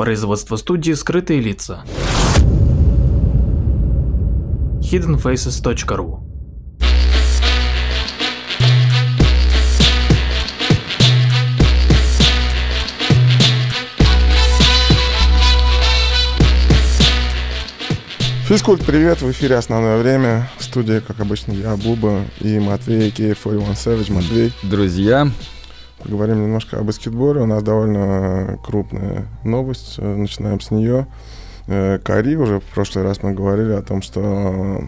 Производство 0.00 0.56
студии 0.56 0.92
«Скрытые 0.92 1.40
лица». 1.40 1.84
hiddenfaces.ru 4.80 6.20
Физкульт, 18.48 18.82
привет, 18.86 19.20
в 19.20 19.30
эфире 19.30 19.56
«Основное 19.56 19.98
время». 19.98 20.50
В 20.56 20.64
студии, 20.64 21.00
как 21.06 21.20
обычно, 21.20 21.52
я, 21.52 21.76
Буба 21.76 22.24
и 22.40 22.58
Матвей, 22.58 23.10
Кей 23.10 23.34
41 23.36 23.72
Savage. 23.72 24.10
Матвей. 24.10 24.50
Друзья. 24.62 25.30
Поговорим 26.02 26.42
немножко 26.42 26.78
о 26.78 26.82
баскетболе. 26.82 27.42
У 27.42 27.46
нас 27.46 27.62
довольно 27.62 28.58
крупная 28.64 29.26
новость. 29.44 29.98
Начинаем 29.98 30.60
с 30.60 30.70
нее. 30.70 31.06
Э, 31.66 31.98
Кари, 31.98 32.36
уже 32.36 32.60
в 32.60 32.64
прошлый 32.64 33.04
раз 33.04 33.22
мы 33.22 33.32
говорили 33.32 33.72
о 33.72 33.82
том, 33.82 34.02
что 34.02 34.82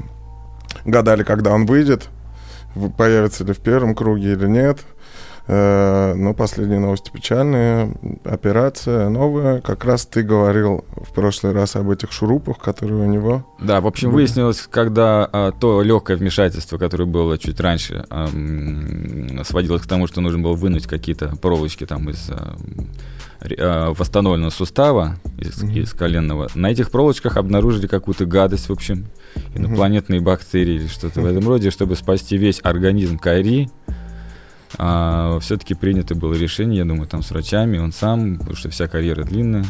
гадали, 0.84 1.22
когда 1.22 1.52
он 1.52 1.66
выйдет, 1.66 2.08
появится 2.96 3.44
ли 3.44 3.52
в 3.52 3.58
первом 3.58 3.94
круге 3.94 4.32
или 4.32 4.46
нет. 4.46 4.80
Э, 5.48 6.14
но 6.14 6.34
последние 6.34 6.78
новости 6.78 7.10
печальные. 7.10 7.94
Операция 8.24 9.08
новая. 9.08 9.60
Как 9.60 9.84
раз 9.84 10.06
ты 10.06 10.22
говорил 10.22 10.84
в 10.96 11.12
прошлый 11.12 11.52
раз 11.52 11.74
об 11.76 11.90
этих 11.90 12.12
шурупах, 12.12 12.58
которые 12.58 13.02
у 13.02 13.06
него. 13.06 13.44
Да, 13.60 13.80
в 13.80 13.86
общем, 13.86 14.10
выяснилось, 14.10 14.68
когда 14.70 15.28
а, 15.32 15.52
то 15.52 15.82
легкое 15.82 16.16
вмешательство, 16.16 16.78
которое 16.78 17.06
было 17.06 17.38
чуть 17.38 17.58
раньше, 17.58 18.04
а, 18.08 18.28
сводилось 19.44 19.82
к 19.82 19.86
тому, 19.86 20.06
что 20.06 20.20
нужно 20.20 20.40
было 20.40 20.54
вынуть 20.54 20.86
какие-то 20.86 21.34
проволочки 21.36 21.86
там 21.86 22.08
из 22.08 22.30
а, 22.30 22.56
а 23.58 23.92
восстановленного 23.92 24.50
сустава, 24.50 25.16
из, 25.38 25.62
mm-hmm. 25.62 25.82
из 25.82 25.92
коленного. 25.92 26.48
На 26.54 26.70
этих 26.70 26.92
проволочках 26.92 27.36
обнаружили 27.36 27.88
какую-то 27.88 28.26
гадость, 28.26 28.68
в 28.68 28.72
общем, 28.72 29.06
инопланетные 29.54 30.20
mm-hmm. 30.20 30.24
бактерии 30.24 30.74
или 30.74 30.86
что-то 30.86 31.20
mm-hmm. 31.20 31.22
в 31.24 31.26
этом 31.26 31.48
роде, 31.48 31.70
чтобы 31.70 31.96
спасти 31.96 32.36
весь 32.36 32.60
организм 32.62 33.18
Кайри 33.18 33.68
а, 34.78 35.38
все-таки 35.40 35.74
принято 35.74 36.14
было 36.14 36.34
решение, 36.34 36.78
я 36.78 36.84
думаю, 36.84 37.06
там 37.06 37.22
с 37.22 37.30
врачами, 37.30 37.78
он 37.78 37.92
сам, 37.92 38.38
потому 38.38 38.56
что 38.56 38.70
вся 38.70 38.88
карьера 38.88 39.24
длинная, 39.24 39.64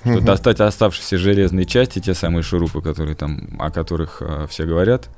что 0.00 0.20
достать 0.20 0.60
оставшиеся 0.60 1.18
железные 1.18 1.66
части, 1.66 1.98
те 1.98 2.14
самые 2.14 2.42
шурупы, 2.42 2.80
которые 2.80 3.16
там, 3.16 3.48
о 3.58 3.70
которых 3.70 4.22
а, 4.22 4.46
все 4.46 4.64
говорят, 4.64 5.08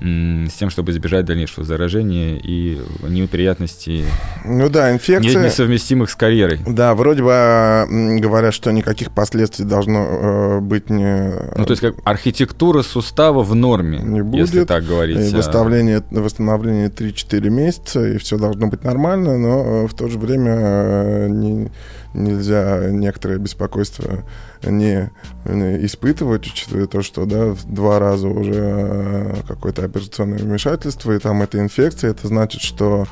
с 0.00 0.52
тем, 0.54 0.70
чтобы 0.70 0.92
избежать 0.92 1.24
дальнейшего 1.24 1.64
заражения 1.64 2.36
и 2.36 2.80
неприятностей. 3.08 4.04
Ну 4.44 4.68
да, 4.68 4.92
инфекция... 4.92 5.44
Несовместимых 5.44 6.10
с 6.10 6.14
карьерой. 6.14 6.60
Да, 6.66 6.94
вроде 6.94 7.22
бы 7.22 8.18
говорят, 8.20 8.54
что 8.54 8.70
никаких 8.72 9.10
последствий 9.10 9.64
должно 9.64 9.98
э, 9.98 10.60
быть 10.60 10.90
не... 10.90 11.32
Ну, 11.56 11.64
то 11.64 11.70
есть 11.70 11.80
как 11.80 11.94
архитектура 12.04 12.82
сустава 12.82 13.42
в 13.42 13.54
норме, 13.54 13.98
не 13.98 14.22
будет, 14.22 14.46
если 14.46 14.64
так 14.64 14.84
говорить. 14.84 15.32
И 15.32 15.34
восстановление, 15.34 16.02
восстановление 16.10 16.88
3-4 16.88 17.50
месяца, 17.50 18.06
и 18.06 18.18
все 18.18 18.38
должно 18.38 18.68
быть 18.68 18.84
нормально, 18.84 19.38
но 19.38 19.64
э, 19.64 19.86
в 19.86 19.94
то 19.94 20.08
же 20.08 20.18
время 20.18 20.52
э, 20.52 21.28
не, 21.28 21.70
нельзя 22.14 22.88
некоторое 22.90 23.38
беспокойство 23.38 24.24
не, 24.62 25.10
испытывать, 25.44 26.46
учитывая 26.46 26.86
то, 26.86 27.02
что 27.02 27.26
да, 27.26 27.54
два 27.66 27.98
раза 27.98 28.28
уже 28.28 28.54
э, 28.54 29.34
какое-то 29.46 29.84
операционное 29.84 30.38
вмешательство, 30.38 31.12
и 31.12 31.18
там 31.18 31.42
эта 31.42 31.58
инфекция, 31.58 32.10
это 32.10 32.26
значит, 32.26 32.60
что 32.60 33.06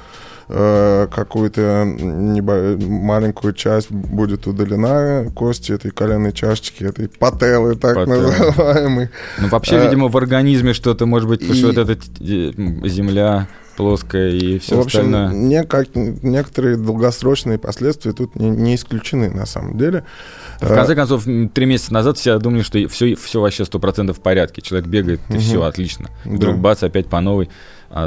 э, 0.49 1.09
какую-то 1.15 1.85
маленькую 1.87 3.53
часть 3.53 3.91
будет 3.91 4.47
удалена 4.47 5.31
кости 5.35 5.73
этой 5.73 5.91
коленной 5.91 6.33
чашечки, 6.33 6.85
этой 6.85 7.09
пателы, 7.09 7.77
так 7.77 7.95
Пателы. 7.95 8.27
называемой. 8.27 9.11
Ну, 9.39 9.49
вообще, 9.49 9.77
а, 9.77 9.85
видимо, 9.85 10.09
в 10.09 10.17
организме 10.17 10.73
что-то, 10.73 11.07
может 11.07 11.29
быть, 11.29 11.43
и... 11.43 11.53
что 11.53 11.69
вот 11.69 11.79
эта 11.79 11.95
земля 12.89 13.49
плоская 13.77 14.31
и 14.31 14.59
все 14.59 14.77
в 14.77 14.81
общем, 14.81 15.01
остальное. 15.01 15.33
Не, 15.33 15.65
как, 15.65 15.89
некоторые 15.95 16.77
долгосрочные 16.77 17.59
последствия 17.59 18.13
тут 18.13 18.35
не, 18.35 18.51
не 18.51 18.75
исключены 18.75 19.31
на 19.31 19.47
самом 19.47 19.77
деле. 19.79 20.05
В 20.61 20.69
конце 20.69 20.95
концов, 20.95 21.25
три 21.53 21.67
месяца 21.67 21.93
назад 21.93 22.19
все 22.19 22.39
думали, 22.39 22.63
что 22.63 22.89
все, 22.89 23.15
все 23.15 23.41
вообще 23.41 23.65
сто 23.65 23.79
процентов 23.79 24.19
в 24.19 24.21
порядке. 24.21 24.63
Человек 24.63 24.89
бегает, 24.89 25.21
и 25.29 25.35
угу. 25.35 25.41
все, 25.41 25.63
отлично. 25.63 26.11
Вдруг 26.25 26.57
да. 26.57 26.63
бац, 26.63 26.83
опять 26.83 27.07
по 27.07 27.21
новой 27.21 27.51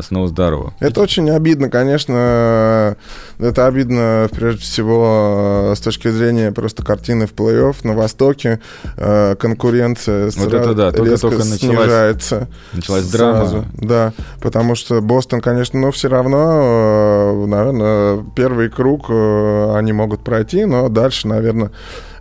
снова 0.02 0.28
здорово. 0.28 0.74
Это 0.80 1.02
очень 1.02 1.30
обидно, 1.30 1.70
конечно. 1.70 2.96
Это 3.40 3.68
обидно, 3.68 4.28
прежде 4.32 4.62
всего, 4.62 5.74
с 5.76 5.80
точки 5.80 6.10
зрения 6.10 6.52
просто 6.52 6.84
картины 6.84 7.26
в 7.26 7.34
плей-офф 7.34 7.76
на 7.84 7.94
Востоке. 7.94 8.60
Э, 8.98 9.36
конкуренция 9.36 10.32
вот 10.36 10.54
это 10.54 10.74
да, 10.74 10.92
только, 10.92 11.12
резко 11.12 11.30
только 11.30 11.44
снижается. 11.44 12.48
Началась 12.74 13.06
драма. 13.06 13.40
Сразу. 13.40 13.66
Да, 13.74 14.14
потому 14.42 14.76
что 14.76 15.02
Бостон, 15.02 15.42
конечно, 15.42 15.80
но 15.80 15.92
все 15.92 16.10
равно, 16.10 16.38
э, 16.62 17.46
наверное, 17.46 18.26
первый 18.36 18.70
круг 18.70 19.06
э, 19.10 19.76
они 19.76 19.94
могут 19.94 20.24
пройти, 20.24 20.66
но 20.66 20.90
дальше, 20.90 21.28
наверное, 21.28 21.72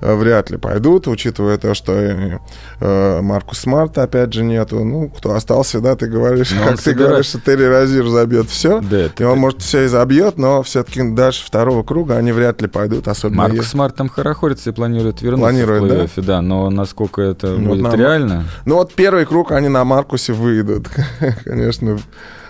вряд 0.01 0.51
ли 0.51 0.59
пойдут, 0.59 1.09
учитывая 1.09 1.59
то, 1.59 1.75
что 1.75 1.93
э, 1.93 3.21
Маркуса 3.21 3.59
Смарта, 3.59 4.05
опять 4.05 4.33
же, 4.33 4.45
нету. 4.45 4.85
Ну, 4.85 5.09
кто 5.09 5.35
остался, 5.35 5.81
да, 5.81 5.97
ты 5.97 6.07
говоришь, 6.07 6.53
но 6.53 6.65
как 6.65 6.77
ты 6.77 6.83
собирает... 6.83 7.09
говоришь, 7.09 7.31
что 7.49 7.57
Терри 7.57 7.67
Розир 7.67 8.09
забьет 8.09 8.49
все, 8.49 8.81
да, 8.81 9.07
и 9.19 9.23
он, 9.23 9.39
может, 9.39 9.63
все 9.63 9.85
и 9.85 9.87
забьет, 9.87 10.39
но 10.39 10.63
все-таки 10.63 11.03
дальше 11.03 11.45
второго 11.45 11.83
круга 11.83 12.17
они 12.17 12.33
вряд 12.33 12.61
ли 12.61 12.69
пойдут, 12.69 13.09
особенно 13.09 13.39
Маркус 13.39 13.59
если... 13.59 13.71
Смарт 13.71 13.97
там 13.97 14.09
хорохорится 14.09 14.71
и 14.71 14.73
планирует 14.73 15.23
вернуться 15.23 15.45
планирует, 15.45 15.83
в 15.83 15.87
плей-оффе, 15.87 16.21
да? 16.21 16.23
да, 16.23 16.43
но 16.43 16.71
насколько 16.71 17.23
это 17.23 17.57
ну, 17.57 17.71
будет 17.71 17.83
на... 17.83 17.97
реально? 17.97 18.45
Ну, 18.65 18.77
вот 18.77 18.93
первый 18.95 19.25
круг 19.25 19.53
они 19.53 19.69
на 19.69 19.85
Маркусе 19.85 20.33
выйдут, 20.33 20.89
конечно. 21.45 21.99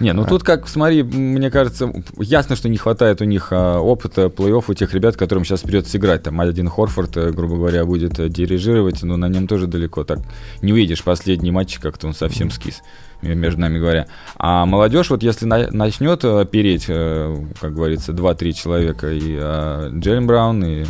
Не, 0.00 0.12
ну 0.12 0.24
тут 0.24 0.44
как, 0.44 0.68
смотри, 0.68 1.02
мне 1.02 1.50
кажется, 1.50 1.92
ясно, 2.18 2.54
что 2.54 2.68
не 2.68 2.76
хватает 2.76 3.20
у 3.20 3.24
них 3.24 3.48
а, 3.50 3.80
опыта 3.80 4.26
плей-офф 4.26 4.64
у 4.68 4.74
тех 4.74 4.94
ребят, 4.94 5.16
которым 5.16 5.44
сейчас 5.44 5.60
придется 5.60 5.98
играть. 5.98 6.22
Там 6.22 6.40
один 6.40 6.68
Хорфорд, 6.68 7.16
э, 7.16 7.30
грубо 7.30 7.56
говоря, 7.56 7.84
будет 7.84 8.20
э, 8.20 8.28
дирижировать, 8.28 9.02
но 9.02 9.16
на 9.16 9.28
нем 9.28 9.48
тоже 9.48 9.66
далеко 9.66 10.04
так 10.04 10.20
не 10.62 10.72
увидишь 10.72 11.02
последний 11.02 11.50
матч, 11.50 11.80
как-то 11.80 12.06
он 12.06 12.14
совсем 12.14 12.52
скис 12.52 12.80
между 13.22 13.60
нами 13.60 13.78
говоря. 13.78 14.06
А 14.36 14.66
молодежь, 14.66 15.10
вот 15.10 15.22
если 15.22 15.46
на, 15.46 15.70
начнет 15.70 16.24
э, 16.24 16.46
переть, 16.46 16.86
как 16.86 17.74
говорится, 17.74 18.12
2-3 18.12 18.52
человека, 18.52 19.10
и 19.10 19.36
а, 19.38 19.90
Джерем 19.90 20.26
Браун, 20.26 20.64
и 20.64 20.84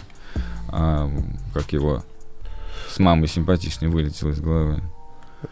а, 0.69 1.11
как 1.55 1.73
его 1.73 2.03
с 2.89 2.99
мамой 2.99 3.29
симпатичнее 3.29 3.91
вылетел 3.91 4.29
из 4.31 4.41
головы. 4.41 4.83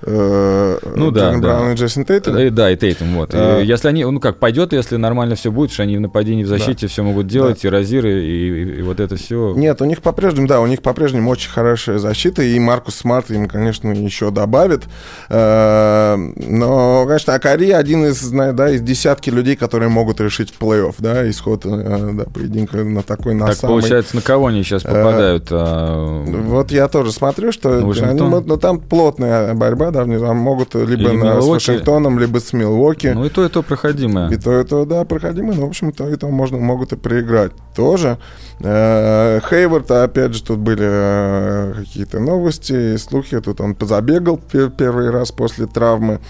Э, 0.03 0.79
ну 0.97 1.13
да, 1.13 1.33
да. 1.33 1.39
Браун 1.39 1.73
и 1.73 1.75
Джейсон 1.75 2.05
Тейтом. 2.05 2.37
Э, 2.37 2.51
да, 2.51 2.73
и 2.73 2.77
Тейтом, 2.77 3.15
вот. 3.15 3.31
А... 3.33 3.61
Если 3.61 3.87
они, 3.87 4.05
ну 4.05 4.19
как, 4.19 4.39
пойдет, 4.39 4.73
если 4.73 4.97
нормально 4.97 5.37
все 5.37 5.53
будет, 5.53 5.71
что 5.73 5.85
они 5.85 5.97
в 5.97 6.01
нападении, 6.01 6.43
в 6.43 6.49
защите 6.49 6.87
да. 6.87 6.89
все 6.89 7.05
могут 7.05 7.29
делать, 7.29 7.61
да. 7.63 7.69
и 7.69 7.71
разиры, 7.71 8.25
и, 8.25 8.49
и, 8.49 8.79
и 8.79 8.83
вот 8.83 8.99
это 8.99 9.15
все. 9.15 9.55
Нет, 9.55 9.81
у 9.81 9.85
них 9.85 10.03
по-прежнему, 10.03 10.49
да, 10.49 10.61
у 10.61 10.67
них 10.67 10.83
по-прежнему 10.83 11.31
очень 11.31 11.51
хорошая 11.51 11.99
защита, 11.99 12.43
и 12.43 12.59
Маркус 12.59 12.97
Смарт 12.97 13.31
им, 13.31 13.47
конечно, 13.47 13.93
еще 13.93 14.33
добавит. 14.33 14.85
Но, 15.29 17.05
конечно, 17.07 17.35
Акари 17.35 17.71
один 17.71 18.07
из, 18.07 18.29
да, 18.29 18.71
из 18.71 18.81
десятки 18.83 19.31
людей, 19.31 19.55
которые 19.55 19.89
могут 19.89 20.21
решить 20.21 20.53
плей-офф, 20.59 20.95
да, 20.99 21.29
исход 21.31 21.63
да, 21.63 22.25
поединка 22.25 22.79
на 22.79 23.03
такой, 23.03 23.35
на 23.35 23.47
так 23.47 23.57
самый... 23.57 23.75
получается, 23.75 24.17
на 24.17 24.23
кого 24.23 24.49
они 24.49 24.65
сейчас 24.65 24.83
попадают? 24.83 25.47
А... 25.51 26.25
Вот 26.25 26.73
я 26.73 26.89
тоже 26.89 27.13
смотрю, 27.13 27.53
что 27.53 27.79
они, 27.79 28.21
ну, 28.21 28.57
там 28.57 28.81
плотная 28.81 29.55
борьба 29.55 29.76
борьба, 29.77 30.05
да, 30.05 30.19
там 30.19 30.37
могут 30.37 30.75
либо 30.75 31.13
на, 31.13 31.41
с 31.41 31.47
Вашингтоном, 31.47 32.19
либо 32.19 32.39
с 32.41 32.53
Милуоки. 32.53 33.09
Ну 33.09 33.25
и 33.25 33.29
то, 33.29 33.45
и 33.45 33.49
то 33.49 33.63
проходимое. 33.63 34.31
И 34.31 34.37
то, 34.37 34.61
и 34.61 34.65
то, 34.65 34.85
да, 34.85 35.05
проходимое, 35.05 35.57
но, 35.57 35.67
в 35.67 35.69
общем, 35.69 35.93
то, 35.93 36.09
и 36.09 36.17
то 36.17 36.29
можно, 36.29 36.59
могут 36.59 36.93
и 36.93 36.97
проиграть 36.97 37.53
тоже. 37.75 38.19
Э, 38.61 39.41
Хейвард, 39.49 39.91
опять 39.91 40.35
же, 40.35 40.43
тут 40.43 40.59
были 40.59 40.87
э, 40.87 41.75
какие-то 41.77 42.21
новости, 42.21 42.97
слухи, 42.97 43.41
тут 43.41 43.61
он 43.61 43.75
позабегал 43.75 44.39
первый 44.39 45.11
раз 45.11 45.31
после 45.31 45.67
травмы 45.67 46.21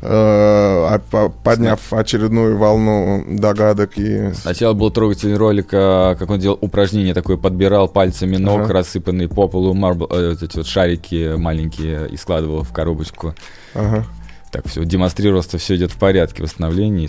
подняв 0.00 1.92
очередную 1.92 2.56
волну 2.56 3.24
догадок. 3.28 3.98
И... 3.98 4.32
Сначала 4.34 4.72
был 4.72 4.90
трогательный 4.90 5.36
ролик, 5.36 5.68
как 5.68 6.28
он 6.30 6.38
делал 6.38 6.58
упражнение 6.60 7.14
такое, 7.14 7.36
подбирал 7.36 7.88
пальцами 7.88 8.36
ног, 8.36 8.62
ага. 8.62 8.72
рассыпанные 8.74 9.28
по 9.28 9.48
полу 9.48 9.74
марбл, 9.74 10.06
вот 10.10 10.42
эти 10.42 10.56
вот 10.56 10.66
шарики 10.66 11.36
маленькие 11.36 12.08
и 12.08 12.16
складывал 12.16 12.62
в 12.62 12.72
коробочку. 12.72 13.34
Ага. 13.74 14.04
Так, 14.50 14.66
все, 14.66 14.84
демонстрировал, 14.84 15.42
что 15.42 15.58
все 15.58 15.76
идет 15.76 15.92
в 15.92 15.96
порядке, 15.96 16.42
восстановление. 16.42 17.08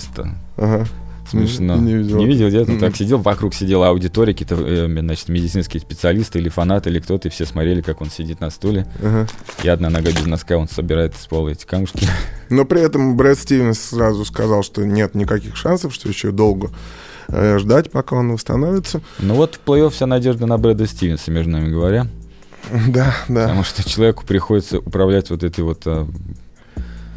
Ага. 0.58 0.86
Смешно. 1.30 1.76
Не, 1.76 1.82
не 1.82 1.94
видел. 1.96 2.18
Не 2.18 2.26
видел 2.26 2.48
где-то? 2.48 2.72
Mm-hmm. 2.72 2.80
Так 2.80 2.96
сидел, 2.96 3.18
вокруг 3.20 3.54
сидела 3.54 3.90
аудитория, 3.90 4.34
какие-то 4.34 4.56
э, 4.56 4.88
значит, 4.88 5.30
медицинские 5.30 5.82
специалисты 5.82 6.40
или 6.40 6.50
фанаты, 6.50 6.90
или 6.90 7.00
кто-то, 7.00 7.28
и 7.28 7.32
все 7.32 7.46
смотрели, 7.46 7.82
как 7.82 8.02
он 8.02 8.10
сидит 8.10 8.42
на 8.42 8.50
стуле. 8.50 8.88
Uh-huh. 9.02 9.30
И 9.64 9.68
одна 9.68 9.90
нога 9.90 10.12
без 10.12 10.26
носка, 10.26 10.58
он 10.58 10.68
собирает 10.68 11.16
с 11.16 11.28
пола 11.28 11.50
эти 11.50 11.66
камушки. 11.66 12.08
Но 12.50 12.66
при 12.66 12.82
этом 12.82 13.16
Брэд 13.16 13.40
Стивенс 13.40 13.80
сразу 13.80 14.26
сказал, 14.26 14.64
что 14.64 14.86
нет 14.86 15.16
никаких 15.16 15.56
шансов, 15.56 15.94
что 15.94 16.10
еще 16.10 16.32
долго 16.32 16.72
э, 17.30 17.58
ждать, 17.60 17.92
пока 17.92 18.18
он 18.18 18.34
восстановится. 18.34 19.02
Ну 19.20 19.36
вот 19.36 19.56
в 19.56 19.68
плей-офф 19.68 19.92
вся 19.92 20.08
надежда 20.08 20.46
на 20.48 20.58
Брэда 20.58 20.88
Стивенса, 20.88 21.32
между 21.32 21.52
нами 21.52 21.70
говоря. 21.70 22.08
Да, 22.88 23.16
да. 23.28 23.44
Потому 23.44 23.64
что 23.64 23.88
человеку 23.88 24.26
приходится 24.26 24.80
управлять 24.80 25.30
вот 25.30 25.44
этой 25.44 25.64
вот 25.64 25.82
а, 25.86 26.08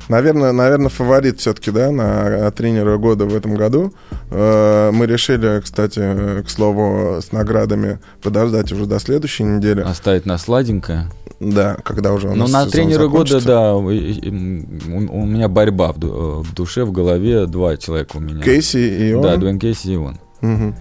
Наверное, 0.09 0.53
наверное, 0.53 0.89
фаворит 0.89 1.41
все-таки, 1.41 1.71
да, 1.71 1.91
на 1.91 2.51
тренера 2.51 2.99
года 2.99 3.25
в 3.25 3.35
этом 3.35 3.55
году. 3.55 3.93
Э, 4.31 4.91
мы 4.93 5.07
решили, 5.07 5.61
кстати, 5.63 6.43
к 6.43 6.51
слову, 6.51 7.21
с 7.21 7.33
наградами 7.33 7.99
подождать 8.23 8.71
уже 8.73 8.87
до 8.87 8.99
следующей 8.99 9.45
недели. 9.45 9.81
Оставить 9.81 10.27
на 10.27 10.39
сладенькое. 10.39 11.11
Да, 11.41 11.77
когда 11.83 12.13
уже 12.13 12.29
у 12.29 12.35
нас 12.35 12.51
Ну, 12.51 12.59
на 12.59 12.67
тренера 12.67 13.09
года, 13.09 13.41
да, 13.41 13.75
у, 13.75 13.83
меня 13.91 15.49
борьба 15.49 15.93
в, 15.93 16.43
в 16.43 16.55
душе, 16.55 16.85
в 16.85 16.93
голове, 16.93 17.47
два 17.47 17.77
человека 17.77 18.17
у 18.17 18.21
меня. 18.21 18.43
Кейси 18.43 18.77
и 19.09 19.13
он? 19.13 19.23
Да, 19.23 19.37
Дуэн 19.37 19.59
Кейси 19.59 19.89
и 19.89 19.97
он. 19.97 20.19
Угу. 20.43 20.75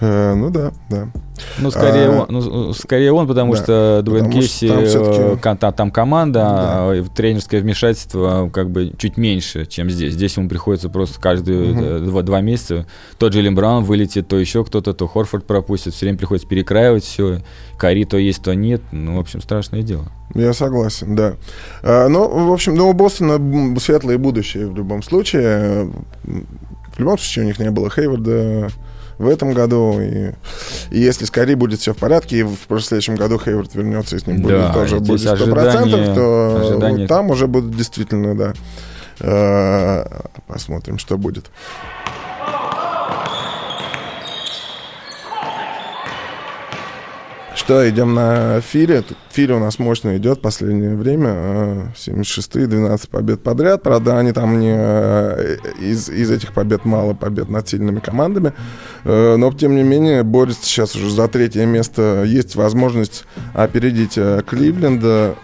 Э, 0.00 0.34
ну 0.34 0.50
да, 0.50 0.72
да. 0.88 1.08
Ну, 1.58 1.70
скорее, 1.70 2.06
а, 2.06 2.22
он, 2.22 2.26
ну, 2.28 2.72
скорее 2.72 3.12
он, 3.12 3.26
потому 3.26 3.54
да, 3.54 3.62
что 3.62 4.00
Дуэйн 4.04 4.30
Кейси, 4.30 4.68
там, 5.40 5.56
там, 5.56 5.72
там 5.72 5.90
команда, 5.90 6.38
да. 6.40 6.90
а 6.90 7.04
тренерское 7.14 7.60
вмешательство 7.60 8.50
как 8.52 8.70
бы 8.70 8.92
чуть 8.98 9.16
меньше, 9.16 9.66
чем 9.66 9.88
здесь. 9.88 10.14
Здесь 10.14 10.36
ему 10.36 10.48
приходится 10.48 10.88
просто 10.88 11.20
каждые 11.20 11.72
угу. 11.72 12.06
два, 12.06 12.22
два 12.22 12.40
месяца 12.40 12.86
тот 13.18 13.32
же 13.32 13.42
Лембраун 13.42 13.84
вылетит, 13.84 14.28
то 14.28 14.38
еще 14.38 14.64
кто-то, 14.64 14.94
то 14.94 15.06
Хорфорд 15.06 15.44
пропустит, 15.46 15.94
все 15.94 16.06
время 16.06 16.18
приходится 16.18 16.48
перекраивать 16.48 17.04
все. 17.04 17.40
Кари 17.76 18.04
то 18.04 18.16
есть, 18.16 18.42
то 18.42 18.54
нет. 18.54 18.82
Ну, 18.92 19.16
в 19.16 19.20
общем, 19.20 19.40
страшное 19.40 19.82
дело. 19.82 20.10
Я 20.34 20.52
согласен, 20.52 21.14
да. 21.14 21.34
А, 21.82 22.08
ну, 22.08 22.48
в 22.48 22.52
общем, 22.52 22.74
ну, 22.74 22.88
у 22.88 22.92
Бостона 22.92 23.38
светлое 23.78 24.18
будущее 24.18 24.66
в 24.66 24.76
любом 24.76 25.02
случае. 25.02 25.90
В 26.24 26.98
любом 26.98 27.18
случае 27.18 27.44
у 27.44 27.48
них 27.48 27.58
не 27.58 27.70
было 27.70 27.90
Хейварда, 27.90 28.70
в 29.18 29.28
этом 29.28 29.52
году. 29.52 30.00
И, 30.00 30.32
и 30.90 30.98
если 30.98 31.24
с 31.24 31.30
Кари 31.30 31.54
будет 31.54 31.80
все 31.80 31.92
в 31.92 31.96
порядке, 31.96 32.38
и 32.38 32.42
в 32.42 32.80
следующем 32.80 33.16
году 33.16 33.38
Хейвард 33.38 33.74
вернется, 33.74 34.16
и 34.16 34.18
с 34.18 34.26
ним 34.26 34.42
будет 34.42 34.58
да, 34.58 34.72
тоже 34.72 35.00
будет 35.00 35.20
100%, 35.20 35.32
ожидания, 35.32 36.14
то 36.14 36.60
ожидания... 36.60 36.98
Вот 36.98 37.08
там 37.08 37.30
уже 37.30 37.46
будет 37.46 37.76
действительно, 37.76 38.36
да. 38.36 38.52
Э, 39.20 40.04
посмотрим, 40.46 40.98
что 40.98 41.18
будет. 41.18 41.50
Что, 47.58 47.86
идем 47.90 48.14
на 48.14 48.60
Фире. 48.60 49.02
Фире 49.32 49.54
у 49.54 49.58
нас 49.58 49.80
мощно 49.80 50.16
идет 50.16 50.40
последнее 50.40 50.94
время. 50.94 51.92
76-е, 51.96 52.64
а, 52.64 52.68
12 52.68 53.10
побед 53.10 53.42
подряд. 53.42 53.82
Правда, 53.82 54.16
они 54.16 54.30
там 54.30 54.60
не... 54.60 54.74
Э, 54.74 55.56
из, 55.80 56.08
из 56.08 56.30
этих 56.30 56.54
побед 56.54 56.84
мало 56.84 57.14
побед 57.14 57.48
над 57.48 57.68
сильными 57.68 57.98
командами. 57.98 58.52
Э, 59.02 59.34
но, 59.36 59.52
тем 59.52 59.74
не 59.74 59.82
менее, 59.82 60.22
борется 60.22 60.66
сейчас 60.66 60.94
уже 60.94 61.10
за 61.10 61.26
третье 61.26 61.66
место. 61.66 62.22
Есть 62.24 62.54
возможность 62.54 63.24
опередить 63.54 64.16
э, 64.16 64.40
Кливленда 64.46 65.34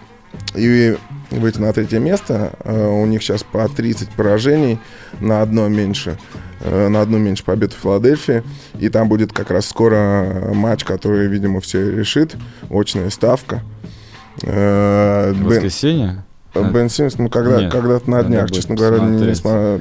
и 0.55 0.95
выйти 1.31 1.59
на 1.59 1.73
третье 1.73 1.99
место. 1.99 2.53
У 2.63 3.05
них 3.05 3.23
сейчас 3.23 3.43
по 3.43 3.67
30 3.67 4.09
поражений 4.11 4.79
на 5.19 5.41
одно 5.41 5.67
меньше. 5.67 6.17
Э, 6.61 6.87
на 6.87 7.01
одну 7.01 7.17
меньше 7.17 7.43
побед 7.43 7.73
в 7.73 7.77
Филадельфии. 7.77 8.43
И 8.79 8.89
там 8.89 9.09
будет 9.09 9.33
как 9.33 9.51
раз 9.51 9.67
скоро 9.67 10.51
матч, 10.53 10.83
который, 10.83 11.27
видимо, 11.27 11.61
все 11.61 11.91
решит. 11.91 12.35
Очная 12.69 13.09
ставка. 13.09 13.61
Э, 14.43 15.33
воскресенье? 15.33 16.23
Бен 16.53 16.89
Симмонс, 16.89 17.17
ну, 17.17 17.29
когда, 17.29 17.63
Нет, 17.63 17.71
когда-то 17.71 18.09
на 18.09 18.23
днях, 18.23 18.49
честно 18.49 18.75
говоря, 18.75 18.99
не, 18.99 19.29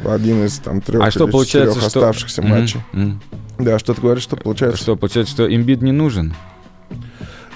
один 0.09 0.45
из 0.45 0.59
там 0.59 0.81
трех 0.81 1.03
а 1.03 1.11
что, 1.13 1.29
получается, 1.29 1.79
что... 1.79 1.87
оставшихся 1.87 2.43
mm-hmm. 2.43 2.49
матчей. 2.49 2.81
Mm-hmm. 2.93 3.15
Да, 3.61 3.79
что 3.79 3.95
ты 3.95 4.01
говоришь, 4.01 4.25
что 4.25 4.37
получается? 4.37 4.79
Что, 4.79 4.97
получается, 4.97 5.33
что 5.33 5.55
имбит 5.55 5.83
не 5.83 5.93
нужен? 5.93 6.35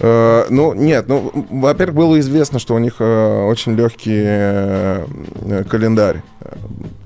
Uh, 0.00 0.46
ну, 0.48 0.74
нет, 0.74 1.08
ну, 1.08 1.32
во-первых, 1.50 1.96
было 1.96 2.20
известно, 2.20 2.60
что 2.60 2.74
у 2.74 2.78
них 2.78 3.00
uh, 3.00 3.48
очень 3.48 3.74
легкий 3.74 4.22
uh, 4.22 5.64
календарь 5.64 6.22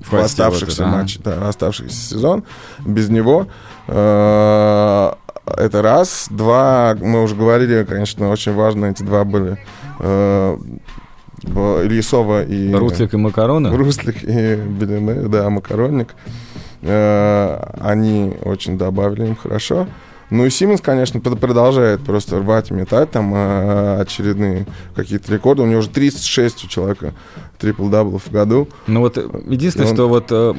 в 0.01 0.13
оставшихся 0.13 0.85
матчах, 0.85 1.23
да, 1.23 1.49
оставшийся 1.49 1.95
сезон. 1.95 2.43
Без 2.85 3.09
него 3.09 3.47
это 3.87 5.17
раз. 5.57 6.27
Два, 6.29 6.95
мы 7.01 7.23
уже 7.23 7.35
говорили, 7.35 7.83
конечно, 7.83 8.29
очень 8.29 8.53
важно, 8.53 8.85
эти 8.85 9.01
два 9.03 9.23
были 9.23 9.57
Ильясова 11.43 12.43
и... 12.43 12.71
Руслик 12.73 13.13
и 13.13 13.17
Макароны? 13.17 13.75
Руслик 13.75 14.23
и 14.23 14.55
Белины, 14.55 15.27
да, 15.27 15.49
Макаронник. 15.49 16.15
Они 16.81 18.33
очень 18.43 18.77
добавили 18.77 19.27
им 19.27 19.35
хорошо. 19.35 19.87
Ну 20.33 20.47
и 20.47 20.49
Симмонс, 20.49 20.81
конечно, 20.81 21.19
продолжает 21.19 22.01
просто 22.01 22.39
рвать 22.39 22.71
и 22.71 22.73
метать 22.73 23.11
там 23.11 23.35
э, 23.35 24.01
очередные 24.01 24.65
какие-то 24.95 25.31
рекорды. 25.31 25.61
У 25.61 25.67
него 25.67 25.77
уже 25.81 25.89
36 25.89 26.65
у 26.65 26.67
человека 26.67 27.13
трипл-даблов 27.63 28.23
в 28.25 28.31
году. 28.31 28.67
Ну 28.87 28.99
вот 28.99 29.17
единственное, 29.47 29.89
он... 29.89 29.95
что 29.95 30.09
вот 30.09 30.25
э, 30.29 30.53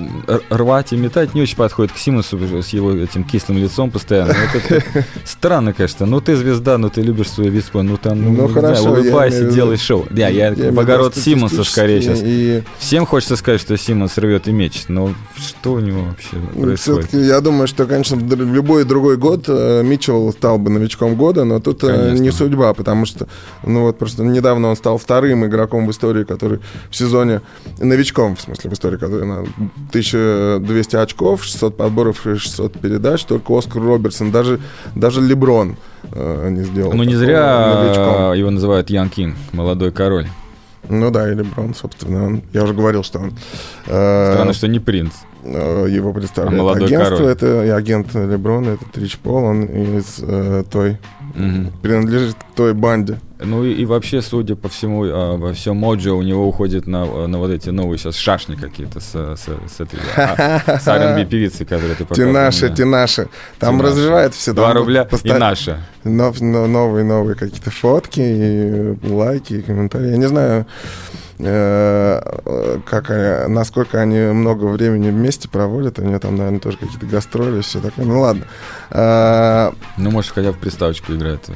рвать 0.50 0.92
и 0.92 0.96
метать 0.96 1.34
не 1.34 1.42
очень 1.42 1.56
подходит 1.56 1.92
к 1.92 1.98
Симмонсу 1.98 2.38
с 2.62 2.68
его 2.68 2.92
этим 2.92 3.24
кислым 3.24 3.58
лицом 3.58 3.90
постоянно. 3.90 4.34
Вот 4.34 4.62
это 4.62 4.84
странно, 5.24 5.72
конечно. 5.72 6.06
Ну 6.06 6.20
ты 6.20 6.36
звезда, 6.36 6.78
ну 6.78 6.88
ты 6.88 7.02
любишь 7.02 7.30
свой 7.30 7.48
вид 7.48 7.64
спорта, 7.64 7.88
ну 7.88 7.96
там, 7.96 8.22
ну, 8.22 8.30
ну 8.32 8.48
хорошо, 8.48 8.82
знаю, 8.82 9.00
улыбайся, 9.00 9.44
делай 9.50 9.76
шоу. 9.76 10.06
Да, 10.10 10.28
я, 10.28 10.52
я 10.52 10.72
в 10.72 10.80
огород 10.80 11.16
Симмонса 11.16 11.64
скорее 11.64 12.00
сейчас. 12.02 12.20
И... 12.22 12.62
Всем 12.78 13.06
хочется 13.06 13.36
сказать, 13.36 13.60
что 13.60 13.76
Симмонс 13.76 14.16
рвет 14.18 14.48
и 14.48 14.52
мечет, 14.52 14.88
но 14.88 15.14
что 15.36 15.74
у 15.74 15.80
него 15.80 16.04
вообще 16.04 16.36
происходит? 16.60 16.80
Все-таки 16.80 17.18
я 17.18 17.40
думаю, 17.40 17.66
что, 17.66 17.86
конечно, 17.86 18.16
в 18.16 18.34
любой 18.34 18.84
другой 18.84 19.16
год 19.16 19.44
э, 19.48 19.82
Митчелл 19.82 20.32
стал 20.32 20.58
бы 20.58 20.70
новичком 20.70 21.16
года, 21.16 21.44
но 21.44 21.60
тут 21.60 21.84
э, 21.84 21.88
конечно. 21.88 22.22
не 22.22 22.30
судьба, 22.30 22.74
потому 22.74 23.06
что, 23.06 23.26
ну 23.62 23.82
вот 23.82 23.98
просто 23.98 24.22
недавно 24.22 24.68
он 24.68 24.76
стал 24.76 24.98
вторым 24.98 25.44
игроком 25.46 25.86
в 25.86 25.90
истории, 25.90 26.24
который 26.24 26.60
в 26.94 26.96
сезоне 26.96 27.41
новичком, 27.79 28.37
в 28.37 28.41
смысле, 28.41 28.70
в 28.70 28.73
истории, 28.73 28.96
который 28.96 29.26
на 29.26 29.41
1200 29.41 30.96
очков, 30.96 31.44
600 31.44 31.76
подборов 31.76 32.25
и 32.26 32.37
600 32.37 32.79
передач, 32.79 33.25
только 33.25 33.58
Оскар 33.58 33.82
Робертсон, 33.82 34.31
даже, 34.31 34.61
даже 34.94 35.20
Леброн 35.20 35.76
э, 36.12 36.49
не 36.50 36.62
сделал. 36.62 36.93
Ну, 36.93 37.02
не 37.02 37.17
зря 37.17 37.82
новичком. 37.82 38.32
его 38.35 38.50
называют 38.50 38.91
Ян 38.91 39.11
Кинг, 39.11 39.35
молодой 39.52 39.91
король. 39.91 40.29
Ну 40.88 41.11
да, 41.11 41.32
или 41.32 41.43
Брон, 41.43 41.75
собственно. 41.75 42.26
Он, 42.26 42.43
я 42.52 42.62
уже 42.62 42.75
говорил, 42.75 43.02
что 43.02 43.19
он... 43.19 43.32
Э, 43.87 44.32
Странно, 44.32 44.52
что 44.52 44.69
не 44.69 44.79
принц. 44.79 45.12
Э, 45.44 45.87
его 45.88 46.12
представляет 46.12 46.58
а 46.58 46.62
молодой 46.62 46.87
агентство. 46.87 47.17
Король. 47.17 47.31
Это 47.31 47.64
и 47.64 47.69
агент 47.69 48.14
Леброна, 48.14 48.70
это 48.70 48.85
Трич 48.93 49.19
Пол, 49.19 49.44
он 49.44 49.64
из 49.64 50.19
э, 50.23 50.64
той... 50.70 50.99
Угу. 51.35 51.73
Принадлежит 51.82 52.37
к 52.37 52.55
той 52.55 52.75
банде. 52.75 53.19
Ну 53.41 53.64
и, 53.64 53.73
и 53.73 53.85
вообще, 53.85 54.23
судя 54.23 54.54
по 54.54 54.68
всему, 54.68 55.04
э, 55.04 55.37
во 55.37 55.52
всем 55.52 55.76
Моджо 55.76 56.12
у 56.12 56.23
него 56.23 56.47
уходит 56.47 56.87
на, 56.87 57.26
на 57.26 57.38
вот 57.38 57.50
эти 57.50 57.71
новые 57.71 57.99
сейчас 57.99 58.16
шашни 58.16 58.54
какие-то 58.54 59.00
с, 59.00 59.12
с, 59.12 59.47
с 59.47 59.80
этой 59.80 59.99
а, 60.16 60.78
с 60.80 60.87
R&B 60.87 61.25
певицей, 61.26 61.66
которые 61.66 61.97
ты 61.97 62.04
показывал. 62.04 62.30
Тинаши, 62.30 62.71
Тинаши. 62.71 63.28
Там 63.59 63.76
Тинаши. 63.76 63.90
развивает 63.90 64.35
все. 64.35 64.52
Два 64.52 64.73
рубля 64.73 65.04
поста... 65.04 65.28
и 65.28 65.38
наша. 65.38 65.80
Нов, 66.04 66.40
новые, 66.40 67.04
новые 67.04 67.35
какие-то 67.35 67.71
фотки, 67.71 68.21
и 68.21 69.11
лайки, 69.11 69.54
и 69.54 69.62
комментарии. 69.62 70.11
Я 70.11 70.16
не 70.16 70.28
знаю, 70.28 70.66
как, 71.38 73.09
насколько 73.49 74.00
они 74.00 74.19
много 74.19 74.67
времени 74.67 75.11
вместе 75.11 75.49
проводят. 75.49 75.99
У 75.99 76.03
нее 76.03 76.19
там, 76.19 76.37
наверное, 76.37 76.61
тоже 76.61 76.79
какие-то 76.79 77.07
гастроли, 77.07 77.61
все 77.61 77.81
такое. 77.81 78.05
Ну 78.05 78.21
ладно. 78.21 78.47
Э, 78.91 79.73
ну, 79.97 80.11
может, 80.11 80.33
хотя 80.33 80.53
бы 80.53 80.59
приставочку 80.59 81.12
играет 81.12 81.49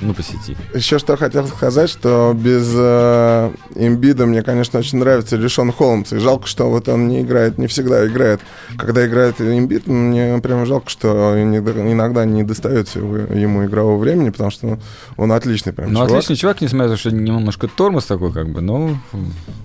ну, 0.00 0.14
по 0.14 0.22
сети. 0.22 0.56
Еще 0.74 0.98
что 0.98 1.16
хотел 1.16 1.46
сказать, 1.46 1.90
что 1.90 2.34
без 2.34 2.72
э, 2.74 3.50
имбида 3.74 4.26
мне, 4.26 4.42
конечно, 4.42 4.78
очень 4.78 4.98
нравится 4.98 5.36
Лишон 5.36 5.72
Холмс. 5.72 6.12
И 6.12 6.18
жалко, 6.18 6.46
что 6.46 6.70
вот 6.70 6.88
он 6.88 7.08
не 7.08 7.20
играет, 7.20 7.58
не 7.58 7.66
всегда 7.66 8.06
играет. 8.06 8.40
Когда 8.78 9.06
играет 9.06 9.40
имбид, 9.40 9.86
мне 9.86 10.38
прям 10.42 10.64
жалко, 10.66 10.88
что 10.88 11.34
иногда 11.36 12.24
не 12.24 12.42
достается 12.42 12.98
ему 12.98 13.64
игрового 13.64 13.98
времени, 13.98 14.30
потому 14.30 14.50
что 14.50 14.78
он 15.16 15.32
отличный 15.32 15.72
прям 15.72 15.92
Ну, 15.92 16.00
чувак. 16.00 16.10
отличный 16.10 16.36
чувак, 16.36 16.60
несмотря 16.60 16.88
на 16.88 16.94
то, 16.94 17.00
что 17.00 17.10
немножко 17.10 17.68
тормоз 17.68 18.06
такой, 18.06 18.32
как 18.32 18.48
бы, 18.48 18.60
но... 18.60 18.96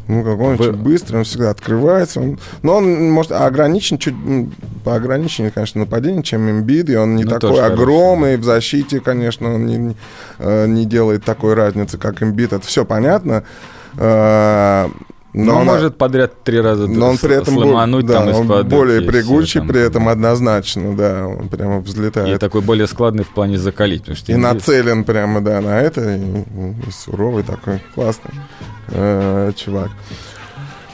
Ну, 0.07 0.23
как 0.23 0.39
он 0.39 0.55
Вы... 0.57 0.71
быстрый, 0.73 1.17
он 1.17 1.23
всегда 1.23 1.49
открывается. 1.49 2.21
Он... 2.21 2.37
Но 2.61 2.75
он, 2.75 3.09
может, 3.09 3.31
ограничен 3.31 3.97
чуть 3.97 4.13
по 4.83 4.95
ограничению, 4.95 5.51
конечно, 5.53 5.81
нападение, 5.81 6.21
чем 6.21 6.49
имбид, 6.49 6.89
и 6.89 6.95
он 6.95 7.15
не 7.15 7.23
ну, 7.23 7.31
такой 7.31 7.59
огромный 7.61 8.33
хороший. 8.33 8.41
в 8.41 8.43
защите, 8.43 8.99
конечно, 8.99 9.55
он 9.55 9.65
не, 9.65 9.95
Э, 10.39 10.67
не 10.67 10.85
делает 10.85 11.23
такой 11.23 11.53
разницы, 11.53 11.97
как 11.97 12.21
имбит, 12.23 12.53
это 12.53 12.65
все 12.65 12.85
понятно. 12.85 13.43
Э, 13.97 14.87
но, 15.37 15.51
но 15.51 15.59
он 15.59 15.65
может 15.65 15.97
подряд 15.97 16.43
три 16.45 16.61
раза 16.61 16.87
но 16.87 17.09
он 17.09 17.17
при 17.17 17.35
этом 17.35 17.55
сломануть 17.55 18.05
да, 18.05 18.23
там 18.23 18.49
он 18.49 18.67
более 18.69 19.01
прыгучий, 19.01 19.61
при 19.61 19.81
этом 19.81 20.07
однозначно, 20.07 20.95
да, 20.95 21.27
он 21.27 21.49
прямо 21.49 21.79
взлетает. 21.79 22.37
И 22.37 22.39
такой 22.39 22.61
более 22.61 22.87
складный 22.87 23.25
в 23.25 23.33
плане 23.33 23.57
закалить. 23.57 24.01
Потому 24.01 24.15
что 24.15 24.31
и 24.31 24.35
имбит... 24.35 24.53
нацелен 24.53 25.03
прямо, 25.03 25.41
да, 25.41 25.59
на 25.59 25.81
это, 25.81 26.15
и, 26.15 26.19
и 26.19 26.91
суровый 26.91 27.43
такой, 27.43 27.81
классный 27.95 28.31
э, 28.91 29.51
чувак. 29.57 29.89
Э, 29.89 30.34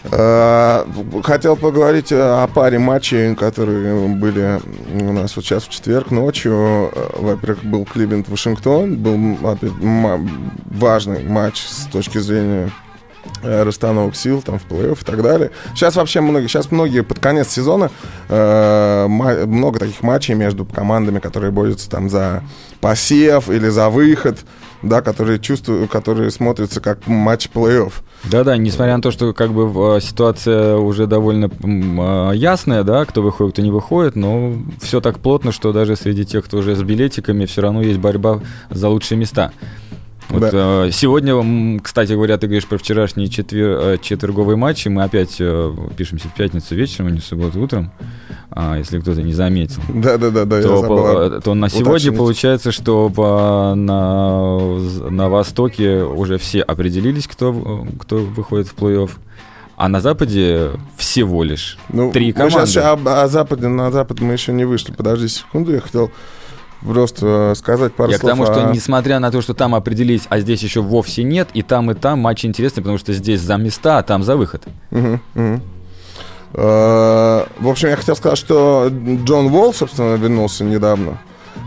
хотел 0.03 1.55
поговорить 1.55 2.11
о 2.11 2.47
паре 2.47 2.79
матчей, 2.79 3.35
которые 3.35 4.07
были 4.07 4.59
у 4.99 5.13
нас 5.13 5.35
вот 5.35 5.45
сейчас 5.45 5.63
в 5.63 5.69
четверг 5.69 6.11
ночью. 6.11 6.91
Э, 6.93 7.09
во-первых, 7.17 7.63
был 7.63 7.85
Кливленд-Вашингтон. 7.85 8.95
Был 8.97 9.37
важный 10.65 11.23
матч 11.23 11.61
с 11.65 11.85
точки 11.85 12.17
зрения 12.17 12.67
э, 12.67 12.90
расстановок 13.43 14.15
сил 14.15 14.41
там 14.41 14.59
в 14.59 14.65
плей-офф 14.65 15.01
и 15.01 15.05
так 15.05 15.21
далее. 15.21 15.51
Сейчас 15.75 15.95
вообще 15.95 16.21
многие, 16.21 16.47
сейчас 16.47 16.71
многие 16.71 17.03
под 17.03 17.19
конец 17.19 17.49
сезона 17.49 17.91
э, 18.29 19.07
много 19.07 19.79
таких 19.79 20.01
матчей 20.03 20.33
между 20.33 20.65
командами, 20.65 21.19
которые 21.19 21.51
борются 21.51 21.89
там 21.89 22.09
за 22.09 22.43
посев 22.79 23.49
или 23.49 23.69
за 23.69 23.89
выход 23.89 24.39
да, 24.83 25.01
которые 25.01 25.39
чувствуют, 25.39 25.91
которые 25.91 26.31
смотрятся 26.31 26.81
как 26.81 27.07
матч 27.07 27.49
плей-офф. 27.53 27.93
Да-да, 28.25 28.57
несмотря 28.57 28.95
на 28.95 29.01
то, 29.01 29.11
что 29.11 29.33
как 29.33 29.51
бы 29.51 29.99
ситуация 30.01 30.77
уже 30.77 31.07
довольно 31.07 31.49
а, 31.63 32.31
ясная, 32.31 32.83
да, 32.83 33.05
кто 33.05 33.21
выходит, 33.21 33.53
кто 33.53 33.61
не 33.61 33.71
выходит, 33.71 34.15
но 34.15 34.53
все 34.79 35.01
так 35.01 35.19
плотно, 35.19 35.51
что 35.51 35.73
даже 35.73 35.95
среди 35.95 36.25
тех, 36.25 36.45
кто 36.45 36.57
уже 36.57 36.75
с 36.75 36.81
билетиками, 36.81 37.45
все 37.45 37.61
равно 37.61 37.81
есть 37.81 37.99
борьба 37.99 38.41
за 38.69 38.89
лучшие 38.89 39.17
места. 39.17 39.51
Вот, 40.29 40.49
э, 40.53 40.89
сегодня, 40.93 41.79
кстати 41.79 42.13
говоря, 42.13 42.37
ты 42.37 42.47
говоришь 42.47 42.67
про 42.67 42.77
вчерашние 42.77 43.27
четвер... 43.27 43.79
Э, 43.79 43.97
четверговые 44.01 44.55
матчи. 44.55 44.87
Мы 44.87 45.03
опять 45.03 45.37
э, 45.39 45.75
пишемся 45.97 46.27
в 46.29 46.33
пятницу 46.33 46.75
вечером, 46.75 47.07
а 47.07 47.11
не 47.11 47.19
в 47.19 47.25
субботу 47.25 47.59
утром. 47.59 47.91
А, 48.49 48.77
если 48.77 48.99
кто-то 48.99 49.21
не 49.21 49.33
заметил. 49.33 49.81
Да, 49.89 50.17
да, 50.17 50.29
да, 50.29 50.45
да. 50.45 50.61
То, 50.61 50.83
по, 50.83 51.41
то 51.41 51.53
на 51.53 51.69
сегодня 51.69 51.93
уточнить. 51.93 52.17
получается, 52.17 52.71
что 52.71 53.09
по, 53.09 53.73
на, 53.75 54.59
на 55.09 55.29
Востоке 55.29 56.03
уже 56.03 56.37
все 56.37 56.61
определились, 56.61 57.27
кто, 57.27 57.87
кто 57.99 58.17
выходит 58.17 58.67
в 58.67 58.75
плей-офф. 58.75 59.11
А 59.77 59.87
на 59.87 59.99
Западе 59.99 60.71
всего 60.95 61.43
лишь 61.43 61.77
ну, 61.89 62.11
три 62.11 62.33
команды. 62.33 62.59
Мы 62.59 62.67
сейчас 62.67 62.85
о, 62.85 63.23
о 63.23 63.27
Западе, 63.27 63.67
на 63.67 63.89
Запад 63.89 64.19
мы 64.19 64.33
еще 64.33 64.53
не 64.53 64.65
вышли. 64.65 64.91
Подожди 64.91 65.27
секунду, 65.27 65.73
я 65.73 65.79
хотел 65.79 66.11
просто 66.81 67.53
сказать 67.55 67.93
пару 67.93 68.11
Я 68.11 68.17
слов. 68.17 68.31
к 68.31 68.35
тому, 68.35 68.45
что 68.45 68.71
несмотря 68.73 69.19
на 69.19 69.31
то, 69.31 69.41
что 69.41 69.53
там 69.53 69.75
определились, 69.75 70.23
а 70.29 70.39
здесь 70.39 70.61
еще 70.63 70.81
вовсе 70.81 71.23
нет, 71.23 71.49
и 71.53 71.61
там, 71.61 71.91
и 71.91 71.93
там 71.93 72.19
матч 72.19 72.45
интересный, 72.45 72.81
потому 72.81 72.97
что 72.97 73.13
здесь 73.13 73.41
за 73.41 73.57
места, 73.57 73.99
а 73.99 74.03
там 74.03 74.23
за 74.23 74.35
выход. 74.35 74.63
Угу, 74.91 75.19
угу. 75.35 75.61
В 76.53 77.47
общем, 77.61 77.87
я 77.87 77.95
хотел 77.95 78.15
сказать, 78.15 78.37
что 78.37 78.91
Джон 79.23 79.47
Волл, 79.47 79.73
собственно, 79.73 80.15
вернулся 80.15 80.65
недавно. 80.65 81.17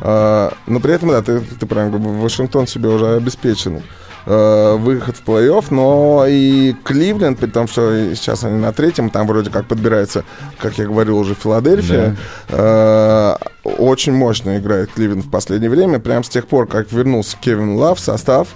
Э, 0.02 0.50
но 0.66 0.80
при 0.80 0.92
этом, 0.92 1.11
да, 1.11 1.23
ты, 1.23 1.40
ты 1.40 1.66
правильно, 1.66 1.99
Вашингтон 1.99 2.66
себе 2.66 2.88
уже 2.88 3.16
обеспечен 3.16 3.83
э, 4.26 4.76
выход 4.76 5.16
в 5.16 5.25
плей-офф, 5.25 5.66
но 5.71 6.25
и 6.28 6.75
Кливленд, 6.85 7.38
при 7.38 7.47
том, 7.47 7.69
что 7.69 8.14
сейчас 8.14 8.45
они 8.45 8.59
на 8.59 8.73
третьем, 8.73 9.11
там 9.11 9.26
вроде 9.26 9.50
как 9.50 9.66
подбирается, 9.66 10.25
как 10.59 10.78
я 10.78 10.87
говорил, 10.87 11.19
уже 11.19 11.35
Филадельфия. 11.35 12.16
Да. 12.49 13.38
Э, 13.64 13.71
очень 13.78 14.12
мощно 14.12 14.59
играет 14.59 14.90
Кливленд 14.93 15.25
в 15.25 15.31
последнее 15.31 15.71
время. 15.71 15.99
Прям 15.99 16.25
с 16.25 16.28
тех 16.28 16.47
пор, 16.47 16.66
как 16.66 16.93
вернулся 16.93 17.37
Кевин 17.40 17.76
Лав 17.76 17.99
в 17.99 18.00
состав, 18.00 18.49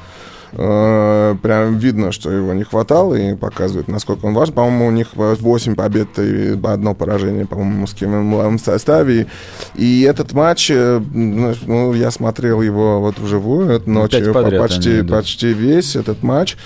Э, 0.53 1.37
прям 1.43 1.79
видно, 1.79 2.13
что 2.13 2.31
его 2.31 2.53
не 2.53 2.65
хватало 2.65 3.15
и 3.15 3.35
показывает, 3.35 3.89
насколько 3.89 4.27
он 4.27 4.35
важен. 4.35 4.55
По-моему, 4.55 4.87
у 4.87 4.91
них 4.91 5.09
8 5.15 5.75
побед 5.75 6.19
и 6.19 6.59
одно 6.63 6.95
поражение, 6.95 7.47
по-моему, 7.47 7.87
с 7.87 7.95
Кевином 7.95 8.57
в 8.57 8.61
составе. 8.61 9.27
И 9.75 10.03
этот 10.03 10.33
матч, 10.33 10.71
э, 10.71 11.01
ну, 11.13 11.95
я 11.95 12.11
смотрел 12.11 12.63
его 12.63 13.01
вот 13.01 13.19
вживую 13.19 13.69
ночью, 13.87 14.33
почти, 14.33 15.03
почти 15.03 15.53
весь 15.53 15.97
этот 15.97 16.23
матч. 16.23 16.57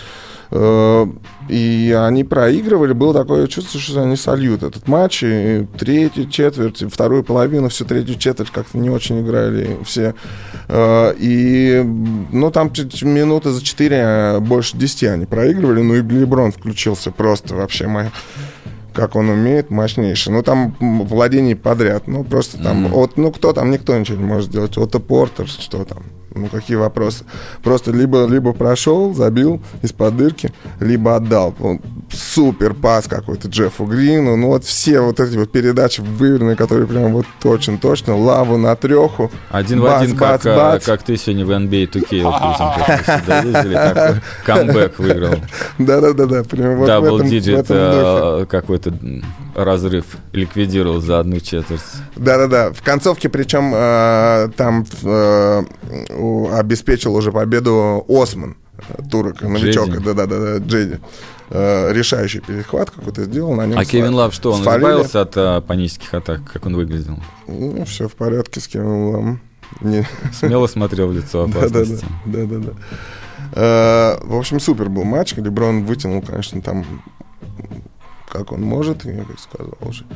Э, 0.54 1.06
и 1.48 1.96
они 1.98 2.24
проигрывали, 2.24 2.92
было 2.92 3.14
такое 3.14 3.46
чувство, 3.46 3.80
что 3.80 4.02
они 4.02 4.16
сольют 4.16 4.62
этот 4.62 4.86
матч. 4.86 5.22
И 5.24 5.66
третью 5.78 6.28
четверть, 6.28 6.84
вторую 6.92 7.24
половину, 7.24 7.68
всю 7.68 7.84
третью 7.86 8.18
четверть 8.18 8.50
как-то 8.50 8.76
не 8.76 8.90
очень 8.90 9.22
играли 9.22 9.78
все. 9.84 10.14
Э, 10.68 11.14
и, 11.18 11.82
ну, 11.82 12.50
там 12.50 12.70
минуты 13.02 13.50
за 13.50 13.64
четыре, 13.64 14.02
а 14.02 14.40
больше 14.40 14.76
десяти 14.76 15.06
они 15.06 15.24
проигрывали. 15.24 15.80
Ну, 15.80 15.94
и 15.94 16.02
Леброн 16.02 16.52
включился 16.52 17.10
просто 17.10 17.54
вообще 17.54 17.86
мой 17.86 18.10
как 18.92 19.16
он 19.16 19.28
умеет, 19.28 19.70
мощнейший. 19.70 20.32
Ну, 20.32 20.42
там 20.42 20.76
владение 20.80 21.56
подряд. 21.56 22.06
Ну, 22.06 22.24
просто 22.24 22.62
там, 22.62 22.86
mm-hmm. 22.86 22.90
вот, 22.90 23.16
ну, 23.16 23.32
кто 23.32 23.52
там, 23.52 23.70
никто 23.70 23.96
ничего 23.96 24.18
не 24.18 24.24
может 24.24 24.50
сделать. 24.50 24.76
Вот 24.76 24.92
Портер, 25.06 25.48
что 25.48 25.84
там. 25.84 26.02
Ну, 26.34 26.46
какие 26.46 26.76
вопросы? 26.76 27.24
Просто 27.62 27.92
либо, 27.92 28.26
либо 28.26 28.52
прошел, 28.52 29.12
забил 29.12 29.60
из-под 29.82 30.16
дырки, 30.16 30.52
либо 30.80 31.16
отдал. 31.16 31.54
Супер 32.12 32.74
пас 32.74 33.06
какой-то 33.08 33.48
Джеффу 33.48 33.84
Грину. 33.84 34.36
Ну, 34.36 34.48
вот 34.48 34.64
все 34.64 35.00
вот 35.00 35.20
эти 35.20 35.36
вот 35.36 35.50
передачи 35.50 36.00
выверенные, 36.00 36.56
которые 36.56 36.86
прям 36.86 37.12
вот 37.12 37.26
точно-точно. 37.40 38.16
Лаву 38.16 38.56
на 38.56 38.76
треху. 38.76 39.30
Один 39.50 39.80
бац, 39.80 40.00
в 40.00 40.02
один, 40.04 40.16
бац, 40.16 40.42
как, 40.42 40.56
бац. 40.56 40.84
как 40.84 41.02
ты 41.02 41.16
сегодня 41.16 41.46
в 41.46 41.50
NBA 41.50 41.90
2K 41.90 42.22
камбэк 44.44 44.98
выиграл. 44.98 45.34
Да-да-да. 45.78 46.42
Double 46.86 47.22
digit 47.22 47.66
э, 47.68 48.46
какой-то 48.48 48.92
разрыв 49.54 50.04
ликвидировал 50.32 51.00
за 51.00 51.20
одну 51.20 51.40
четверть. 51.40 51.80
Да-да-да. 52.16 52.72
В 52.72 52.82
концовке, 52.82 53.28
причем 53.28 53.72
э, 53.74 54.48
там 54.56 54.84
э, 55.02 55.62
обеспечил 56.52 57.14
уже 57.14 57.32
победу 57.32 58.04
Осман, 58.08 58.56
турок, 59.10 59.42
новичок, 59.42 60.02
да-да-да, 60.02 60.58
Джеди. 60.58 61.00
Э, 61.54 61.92
решающий 61.92 62.40
перехват 62.40 62.90
какой-то 62.90 63.24
сделал. 63.24 63.54
На 63.54 63.66
нем 63.66 63.78
а 63.78 63.84
Кевин 63.84 64.14
Лав 64.14 64.32
что, 64.32 64.52
он 64.52 64.62
спалили. 64.62 64.86
избавился 64.86 65.20
от 65.20 65.32
а, 65.36 65.60
панических 65.60 66.14
атак? 66.14 66.40
Как 66.50 66.64
он 66.64 66.76
выглядел? 66.76 67.18
Ну, 67.46 67.84
все 67.84 68.08
в 68.08 68.14
порядке 68.14 68.58
с 68.58 68.66
Кевином 68.66 69.10
Лавом. 69.10 69.40
Не... 69.82 70.06
Смело 70.32 70.66
смотрел 70.66 71.08
в 71.08 71.12
лицо 71.12 71.44
опасности. 71.50 72.06
Да-да-да. 72.24 72.72
Э, 73.52 74.18
в 74.24 74.34
общем, 74.34 74.60
супер 74.60 74.88
был 74.88 75.04
матч. 75.04 75.34
Леброн 75.34 75.84
вытянул, 75.84 76.22
конечно, 76.22 76.62
там 76.62 76.86
как 78.30 78.50
он 78.50 78.62
может, 78.62 79.04
я 79.04 79.22
как 79.24 79.38
сказал 79.38 79.76
уже. 79.82 80.06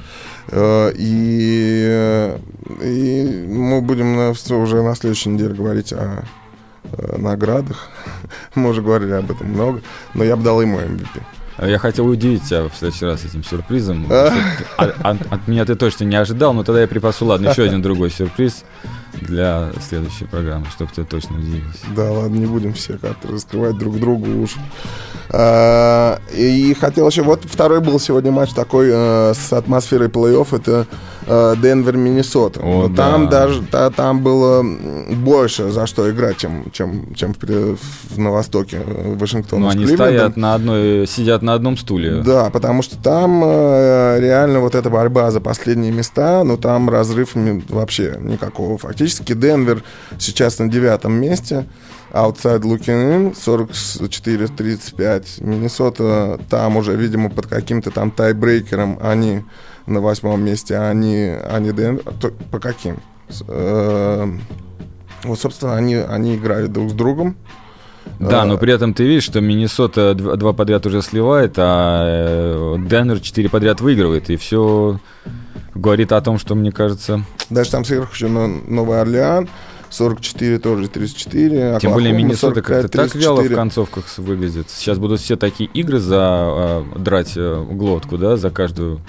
Э, 0.48 0.90
и, 0.96 2.34
и 2.82 3.46
мы 3.46 3.82
будем 3.82 4.16
на, 4.16 4.30
уже 4.30 4.82
на 4.82 4.94
следующей 4.94 5.28
неделе 5.28 5.54
говорить 5.54 5.92
о 5.92 6.24
наградах. 7.16 7.88
Мы 8.54 8.70
уже 8.70 8.82
говорили 8.82 9.12
об 9.12 9.30
этом 9.30 9.48
много, 9.48 9.80
но 10.14 10.24
я 10.24 10.36
бы 10.36 10.42
дал 10.42 10.60
ему 10.60 10.80
MVP. 10.80 11.22
Я 11.58 11.78
хотел 11.78 12.06
удивить 12.06 12.44
тебя 12.44 12.68
в 12.68 12.76
следующий 12.76 13.06
раз 13.06 13.24
этим 13.24 13.42
сюрпризом. 13.42 14.06
От, 14.10 14.32
от, 15.02 15.32
от 15.32 15.48
меня 15.48 15.64
ты 15.64 15.74
точно 15.74 16.04
не 16.04 16.16
ожидал, 16.16 16.52
но 16.52 16.64
тогда 16.64 16.82
я 16.82 16.88
припасу, 16.88 17.24
ладно, 17.24 17.48
еще 17.48 17.62
один 17.62 17.80
другой 17.80 18.10
сюрприз 18.10 18.64
для 19.20 19.70
следующей 19.88 20.24
программы, 20.24 20.66
чтобы 20.70 20.90
ты 20.94 21.04
точно 21.04 21.36
удивился. 21.38 21.78
Да, 21.94 22.10
ладно, 22.10 22.36
не 22.36 22.46
будем 22.46 22.72
все 22.74 22.98
как-то 22.98 23.28
раскрывать 23.28 23.78
друг 23.78 23.98
другу 23.98 24.26
уж. 24.42 24.56
А, 25.30 26.20
и 26.34 26.74
хотел 26.74 27.08
еще, 27.08 27.22
вот 27.22 27.42
второй 27.44 27.80
был 27.80 27.98
сегодня 27.98 28.30
матч 28.30 28.52
такой 28.52 28.88
э, 28.92 29.34
с 29.34 29.52
атмосферой 29.52 30.08
плей-офф, 30.08 30.56
это 30.56 30.86
э, 31.26 31.54
Денвер, 31.60 31.96
Миннесота. 31.96 32.60
О, 32.62 32.88
да. 32.88 33.10
Там 33.10 33.28
даже 33.28 33.62
та, 33.62 33.90
там 33.90 34.22
было 34.22 34.64
больше 35.10 35.70
за 35.70 35.86
что 35.86 36.08
играть, 36.10 36.36
чем, 36.36 36.70
чем, 36.72 37.14
чем 37.14 37.34
в, 37.34 37.38
в, 37.42 38.18
на 38.18 38.30
востоке 38.30 38.80
э, 38.84 39.14
Вашингтона. 39.16 39.62
Ну, 39.62 39.68
они 39.68 39.86
стоят 39.86 40.36
на 40.36 40.54
одной, 40.54 41.06
сидят 41.08 41.42
на 41.42 41.54
одном 41.54 41.76
стуле. 41.76 42.22
Да, 42.22 42.50
потому 42.50 42.82
что 42.82 42.96
там 42.96 43.42
реально 43.42 44.60
вот 44.60 44.74
эта 44.74 44.90
борьба 44.90 45.30
за 45.30 45.40
последние 45.40 45.92
места, 45.92 46.44
но 46.44 46.56
там 46.56 46.88
разрыв 46.88 47.30
вообще 47.34 48.16
никакого. 48.20 48.78
Фактически 48.78 49.05
Денвер 49.34 49.82
сейчас 50.18 50.58
на 50.58 50.68
девятом 50.68 51.12
месте. 51.12 51.66
Outside 52.12 52.62
Looking 52.62 53.34
In 53.34 53.34
44-35. 53.34 55.44
Миннесота 55.44 56.40
там 56.48 56.76
уже, 56.76 56.96
видимо, 56.96 57.30
под 57.30 57.46
каким-то 57.46 57.90
там 57.90 58.10
тайбрейкером 58.10 58.98
они 59.02 59.44
на 59.86 60.00
восьмом 60.00 60.42
месте, 60.42 60.76
а 60.76 60.90
они, 60.90 61.34
они 61.48 61.72
Денвер. 61.72 62.02
По 62.50 62.58
каким? 62.58 62.98
Э, 63.48 64.26
вот, 65.24 65.40
собственно, 65.40 65.76
они, 65.76 65.96
они 65.96 66.36
играют 66.36 66.72
друг 66.72 66.90
с 66.90 66.92
другом. 66.92 67.36
Да, 68.20 68.44
но 68.44 68.56
при 68.56 68.72
этом 68.72 68.94
ты 68.94 69.04
видишь, 69.04 69.24
что 69.24 69.40
Миннесота 69.40 70.14
два 70.14 70.52
подряд 70.52 70.86
уже 70.86 71.02
сливает, 71.02 71.54
а 71.58 72.04
э, 72.06 72.76
Денвер 72.78 73.20
четыре 73.20 73.48
подряд 73.48 73.80
выигрывает, 73.80 74.30
и 74.30 74.36
все 74.36 75.00
говорит 75.76 76.12
о 76.12 76.20
том, 76.20 76.38
что, 76.38 76.54
мне 76.54 76.72
кажется... 76.72 77.22
Даже 77.50 77.70
там 77.70 77.84
сверху 77.84 78.12
еще 78.12 78.28
Новый 78.28 79.00
Орлеан, 79.00 79.48
44 79.90 80.58
тоже 80.58 80.88
34. 80.88 81.78
Тем 81.80 81.92
более 81.92 82.12
Миннесота 82.12 82.62
как-то 82.62 82.88
так 82.88 83.14
вяло 83.14 83.42
в 83.42 83.54
концовках 83.54 84.04
выглядит. 84.18 84.70
Сейчас 84.70 84.98
будут 84.98 85.20
все 85.20 85.36
такие 85.36 85.70
игры 85.70 85.98
за 85.98 86.84
э, 86.94 86.98
драть 86.98 87.32
э, 87.36 87.64
глотку, 87.70 88.18
да, 88.18 88.36
за 88.36 88.50
каждую 88.50 89.00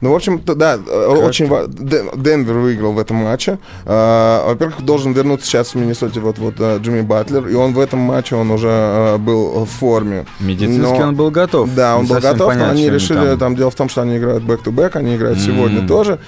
Ну, 0.00 0.12
в 0.12 0.14
общем, 0.14 0.40
да, 0.44 0.76
очень 0.76 1.48
Денвер 1.48 2.54
выиграл 2.54 2.92
в 2.92 2.98
этом 2.98 3.16
матче. 3.16 3.58
Во-первых, 3.84 4.82
должен 4.82 5.12
вернуться 5.12 5.46
сейчас 5.46 5.74
в 5.74 5.74
Миннесоте 5.76 6.20
вот 6.20 6.38
вот 6.38 6.60
Джимми 6.60 7.00
Батлер, 7.00 7.48
и 7.48 7.54
он 7.54 7.72
в 7.72 7.80
этом 7.80 7.98
матче 7.98 8.36
он 8.36 8.50
уже 8.50 9.16
был 9.18 9.64
в 9.64 9.68
форме. 9.68 10.26
Медицински 10.40 11.00
он 11.00 11.16
был 11.16 11.30
готов. 11.30 11.74
Да, 11.74 11.96
он 11.96 12.06
был 12.06 12.16
готов, 12.16 12.48
понятно, 12.48 12.66
но 12.66 12.70
они 12.72 12.90
решили, 12.90 13.30
там... 13.30 13.38
там 13.38 13.56
дело 13.56 13.70
в 13.70 13.74
том, 13.74 13.88
что 13.88 14.02
они 14.02 14.18
играют 14.18 14.44
back-to-back, 14.44 14.96
они 14.96 15.16
играют 15.16 15.38
сегодня 15.40 15.86
тоже. 15.86 16.18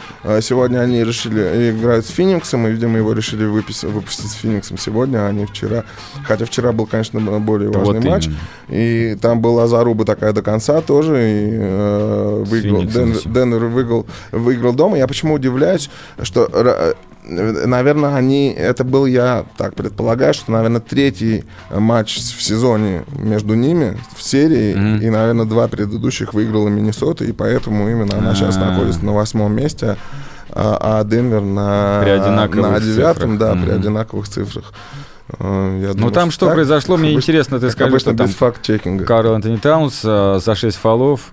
Сегодня 0.41 0.81
они 0.81 1.05
решили 1.05 1.71
играть 1.71 2.07
с 2.07 2.11
Фениксом, 2.11 2.67
и, 2.67 2.71
видимо, 2.71 2.99
его 2.99 3.13
решили 3.13 3.45
выпустить, 3.45 3.89
выпустить 3.91 4.31
с 4.31 4.35
Фениксом 4.35 4.79
сегодня, 4.79 5.27
а 5.27 5.33
не 5.33 5.47
вчера. 5.47 5.85
Хотя 6.27 6.45
вчера 6.45 6.73
был, 6.73 6.87
конечно, 6.87 7.21
более 7.41 7.71
важный 7.71 8.01
вот 8.01 8.05
матч. 8.05 8.27
Именно. 8.27 8.39
И 8.69 9.17
там 9.21 9.41
была 9.41 9.67
заруба 9.67 10.05
такая 10.05 10.33
до 10.33 10.43
конца 10.43 10.81
тоже. 10.81 11.17
И 11.17 11.51
э, 11.53 12.45
выиграл, 12.47 12.85
Денвер, 12.85 13.21
Денвер 13.27 13.60
выиграл, 13.69 14.07
выиграл 14.33 14.73
дома. 14.73 14.99
Я 14.99 15.07
почему 15.07 15.35
удивляюсь, 15.35 15.91
что 16.23 16.49
э, 16.53 16.95
наверное, 17.31 18.15
они, 18.15 18.51
это 18.51 18.85
был, 18.85 19.07
я 19.07 19.45
так 19.57 19.75
предполагаю, 19.75 20.35
что, 20.35 20.51
наверное, 20.53 20.81
третий 20.81 21.45
матч 21.71 22.17
в 22.17 22.43
сезоне 22.43 23.05
между 23.17 23.55
ними 23.55 23.99
в 24.17 24.23
серии, 24.23 24.75
mm-hmm. 24.75 25.05
и, 25.05 25.11
наверное, 25.11 25.45
два 25.45 25.69
предыдущих 25.69 26.35
выиграла 26.35 26.69
Миннесота, 26.69 27.25
и 27.25 27.33
поэтому 27.33 27.89
именно 27.89 28.19
она 28.19 28.35
сейчас 28.35 28.57
а. 28.57 28.61
находится 28.61 29.05
на 29.05 29.13
восьмом 29.13 29.55
месте, 29.55 29.97
а, 30.51 31.01
а 31.01 31.05
Денвер 31.05 31.43
на, 31.43 32.01
на 32.01 32.81
девятом, 32.81 33.39
да, 33.39 33.53
mm-hmm. 33.53 33.65
при 33.65 33.71
одинаковых 33.71 34.29
цифрах. 34.29 34.73
Э, 35.39 35.79
я 35.83 35.93
думаю, 35.93 36.07
ну 36.07 36.11
там 36.11 36.31
что, 36.31 36.47
что 36.47 36.55
произошло, 36.55 36.97
мне 36.97 37.13
интересно, 37.13 37.61
ты 37.61 37.71
скажи, 37.71 37.99
что 37.99 38.15
там 38.15 38.29
факт-чекинга. 38.29 39.05
Карл 39.05 39.35
Антони 39.35 39.57
Таунс 39.57 40.01
э, 40.05 40.41
за 40.43 40.55
6 40.55 40.77
фолов, 40.77 41.33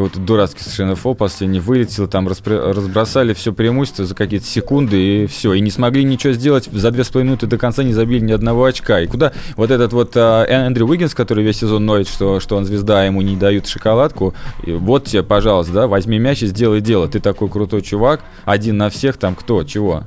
какой-то 0.00 0.20
дурацкий 0.20 0.62
совершенно 0.62 0.96
фол 0.96 1.14
последний 1.14 1.60
вылетел, 1.60 2.08
там 2.08 2.26
разбросали 2.26 3.34
все 3.34 3.52
преимущество 3.52 4.06
за 4.06 4.14
какие-то 4.14 4.46
секунды 4.46 5.24
и 5.24 5.26
все. 5.26 5.52
И 5.52 5.60
не 5.60 5.70
смогли 5.70 6.04
ничего 6.04 6.32
сделать 6.32 6.70
за 6.72 6.90
две 6.90 7.04
с 7.04 7.08
половиной 7.08 7.32
минуты 7.32 7.46
до 7.46 7.58
конца, 7.58 7.82
не 7.82 7.92
забили 7.92 8.24
ни 8.24 8.32
одного 8.32 8.64
очка. 8.64 9.00
И 9.00 9.06
куда 9.06 9.32
вот 9.56 9.70
этот 9.70 9.92
вот 9.92 10.12
а, 10.16 10.44
Эндрю 10.46 10.86
Уиггинс, 10.86 11.14
который 11.14 11.44
весь 11.44 11.58
сезон 11.58 11.84
ноет, 11.84 12.08
что, 12.08 12.40
что 12.40 12.56
он 12.56 12.64
звезда, 12.64 13.04
ему 13.04 13.20
не 13.20 13.36
дают 13.36 13.66
шоколадку, 13.66 14.34
и 14.64 14.72
вот 14.72 15.04
тебе, 15.04 15.22
пожалуйста, 15.22 15.72
да, 15.72 15.86
возьми 15.86 16.18
мяч 16.18 16.42
и 16.42 16.46
сделай 16.46 16.80
дело. 16.80 17.06
Ты 17.06 17.20
такой 17.20 17.50
крутой 17.50 17.82
чувак, 17.82 18.22
один 18.46 18.78
на 18.78 18.88
всех, 18.88 19.18
там 19.18 19.34
кто, 19.34 19.64
чего? 19.64 20.04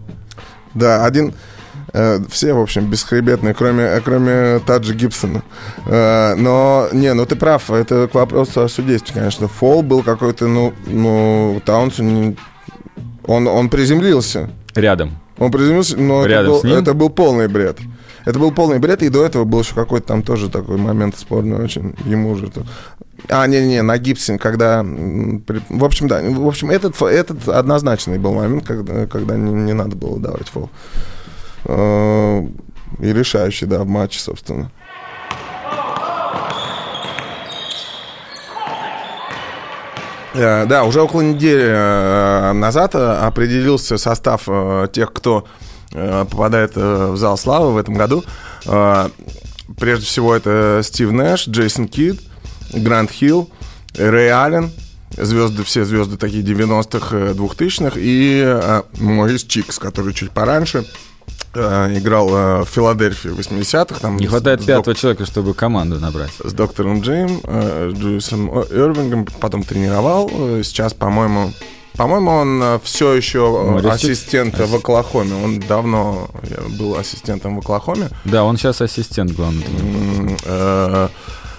Да, 0.74 1.06
один 1.06 1.34
все, 2.30 2.54
в 2.54 2.60
общем, 2.60 2.90
бесхребетные, 2.90 3.54
кроме, 3.54 4.02
кроме 4.04 4.60
Таджи 4.60 4.96
Гибсона. 4.96 5.44
Э, 5.86 6.34
но, 6.36 6.88
не, 6.92 7.14
ну 7.14 7.26
ты 7.26 7.36
прав, 7.36 7.70
это 7.70 8.08
к 8.08 8.16
вопросу 8.16 8.62
о 8.62 8.70
судействе, 8.70 9.14
конечно. 9.14 9.48
Фол 9.48 9.84
был 9.84 10.02
какой-то, 10.02 10.48
ну, 10.48 10.74
ну 10.88 11.62
Таунсон, 11.66 12.36
он, 13.26 13.48
он 13.48 13.70
приземлился. 13.70 14.50
Рядом. 14.74 15.20
Он 15.38 15.52
приземлился, 15.52 15.98
но 15.98 16.26
Рядом 16.26 16.56
это, 16.56 16.68
был, 16.68 16.76
это 16.76 16.94
был 16.94 17.10
полный 17.10 17.48
бред. 17.48 17.78
Это 18.26 18.40
был 18.40 18.52
полный 18.52 18.80
бред, 18.80 19.04
и 19.04 19.10
до 19.10 19.26
этого 19.26 19.44
был 19.44 19.60
еще 19.60 19.76
какой-то 19.76 20.08
там 20.08 20.24
тоже 20.24 20.50
такой 20.50 20.78
момент 20.78 21.18
спорный 21.18 21.58
очень. 21.64 21.94
Ему 22.06 22.32
уже... 22.32 22.50
А, 23.30 23.46
не-не, 23.48 23.82
на 23.82 23.98
гипсе, 23.98 24.38
когда... 24.38 24.84
В 24.84 25.84
общем, 25.84 26.08
да. 26.08 26.22
В 26.22 26.48
общем, 26.48 26.72
этот, 26.72 27.00
этот 27.02 27.48
однозначный 27.50 28.18
был 28.18 28.34
момент, 28.34 28.66
когда, 28.66 29.08
когда 29.08 29.36
не, 29.36 29.52
не 29.52 29.74
надо 29.74 29.96
было 29.96 30.20
давать 30.20 30.48
фол. 30.48 30.70
Э, 31.66 32.42
и 33.00 33.14
решающий, 33.14 33.66
да, 33.66 33.84
в 33.84 33.88
матче, 33.88 34.20
собственно. 34.20 34.72
Э, 40.34 40.66
да, 40.66 40.84
уже 40.84 41.02
около 41.02 41.22
недели 41.22 41.64
э, 41.66 42.52
назад 42.54 42.96
определился 42.96 43.98
состав 43.98 44.48
тех, 44.92 45.14
кто 45.14 45.46
попадает 45.92 46.76
в 46.76 47.16
зал 47.18 47.38
славы 47.38 47.74
в 47.74 47.78
этом 47.78 47.94
году. 47.94 48.24
Прежде 48.66 50.06
всего 50.08 50.36
это 50.36 50.82
Стив 50.84 51.12
Нэш, 51.12 51.48
Джейсон 51.48 51.88
Кид, 51.88 52.20
Грант 52.74 53.12
Хилл, 53.12 53.48
Рэй 53.96 54.32
Аллен, 54.32 54.72
звезды, 55.12 55.64
все 55.64 55.86
звезды 55.86 56.18
такие 56.18 56.44
90-х, 56.44 57.16
2000-х, 57.34 57.94
и 57.98 58.82
Морис 59.00 59.44
Чикс, 59.44 59.78
который 59.78 60.16
чуть 60.16 60.32
пораньше– 60.32 60.84
играл 61.56 62.30
э, 62.30 62.64
в 62.64 62.70
Филадельфии 62.70 63.30
в 63.30 63.40
80-х. 63.40 64.00
Там 64.00 64.18
Не 64.18 64.28
хватает 64.28 64.62
с, 64.62 64.66
пятого 64.66 64.86
док... 64.86 64.98
человека, 64.98 65.26
чтобы 65.26 65.54
команду 65.54 66.00
набрать. 66.00 66.32
С 66.44 66.54
доктором 66.54 67.02
Джейм, 67.02 67.42
э, 67.44 67.92
Джуисом 67.94 68.50
Ирвингом, 68.50 69.26
потом 69.40 69.64
тренировал. 69.64 70.30
Сейчас, 70.64 70.94
по-моему, 70.94 71.54
по-моему, 71.96 72.32
он 72.32 72.80
все 72.84 73.14
еще 73.14 73.66
Мористик? 73.70 73.94
ассистент 73.94 74.60
в 74.60 74.76
Оклахоме. 74.76 75.36
Он 75.36 75.60
давно 75.60 76.28
был 76.80 76.98
ассистентом 76.98 77.56
в 77.56 77.60
Оклахоме. 77.60 78.10
Да, 78.26 78.44
он 78.44 78.58
сейчас 78.58 78.82
ассистент 78.82 79.32
главный. 79.32 79.66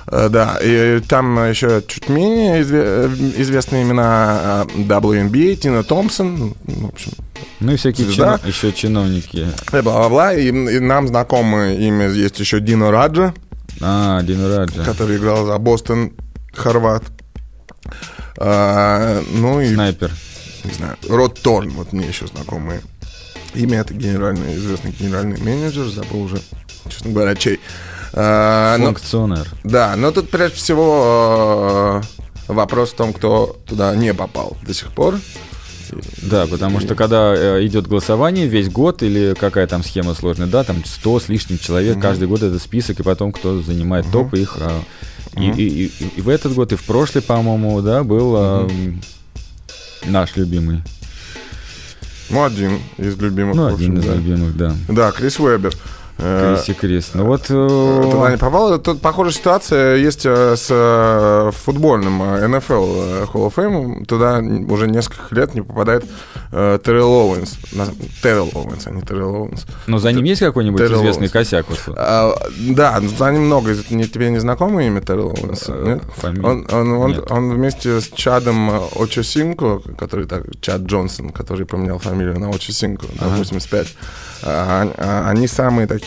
Да, 0.06 0.58
и 0.62 1.00
там 1.08 1.48
еще 1.48 1.82
чуть 1.86 2.10
менее 2.10 2.62
известные 2.62 3.84
имена 3.84 4.66
WNBA, 4.74 5.56
Тина 5.56 5.82
Томпсон, 5.82 6.54
в 6.64 6.86
общем, 6.88 7.12
ну 7.60 7.72
и 7.72 7.76
всякие 7.76 8.12
чино... 8.12 8.40
еще 8.44 8.72
чиновники. 8.72 9.48
И 9.72 9.80
бла-бла-бла. 9.80 10.34
И, 10.34 10.48
и 10.48 10.78
нам 10.80 11.08
знакомое 11.08 11.76
имя 11.78 12.08
есть 12.08 12.38
еще 12.40 12.60
Дино 12.60 12.90
Раджа. 12.90 13.34
А, 13.80 14.22
Дино 14.22 14.56
Раджа. 14.56 14.84
Который 14.84 15.16
играл 15.16 15.46
за 15.46 15.58
Бостон, 15.58 16.12
Хорват. 16.52 17.04
А, 18.38 19.22
ну 19.32 19.60
и... 19.60 19.72
Снайпер. 19.72 20.12
Не 20.64 20.72
знаю. 20.72 20.96
Род 21.08 21.40
Торн, 21.40 21.70
вот 21.70 21.92
мне 21.92 22.06
еще 22.06 22.26
знакомое 22.26 22.80
имя. 23.54 23.80
Это 23.80 23.94
генеральный, 23.94 24.56
известный 24.56 24.92
генеральный 24.92 25.40
менеджер. 25.40 25.86
Забыл 25.86 26.22
уже, 26.22 26.38
честно 26.88 27.12
говоря, 27.12 27.34
чей. 27.34 27.60
А, 28.12 28.76
Функционер. 28.78 29.48
Но, 29.64 29.70
да, 29.70 29.96
но 29.96 30.10
тут 30.10 30.30
прежде 30.30 30.56
всего 30.56 32.02
э, 32.48 32.52
вопрос 32.52 32.92
в 32.92 32.96
том, 32.96 33.12
кто 33.12 33.58
туда 33.66 33.94
не 33.96 34.14
попал 34.14 34.56
до 34.62 34.72
сих 34.72 34.92
пор. 34.92 35.18
Да, 36.22 36.46
потому 36.46 36.80
что 36.80 36.94
когда 36.94 37.34
э, 37.34 37.66
идет 37.66 37.86
голосование 37.86 38.46
весь 38.46 38.68
год 38.68 39.02
или 39.02 39.34
какая 39.38 39.66
там 39.66 39.82
схема 39.82 40.14
сложная, 40.14 40.46
да, 40.46 40.64
там 40.64 40.84
100 40.84 41.20
с 41.20 41.28
лишним 41.28 41.58
человек, 41.58 41.96
угу. 41.96 42.02
каждый 42.02 42.28
год 42.28 42.42
это 42.42 42.58
список, 42.58 43.00
и 43.00 43.02
потом 43.02 43.32
кто 43.32 43.60
занимает 43.62 44.06
угу. 44.06 44.12
топ, 44.12 44.34
их... 44.34 44.56
А, 44.60 44.82
угу. 45.34 45.42
и, 45.42 45.50
и, 45.50 45.86
и, 45.86 46.10
и 46.16 46.20
в 46.20 46.28
этот 46.28 46.54
год, 46.54 46.72
и 46.72 46.76
в 46.76 46.84
прошлый, 46.84 47.22
по-моему, 47.22 47.80
да, 47.80 48.04
был 48.04 48.32
угу. 48.32 48.38
а, 48.38 48.68
наш 50.06 50.36
любимый. 50.36 50.82
Ну, 52.30 52.44
один 52.44 52.80
из 52.96 53.16
любимых. 53.18 53.54
Ну, 53.54 53.66
один 53.66 53.98
из 53.98 54.04
да. 54.04 54.14
любимых, 54.14 54.56
да. 54.56 54.74
Да, 54.88 55.12
Крис 55.12 55.38
Уэббер. 55.38 55.74
Криси 56.16 56.74
Крис. 56.74 57.10
Ну 57.14 57.24
вот... 57.24 57.46
Э, 57.48 58.08
туда 58.10 58.30
не 58.30 58.36
попал. 58.36 58.78
Тут 58.78 59.00
похожая 59.00 59.32
ситуация 59.32 59.96
есть 59.96 60.24
э, 60.24 60.54
с 60.56 60.68
э, 60.70 61.50
футбольным 61.52 62.22
NFL 62.22 63.32
Hall 63.32 63.50
of 63.50 63.54
Fame. 63.54 64.04
Туда 64.06 64.38
уже 64.38 64.86
несколько 64.86 65.34
лет 65.34 65.54
не 65.54 65.62
попадает 65.62 66.04
Террел 66.50 67.12
Оуэнс. 67.12 67.56
Террел 68.22 68.48
Оуэнс, 68.54 68.86
а 68.86 68.90
не 68.90 69.02
Террел 69.02 69.34
Оуэнс. 69.34 69.66
Но 69.86 69.98
за 69.98 70.12
ним 70.12 70.24
есть 70.24 70.40
какой-нибудь 70.40 70.80
известный 70.80 71.28
косяк? 71.28 71.66
Вот? 71.68 71.80
А, 71.96 72.34
да, 72.58 73.00
за 73.00 73.30
ним 73.32 73.46
много. 73.46 73.74
Тебе 73.74 74.30
не 74.30 74.38
знакомое 74.38 74.86
имя 74.86 75.00
Террел 75.00 75.30
Оуэнс? 75.30 75.68
Нет? 75.68 76.02
Он, 76.22 76.66
он, 76.70 76.92
он, 76.92 77.10
нет. 77.10 77.30
он 77.30 77.50
вместе 77.50 78.00
с 78.00 78.08
Чадом 78.08 78.70
Очосинко, 78.94 79.80
который 79.98 80.26
так, 80.26 80.44
Чад 80.60 80.82
Джонсон, 80.82 81.30
который 81.30 81.66
поменял 81.66 81.98
фамилию 81.98 82.38
на 82.38 82.50
Очосинко, 82.50 83.06
ага. 83.18 83.30
на 83.30 83.36
85, 83.36 83.88
а, 84.42 84.92
а, 84.96 85.30
они 85.30 85.46
самые 85.46 85.86
такие... 85.86 86.03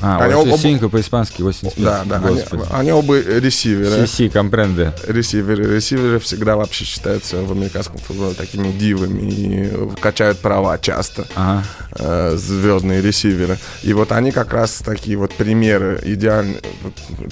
А, 0.00 0.24
они 0.24 0.34
оба... 0.34 0.88
по-испански, 0.88 1.42
85. 1.42 1.84
Да, 1.84 2.02
да, 2.04 2.26
они, 2.26 2.42
они 2.70 2.92
оба 2.92 3.20
ресиверы. 3.20 4.06
Sí, 4.06 4.17
sí, 4.17 4.28
comprende. 4.28 4.92
Ресиверы. 5.06 5.74
Ресиверы 5.76 6.18
всегда 6.18 6.56
вообще 6.56 6.84
считаются 6.84 7.42
в 7.42 7.52
американском 7.52 7.98
футболе 7.98 8.34
такими 8.34 8.72
дивами 8.72 9.30
и 9.30 10.00
качают 10.00 10.38
права 10.38 10.78
часто. 10.78 11.26
Ага. 11.34 11.64
Э, 11.98 12.36
звездные 12.36 13.02
ресиверы. 13.02 13.58
И 13.82 13.92
вот 13.92 14.12
они 14.12 14.32
как 14.32 14.54
раз 14.54 14.82
такие 14.84 15.18
вот 15.18 15.34
примеры, 15.34 16.00
идеальные, 16.02 16.60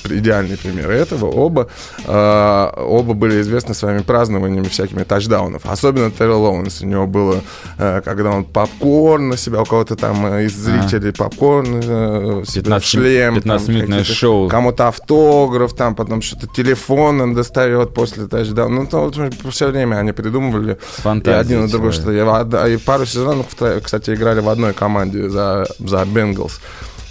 идеальные 0.05 0.59
примеры 0.59 0.95
этого. 0.95 1.31
Оба, 1.31 1.69
э, 2.05 2.73
оба 2.77 3.15
были 3.15 3.41
известны 3.41 3.75
своими 3.75 4.03
празднованиями 4.03 4.69
всякими 4.69 5.03
тачдаунов. 5.03 5.65
Особенно 5.65 6.11
Террел 6.11 6.45
Оуэнс. 6.45 6.83
У 6.83 6.87
него 6.87 7.07
было, 7.07 7.41
э, 7.79 8.03
когда 8.05 8.31
он 8.31 8.45
попкорн 8.45 9.31
на 9.31 9.37
себя 9.39 9.63
у 9.63 9.65
кого-то 9.65 9.97
там 9.97 10.27
из 10.41 10.55
зрителей 10.55 11.11
а. 11.11 11.13
попкорн, 11.13 11.81
э, 11.91 12.45
15, 12.55 12.89
шлем. 12.89 13.37
15-минутное 13.37 14.05
шоу. 14.05 14.49
Кому-то 14.49 14.89
автограф, 14.89 15.75
там 15.75 15.95
потом 15.95 16.23
что-то 16.23 16.47
телефон 16.47 17.21
он 17.21 17.35
достает 17.35 17.95
после 17.95 18.27
тачдауна. 18.27 18.83
Ну, 18.83 18.87
то, 18.87 19.13
все 19.51 19.69
время 19.69 19.97
они 19.97 20.13
придумывали. 20.13 20.79
И 21.25 21.31
один 21.31 21.65
и 21.65 21.69
другой 21.69 21.93
что 21.93 22.13
я 22.13 22.25
И 22.69 22.77
пару 22.77 23.07
сезонов, 23.07 23.47
кстати, 23.83 24.11
играли 24.11 24.41
в 24.41 24.49
одной 24.49 24.73
команде 24.73 25.29
за, 25.29 25.67
за 25.79 26.05
Бенгалс. 26.05 26.61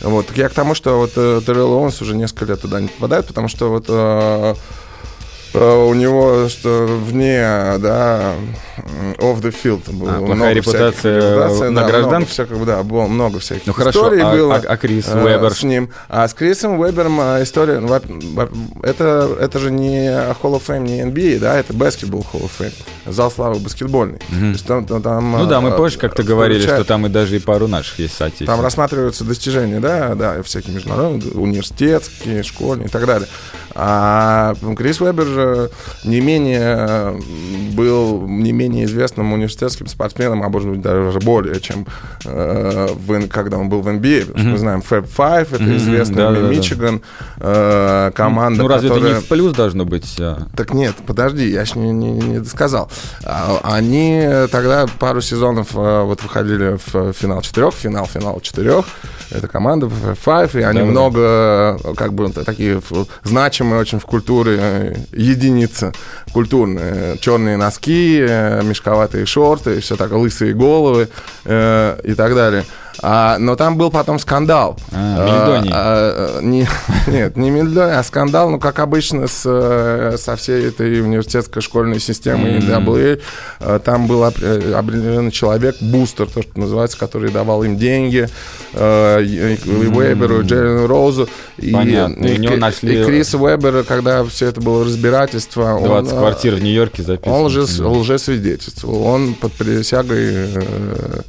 Вот. 0.01 0.27
Я 0.35 0.47
к 0.49 0.53
тому, 0.53 0.75
что 0.75 0.97
вот 0.97 1.11
э, 1.15 1.41
Оуэнс 1.45 2.01
уже 2.01 2.15
несколько 2.15 2.45
лет 2.45 2.61
туда 2.61 2.79
не 2.79 2.87
попадает, 2.87 3.27
потому 3.27 3.49
что 3.49 3.69
вот 3.69 3.85
э, 3.89 3.89
Э, 3.89 4.53
э, 4.53 4.55
у 5.53 5.93
него 5.93 6.47
что 6.49 6.85
вне, 6.87 7.41
да, 7.79 8.33
off 9.17 9.41
the 9.41 9.53
field 9.63 9.91
было 9.91 10.11
А, 10.11 10.17
плохая 10.17 10.35
много 10.35 10.53
репутация 10.53 10.91
всяких 11.19 11.29
репутаций, 11.35 11.69
на 11.71 11.81
да, 11.81 11.87
гражданке? 11.87 12.15
Много 12.15 12.25
всяких, 12.27 12.65
да, 12.65 12.83
было 12.83 13.07
много 13.07 13.39
всяких 13.39 13.67
Ну 13.67 13.73
хорошо, 13.73 13.99
историй 13.99 14.21
а, 14.23 14.31
было. 14.31 14.55
а- 14.55 14.63
а 14.67 14.77
Крис 14.77 15.05
э, 15.07 15.23
Уэбер? 15.23 15.53
с 15.53 15.63
ним. 15.63 15.89
А 16.07 16.27
с 16.27 16.33
Крисом 16.33 16.79
Уэбером 16.79 17.19
э, 17.19 17.43
история, 17.43 17.79
ну, 17.79 17.93
это, 18.83 19.37
это 19.39 19.59
же 19.59 19.71
не 19.71 20.07
Hall 20.07 20.53
of 20.55 20.61
Fame, 20.67 20.79
не 20.81 21.01
NBA, 21.01 21.39
да, 21.39 21.57
это 21.57 21.73
баскетбол 21.73 22.25
Hall 22.33 22.43
of 22.43 22.51
Fame, 22.59 22.73
зал 23.09 23.31
славы 23.31 23.59
баскетбольный. 23.59 24.19
То 24.29 24.35
есть 24.45 24.65
там, 24.65 24.85
там- 24.85 25.01
там, 25.01 25.31
Ну 25.31 25.45
да, 25.45 25.61
мы 25.61 25.69
э, 25.69 25.77
позже 25.77 25.97
как-то 25.97 26.23
говорили, 26.23 26.61
что 26.61 26.83
там 26.83 27.05
и 27.05 27.09
даже 27.09 27.35
и 27.35 27.39
пару 27.39 27.67
наших 27.67 27.99
есть 27.99 28.17
там 28.17 28.27
соотечественников. 28.27 28.63
рассматриваются 28.63 29.23
достижения, 29.23 29.79
да, 29.79 30.15
да, 30.15 30.41
всякие 30.43 30.75
международные, 30.75 31.31
университетские, 31.33 32.43
школьные 32.43 32.87
и 32.87 32.89
так 32.91 33.05
далее. 33.05 33.27
А 33.75 34.55
Крис 34.77 34.99
Уэбер 34.99 35.25
же 35.25 35.69
не 36.03 36.21
менее 36.21 37.19
был 37.73 38.27
не 38.27 38.51
менее 38.51 38.85
известным 38.85 39.31
университетским 39.33 39.87
спортсменом, 39.87 40.43
а 40.43 40.49
может 40.49 40.69
быть 40.69 40.81
даже 40.81 41.19
более, 41.19 41.59
чем 41.61 41.85
э, 42.25 42.87
в- 42.93 43.27
когда 43.27 43.57
он 43.57 43.69
был 43.69 43.81
в 43.81 43.87
NBA. 43.87 44.25
Потому 44.25 44.39
что 44.39 44.49
мы 44.49 44.57
знаем 44.57 44.83
Fab 44.87 45.07
Five, 45.15 45.47
это 45.53 45.63
Мгм, 45.63 45.77
известный 45.77 46.15
да-да-да. 46.17 46.47
Мичиган, 46.47 47.01
э, 47.39 48.11
команда, 48.15 48.63
Ну 48.63 48.67
разве 48.67 48.89
которая... 48.89 49.11
это 49.11 49.19
не 49.19 49.25
в 49.25 49.27
плюс 49.29 49.53
должно 49.53 49.85
быть? 49.85 50.15
а? 50.19 50.47
Так 50.55 50.73
нет, 50.73 50.95
подожди, 51.05 51.49
я 51.49 51.61
еще 51.61 51.79
не, 51.79 51.91
не, 51.91 52.11
не 52.11 52.39
досказал. 52.39 52.89
А, 53.23 53.59
Они 53.63 54.27
тогда 54.51 54.85
пару 54.99 55.21
сезонов 55.21 55.75
э, 55.75 56.03
вот 56.03 56.21
выходили 56.23 56.77
в 56.91 57.13
финал 57.13 57.41
четырех, 57.41 57.73
финал, 57.73 58.05
финал 58.05 58.39
четырех. 58.41 58.85
Это 59.31 59.47
команда 59.47 59.85
Five, 59.87 60.59
и 60.59 60.63
они 60.63 60.79
Да-да-да. 60.79 60.85
много, 60.85 61.19
э, 61.21 61.93
как 61.95 62.13
бы, 62.13 62.31
такие 62.31 62.81
значимые 63.23 63.79
очень 63.79 63.99
в 63.99 64.05
культуре 64.05 64.57
э, 64.59 64.95
единицы 65.13 65.93
культурные. 66.33 67.17
Черные 67.19 67.57
носки, 67.57 68.19
э, 68.21 68.61
мешковатые 68.63 69.25
шорты, 69.25 69.79
все 69.81 69.95
так, 69.95 70.11
лысые 70.11 70.53
головы 70.53 71.09
э, 71.45 71.99
и 72.03 72.13
так 72.13 72.33
далее. 72.35 72.65
А, 73.01 73.37
но 73.39 73.55
там 73.55 73.77
был 73.77 73.91
потом 73.91 74.19
скандал. 74.19 74.77
А. 74.91 75.61
А, 75.71 76.39
а, 76.39 76.41
не- 76.41 76.67
нет, 77.07 77.37
не 77.37 77.49
Мельдоний, 77.49 77.95
а 77.95 78.03
скандал, 78.03 78.49
ну, 78.49 78.59
как 78.59 78.79
обычно, 78.79 79.27
с, 79.27 79.43
э, 79.45 80.17
со 80.17 80.35
всей 80.35 80.67
этой 80.67 80.99
университетской 81.01 81.61
школьной 81.61 81.99
системой 81.99 82.57
Мгм. 82.59 82.67
NCAA. 82.67 83.21
Э, 83.61 83.79
Там 83.83 84.07
был 84.07 84.23
э, 84.25 84.73
определенный 84.73 85.31
человек, 85.31 85.77
бустер, 85.79 86.27
то, 86.27 86.41
что 86.41 86.59
называется, 86.59 86.97
который 86.97 87.31
давал 87.31 87.63
им 87.63 87.77
деньги, 87.77 88.27
э, 88.73 89.23
и 89.23 89.55
и 89.55 89.87
Уэберу, 89.87 90.41
и 90.41 90.43
Джерри 90.45 90.85
Роузу. 90.85 91.29
И, 91.57 91.71
Понятно, 91.71 92.25
и 92.25 92.35
Кри- 92.35 92.57
нашли- 92.57 93.01
и 93.01 93.05
Криса 93.05 93.37
Уэбера, 93.37 93.83
когда 93.83 94.23
все 94.25 94.47
это 94.47 94.59
было 94.61 94.83
разбирательство, 94.83 95.75
он, 95.75 95.83
20 95.85 96.13
э, 96.13 96.17
квартир 96.17 96.55
в 96.55 96.63
Нью-Йорке 96.63 97.03
записано. 97.03 97.35
он 97.37 97.45
лже, 97.45 97.61
лжесвидетельствовал. 97.87 99.03
Он 99.03 99.35
под 99.35 99.53
присягой 99.53 100.19
э, 100.53 101.21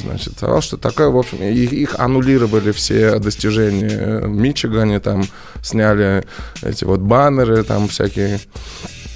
значит, 0.00 0.34
сказал, 0.36 0.60
что 0.60 0.76
такое, 0.76 1.08
в 1.08 1.16
общем, 1.16 1.42
их, 1.42 1.72
их 1.72 1.94
аннулировали 1.98 2.72
все 2.72 3.18
достижения 3.18 4.20
в 4.20 4.28
Мичигане, 4.28 5.00
там 5.00 5.24
сняли 5.62 6.24
эти 6.62 6.84
вот 6.84 7.00
баннеры, 7.00 7.62
там 7.64 7.88
всякие. 7.88 8.40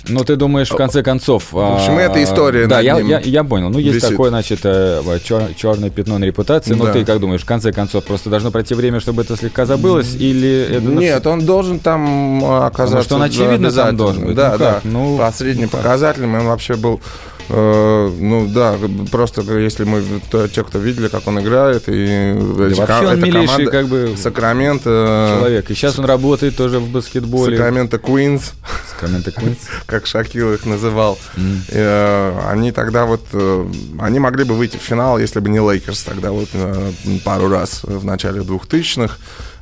Ну, 0.09 0.25
ты 0.25 0.37
думаешь, 0.37 0.71
в 0.71 0.77
конце 0.77 1.03
концов... 1.03 1.53
В 1.53 1.59
общем, 1.59 1.99
эта 1.99 2.23
история 2.23 2.67
Да, 2.67 2.81
я, 2.81 2.99
я, 2.99 3.21
я 3.21 3.45
понял. 3.45 3.69
Ну, 3.69 3.79
есть 3.79 3.97
висит. 3.97 4.11
такое, 4.11 4.31
значит, 4.31 4.61
черное 4.61 5.91
пятно 5.91 6.19
на 6.19 6.25
репутации. 6.25 6.73
Но 6.75 6.87
Да. 6.87 6.93
ты 6.93 7.05
как 7.05 7.21
думаешь, 7.21 7.43
в 7.43 7.47
конце 7.47 7.73
концов, 7.73 8.05
просто 8.05 8.31
должно 8.31 8.51
пройти 8.51 8.75
время, 8.75 9.01
чтобы 9.01 9.23
это 9.23 9.37
слегка 9.37 9.67
забылось? 9.67 10.15
Или 10.15 10.77
это... 10.77 10.87
Нет, 10.87 11.27
он 11.27 11.45
должен 11.45 11.79
там 11.79 12.43
э, 12.43 12.67
оказаться. 12.67 13.05
что 13.05 13.17
он, 13.17 13.23
очевидно, 13.23 13.57
там 13.57 13.65
обязательно. 13.67 13.99
должен 13.99 14.27
быть. 14.27 14.35
Да, 14.35 14.53
Ну 14.53 14.59
да. 14.59 14.81
Ну, 14.85 15.19
По 15.19 15.31
средним 15.33 15.69
ну 15.71 15.79
показателям 15.79 16.35
он 16.35 16.47
вообще 16.47 16.75
был. 16.77 17.01
Э, 17.49 18.13
ну 18.21 18.47
да, 18.49 18.77
просто 19.11 19.43
если 19.59 19.85
мы 19.85 20.03
то- 20.31 20.49
те, 20.49 20.63
кто 20.65 20.79
видели, 20.79 21.09
как 21.09 21.27
он 21.27 21.41
играет, 21.41 21.85
и 21.89 22.35
Да 22.57 22.67
эти 22.69 22.79
вообще 22.79 23.07
он 23.07 23.21
милейший, 23.21 23.47
команда 23.47 23.71
как 23.71 23.87
бы, 23.89 24.15
Сакраменто, 24.17 25.37
человек. 25.39 25.71
И 25.71 25.75
сейчас 25.75 25.99
он 25.99 26.05
работает 26.05 26.57
тоже 26.57 26.79
в 26.79 26.89
баскетболе. 26.91 27.57
Сакраменто 27.57 27.99
Куинс, 27.99 28.53
Сакраменто 28.91 29.31
Квинс. 29.33 29.59
как 29.87 30.07
Шакил 30.07 30.53
их 30.55 30.67
называл. 30.67 31.19
М. 31.37 31.63
Э, 31.71 32.41
Они 32.49 32.73
тогда 32.73 33.05
вот, 33.05 33.27
э, 33.33 33.67
они 33.99 34.19
могли 34.19 34.45
бы 34.45 34.55
выйти 34.55 34.77
в 34.77 34.81
финал, 34.83 35.19
если 35.19 35.41
бы 35.41 35.49
не 35.49 35.61
Лейкерс 35.61 36.03
тогда 36.03 36.31
вот 36.33 36.49
э, 36.53 36.91
пару 37.25 37.49
раз 37.49 37.83
в 37.85 38.05
начале 38.05 38.41
2000-х. 38.43 39.17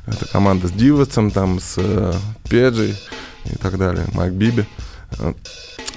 Это 0.07 0.25
команда 0.31 0.67
с 0.67 0.71
Дивацем, 0.71 1.31
там 1.31 1.59
с 1.59 1.75
э, 1.77 2.13
Педжей 2.49 2.95
и 3.45 3.55
так 3.57 3.77
далее, 3.77 4.05
Майк 4.13 4.33
Биби. 4.33 4.65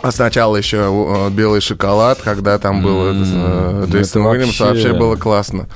А 0.03 0.13
сначала 0.13 0.57
еще 0.57 0.79
э, 0.79 1.31
белый 1.31 1.61
шоколад, 1.61 2.21
когда 2.23 2.59
там 2.59 2.83
был 2.83 3.07
М, 3.09 3.23
этот, 3.23 3.35
э, 3.35 3.85
ну 3.87 3.93
Джейсон 3.93 4.23
это 4.27 4.39
вообще- 4.47 4.65
вообще 4.65 4.93
было 4.95 5.17
классно. 5.17 5.67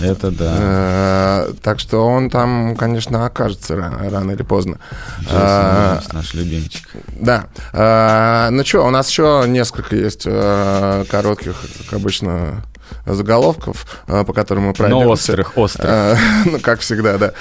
Это 0.00 0.30
да. 0.30 0.56
Э, 0.58 1.52
Так 1.62 1.78
что 1.78 2.06
он 2.06 2.30
там, 2.30 2.74
конечно, 2.74 3.26
окажется 3.26 3.76
рано, 3.76 4.08
рано 4.08 4.30
или 4.32 4.42
поздно. 4.42 4.78
Джейсон 5.20 5.36
А, 5.38 6.00
наш 6.12 6.32
любимчик. 6.32 6.88
да. 7.20 7.46
А, 7.74 8.48
ну 8.50 8.64
что, 8.64 8.86
у 8.86 8.90
нас 8.90 9.10
еще 9.10 9.44
несколько 9.46 9.94
есть 9.94 10.22
э, 10.24 11.04
коротких, 11.10 11.54
как 11.84 11.98
обычно, 12.00 12.64
заголовков, 13.04 13.84
э, 14.08 14.24
по 14.24 14.32
которым 14.32 14.64
мы 14.68 14.72
пройдемся. 14.72 15.04
Но 15.04 15.10
острых, 15.12 15.52
острых. 15.58 15.86
Э, 15.86 16.16
ну, 16.46 16.60
как 16.60 16.80
всегда, 16.80 17.18
да. 17.18 17.32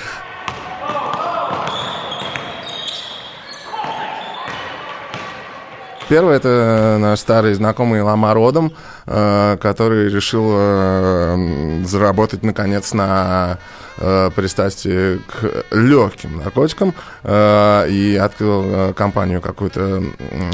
Первый 6.09 6.37
это 6.37 6.97
наш 6.99 7.19
старый 7.19 7.53
знакомый 7.53 8.01
Лама 8.01 8.33
Родом, 8.33 8.73
э, 9.05 9.57
который 9.61 10.09
решил 10.09 10.49
э, 10.51 11.83
заработать 11.85 12.41
наконец 12.41 12.93
на 12.93 13.59
э, 13.97 14.31
пристрастии 14.35 15.17
к 15.17 15.65
легким 15.69 16.37
наркотикам 16.37 16.95
э, 17.21 17.89
и 17.91 18.15
открыл 18.15 18.63
э, 18.65 18.93
компанию 18.93 19.39
какую-то, 19.39 20.01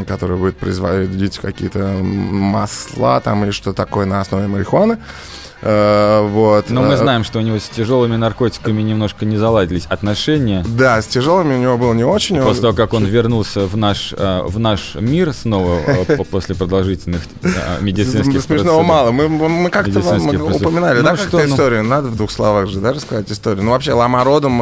которая 0.05 0.37
будет 0.37 0.57
производить 0.57 1.39
какие-то 1.39 1.79
масла 1.79 3.21
там 3.21 3.45
или 3.45 3.51
что 3.51 3.71
такое 3.71 4.05
на 4.05 4.19
основе 4.19 4.47
марихуаны. 4.47 4.97
Э, 5.61 6.27
вот. 6.27 6.69
Но 6.69 6.81
мы 6.83 6.93
Э, 6.93 6.97
знаем, 6.97 7.23
что 7.23 7.39
у 7.39 7.41
него 7.41 7.57
с 7.57 7.63
тяжелыми 7.69 8.15
наркотиками 8.15 8.81
немножко 8.81 9.25
не 9.25 9.37
заладились 9.37 9.85
отношения. 9.87 10.63
Да, 10.67 11.01
с 11.01 11.07
тяжелыми 11.07 11.55
у 11.55 11.57
него 11.57 11.77
было 11.77 11.93
не 11.93 12.03
очень. 12.03 12.41
После 12.41 12.61
того, 12.61 12.73
как 12.73 12.93
он 12.93 13.05
вернулся 13.05 13.61
в 13.65 13.75
наш, 13.77 14.13
э, 14.17 14.41
в 14.43 14.59
наш 14.59 14.95
мир 14.95 15.33
снова 15.33 15.79
по- 16.17 16.23
после 16.23 16.55
продолжительных 16.55 17.21
медицинских 17.81 18.41
Смешного 18.41 18.83
мало. 18.83 19.11
Мы, 19.11 19.27
мы 19.29 19.69
как-то 19.69 19.99
упоминали, 19.99 20.97
Ну, 20.99 21.03
да, 21.03 21.15
что, 21.15 21.23
как-то 21.31 21.47
ну? 21.47 21.53
историю? 21.53 21.83
Надо 21.83 22.07
в 22.09 22.15
двух 22.17 22.31
словах 22.31 22.67
же, 22.67 22.79
да, 22.79 22.93
рассказать 22.93 23.31
историю. 23.31 23.63
Ну, 23.63 23.71
вообще, 23.71 23.93
Лама 23.93 24.23
родом 24.23 24.61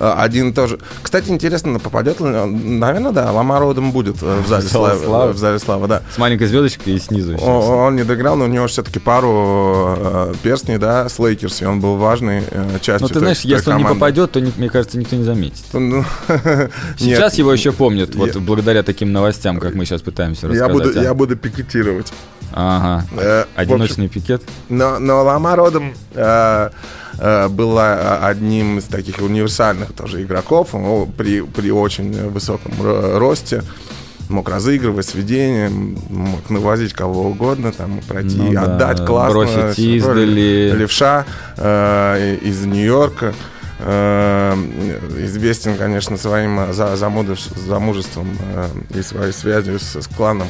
один 0.00 0.52
тоже. 0.54 0.78
Кстати, 1.02 1.28
интересно, 1.30 1.78
попадет 1.78 2.20
ли... 2.20 2.26
он? 2.26 2.78
Наверное, 2.78 3.12
да, 3.12 3.30
Ламар 3.32 3.58
Одом 3.60 3.92
будет 3.92 4.16
э, 4.22 4.40
в 4.40 4.48
зале 4.48 4.62
славы. 4.68 5.04
славы. 5.04 5.32
В 5.32 5.38
зале 5.38 5.58
славы, 5.58 5.86
да. 5.88 6.02
С 6.14 6.18
маленькой 6.18 6.46
звездочкой 6.46 6.94
и 6.94 6.98
снизу. 6.98 7.32
еще. 7.32 7.44
О- 7.44 7.86
Он 7.86 7.96
не 7.96 8.04
доиграл, 8.04 8.36
но 8.36 8.44
у 8.44 8.48
него 8.48 8.66
все-таки 8.66 8.98
пару 8.98 9.94
э, 9.98 10.34
перстней, 10.42 10.78
да, 10.78 11.08
с 11.08 11.18
Лейкерс, 11.18 11.62
и 11.62 11.64
он 11.66 11.80
был 11.80 11.96
важной 11.96 12.42
э, 12.50 12.78
частью 12.80 13.02
Ну, 13.02 13.08
ты 13.08 13.14
той- 13.14 13.20
знаешь, 13.20 13.38
той 13.40 13.50
если 13.50 13.70
он 13.70 13.76
не 13.76 13.82
команды. 13.82 14.00
попадет, 14.00 14.32
то, 14.32 14.40
не- 14.40 14.52
мне 14.56 14.68
кажется, 14.70 14.98
никто 14.98 15.16
не 15.16 15.24
заметит. 15.24 15.64
Ну, 15.72 16.04
Сейчас 16.98 17.32
нет, 17.32 17.38
его 17.38 17.52
еще 17.52 17.72
помнят, 17.72 18.14
вот 18.14 18.36
благодаря 18.36 18.82
таким 18.82 19.12
новостям, 19.12 19.58
как 19.60 19.74
мы 19.74 19.84
сейчас 19.84 20.02
пытаемся 20.02 20.48
рассказать. 20.48 20.96
а. 20.96 21.02
я 21.02 21.14
буду 21.14 21.36
пикетировать. 21.36 22.12
Ага. 22.52 23.04
Э, 23.16 23.44
в 23.44 23.60
общем, 23.60 23.74
Одиночный 23.74 24.08
пикет. 24.08 24.42
Но, 24.68 24.98
но 24.98 25.22
Ламар 25.22 25.56
Одом 25.56 25.94
э, 26.14 26.70
э, 27.18 27.48
была 27.48 28.18
одним 28.26 28.78
из 28.78 28.84
таких 28.84 29.18
универсальных 29.20 29.92
тоже 29.92 30.22
игроков 30.22 30.74
он 30.74 31.10
при, 31.12 31.40
при 31.42 31.70
очень 31.70 32.28
высоком 32.30 32.72
ро- 32.80 33.18
росте. 33.18 33.62
Мог 34.28 34.48
разыгрывать 34.48 35.06
сведения, 35.06 35.68
мог 35.68 36.48
навозить 36.50 36.92
кого 36.92 37.24
угодно, 37.30 37.72
там, 37.72 38.00
пройти, 38.06 38.36
Ну 38.36 38.52
да, 38.52 38.62
отдать 38.62 39.04
классно. 39.04 39.32
бросить 39.32 39.72
всё. 39.74 39.96
издали. 39.96 40.72
Левша 40.76 41.24
э, 41.56 42.36
из 42.42 42.64
Нью-Йорка. 42.64 43.34
Э, 43.82 44.54
известен, 45.24 45.76
конечно, 45.76 46.16
своим 46.16 46.60
э, 46.60 46.72
за, 46.72 46.96
замужеством 46.96 48.28
э, 48.54 48.68
и 48.98 49.02
своей 49.02 49.32
связью 49.32 49.78
с, 49.78 49.96
с 49.96 50.06
кланом, 50.06 50.48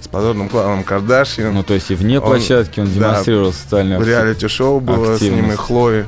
с 0.00 0.08
позорным 0.08 0.48
кланом 0.48 0.82
Кардашьян. 0.82 1.52
Ну, 1.52 1.62
то 1.62 1.74
есть 1.74 1.90
и 1.90 1.94
вне 1.94 2.18
Он- 2.18 2.26
площадки 2.26 2.80
он 2.80 2.86
да, 2.86 2.92
демонстрировал 2.92 3.52
социальную 3.52 4.00
В 4.00 4.06
реалити-шоу 4.06 4.80
было 4.80 5.18
с 5.18 5.20
ним 5.20 5.32
и 5.32 5.36
активность. 5.36 5.60
Хлои. 5.60 6.06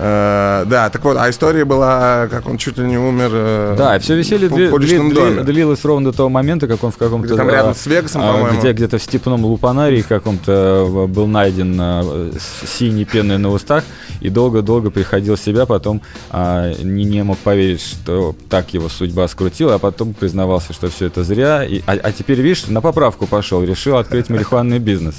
Э, 0.00 0.64
да, 0.66 0.90
так 0.90 1.04
вот, 1.04 1.16
а 1.18 1.28
история 1.28 1.64
была, 1.64 2.28
как 2.28 2.46
он 2.48 2.56
чуть 2.56 2.78
ли 2.78 2.86
не 2.86 2.96
умер. 2.98 3.30
э, 3.32 3.74
Да, 3.76 3.98
все 3.98 4.14
веселье 4.14 4.48
в 4.48 4.52
дли- 4.52 4.70
дли- 4.70 5.12
доме. 5.14 5.42
длилось 5.42 5.84
ровно 5.84 6.12
до 6.12 6.16
того 6.16 6.28
момента, 6.28 6.68
как 6.68 6.84
он 6.84 6.92
в 6.92 6.96
каком-то... 6.96 7.34
Там 7.36 7.48
а, 7.48 7.52
рядом 7.52 7.74
с 7.74 7.84
Вегасом, 7.86 8.22
а, 8.22 8.32
по-моему. 8.32 8.60
Где 8.60 8.72
где-то 8.72 8.98
в 8.98 9.02
степном 9.02 9.44
лупанарии 9.44 10.02
каком-то 10.02 10.86
э, 10.88 11.06
был 11.08 11.26
найден 11.26 11.80
с- 11.80 12.68
синий 12.78 13.04
пеной 13.04 13.38
на 13.38 13.50
устах 13.50 13.82
и 14.20 14.28
долго-долго 14.28 14.90
приходил 14.90 15.34
в 15.34 15.40
себя, 15.40 15.66
потом 15.66 16.00
а, 16.30 16.72
не, 16.80 17.04
не 17.04 17.24
мог 17.24 17.38
поверить, 17.38 17.82
что 17.82 18.36
так 18.48 18.72
его 18.74 18.88
судьба 18.88 19.26
скрутила, 19.26 19.74
а 19.74 19.78
потом 19.78 20.14
признавался, 20.14 20.72
что 20.74 20.88
все 20.90 21.06
это 21.06 21.24
зря. 21.24 21.64
И, 21.64 21.82
а, 21.86 21.92
а 22.00 22.12
теперь, 22.12 22.40
видишь, 22.40 22.68
на 22.68 22.80
поправку 22.80 23.26
пошел, 23.26 23.64
решил 23.64 23.96
открыть 23.96 24.28
марихуанный 24.30 24.78
бизнес. 24.78 25.16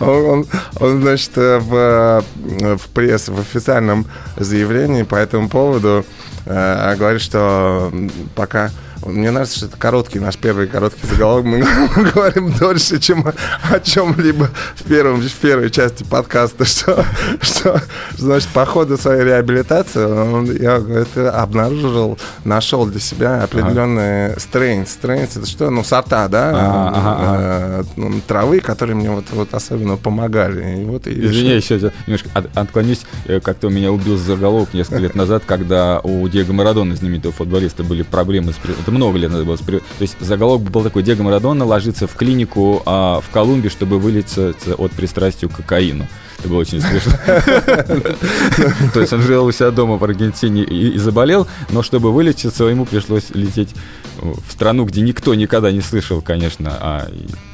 Он, 0.00 0.08
он, 0.08 0.46
он, 0.80 1.02
значит, 1.02 1.32
э, 1.36 1.58
в, 1.58 1.74
э, 1.74 2.76
в 2.78 2.88
пресс, 2.88 3.28
в 3.28 3.38
официальном 3.38 4.06
заявлении 4.36 5.02
по 5.02 5.16
этому 5.16 5.48
поводу 5.48 6.04
э, 6.46 6.96
говорит, 6.96 7.22
что 7.22 7.92
пока... 8.34 8.70
Мне 9.04 9.30
нравится, 9.30 9.56
что 9.58 9.66
это 9.66 9.76
короткий, 9.76 10.18
наш 10.18 10.36
первый 10.36 10.66
короткий 10.66 11.06
заголовок. 11.06 11.44
Мы 11.44 11.58
говорим 12.14 12.52
дольше, 12.52 12.98
чем 12.98 13.24
о 13.70 13.80
чем-либо 13.80 14.48
в, 14.76 14.82
первом, 14.84 15.20
в 15.20 15.32
первой 15.34 15.70
части 15.70 16.04
подкаста, 16.04 16.64
что, 16.64 17.04
что, 17.40 17.80
значит, 18.16 18.48
по 18.50 18.64
ходу 18.64 18.96
своей 18.96 19.24
реабилитации 19.24 20.62
я 20.62 20.76
это 21.00 21.30
обнаружил, 21.42 22.18
нашел 22.44 22.86
для 22.86 23.00
себя 23.00 23.42
определенные 23.42 24.34
strains. 24.36 24.88
Strains 25.00 25.30
это 25.38 25.46
что? 25.46 25.70
Ну, 25.70 25.84
сорта, 25.84 26.28
да? 26.28 26.50
Ага, 26.50 26.92
ага, 26.94 27.34
Э, 27.34 27.82
ну, 27.96 28.20
травы, 28.26 28.60
которые 28.60 28.96
мне 28.96 29.10
вот, 29.10 29.24
вот 29.32 29.52
особенно 29.54 29.96
помогали. 29.96 30.82
И 30.82 30.84
вот 30.84 31.06
и 31.06 31.10
Извини, 31.12 31.50
еще 31.50 31.92
немножко 32.06 32.28
от- 32.34 32.56
отклонюсь. 32.56 33.02
Э, 33.26 33.40
Как-то 33.40 33.68
меня 33.68 33.90
убил 33.92 34.16
заголовок 34.16 34.72
несколько 34.74 34.98
лет 34.98 35.14
назад, 35.14 35.42
когда 35.46 36.00
у 36.00 36.26
Диего 36.28 36.52
Марадона, 36.52 36.94
знаменитого 36.96 37.32
футболиста, 37.32 37.82
были 37.84 38.02
проблемы 38.02 38.52
с... 38.52 38.56
Это 38.80 38.90
много 38.94 39.18
лет 39.18 39.30
назад 39.30 39.46
было. 39.46 39.56
То 39.56 39.82
есть 40.00 40.16
заголовок 40.20 40.70
был 40.70 40.82
такой, 40.82 41.02
Диего 41.02 41.22
Марадона 41.22 41.64
ложится 41.64 42.06
в 42.06 42.14
клинику 42.14 42.82
а, 42.86 43.20
в 43.20 43.30
Колумбии, 43.30 43.68
чтобы 43.68 43.98
вылечиться 43.98 44.54
от 44.76 44.92
пристрастия 44.92 45.48
к 45.48 45.56
кокаину. 45.56 46.06
Это 46.38 46.48
было 46.48 46.58
очень 46.58 46.80
смешно. 46.80 47.12
То 48.92 49.00
есть 49.00 49.12
он 49.12 49.22
жил 49.22 49.44
у 49.46 49.52
себя 49.52 49.70
дома 49.70 49.96
в 49.96 50.04
Аргентине 50.04 50.62
и 50.62 50.94
и 50.94 50.98
заболел, 50.98 51.46
но 51.70 51.82
чтобы 51.82 52.12
вылечиться, 52.12 52.64
ему 52.64 52.84
пришлось 52.84 53.30
лететь 53.30 53.74
в 54.20 54.52
страну, 54.52 54.84
где 54.84 55.00
никто 55.00 55.34
никогда 55.34 55.72
не 55.72 55.80
слышал, 55.80 56.20
конечно, 56.20 56.76
а 56.80 57.10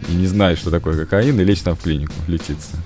и 0.08 0.12
не 0.12 0.26
знает, 0.26 0.58
что 0.58 0.70
такое 0.70 0.96
кокаин, 0.96 1.40
и 1.40 1.44
лечь 1.44 1.60
там 1.60 1.76
в 1.76 1.80
клинику 1.80 2.12
лечиться. 2.26 2.76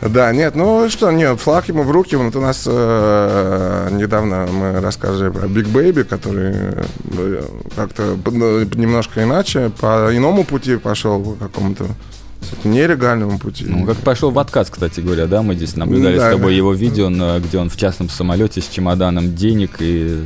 Да, 0.00 0.32
нет, 0.32 0.54
ну 0.54 0.88
что, 0.88 1.10
нет, 1.10 1.40
флаг 1.40 1.68
ему 1.68 1.82
в 1.82 1.90
руки. 1.90 2.14
Вот 2.14 2.36
у 2.36 2.40
нас 2.40 2.64
э, 2.66 3.88
недавно 3.92 4.46
мы 4.46 4.80
рассказывали 4.80 5.30
про 5.32 5.48
Биг 5.48 5.66
Бэйби, 5.68 6.02
который 6.02 6.52
э, 6.54 7.42
как-то 7.74 8.16
ну, 8.26 8.62
немножко 8.62 9.24
иначе, 9.24 9.70
по 9.80 10.08
иному 10.12 10.44
пути 10.44 10.76
пошел, 10.76 11.22
по 11.22 11.46
какому-то 11.46 11.86
нелегальному 12.64 13.38
пути. 13.38 13.64
Ну, 13.66 13.86
как 13.86 13.96
пошел 13.96 14.30
в 14.30 14.38
отказ, 14.38 14.70
кстати 14.70 15.00
говоря, 15.00 15.26
да, 15.26 15.42
мы 15.42 15.54
здесь 15.56 15.76
наблюдали 15.76 16.16
Да, 16.16 16.28
с 16.28 16.32
тобой 16.34 16.52
да. 16.52 16.56
его 16.56 16.72
видео, 16.72 17.08
где 17.40 17.58
он 17.58 17.68
в 17.68 17.76
частном 17.76 18.08
самолете 18.08 18.60
с 18.60 18.68
чемоданом 18.68 19.34
денег 19.34 19.76
и 19.80 20.22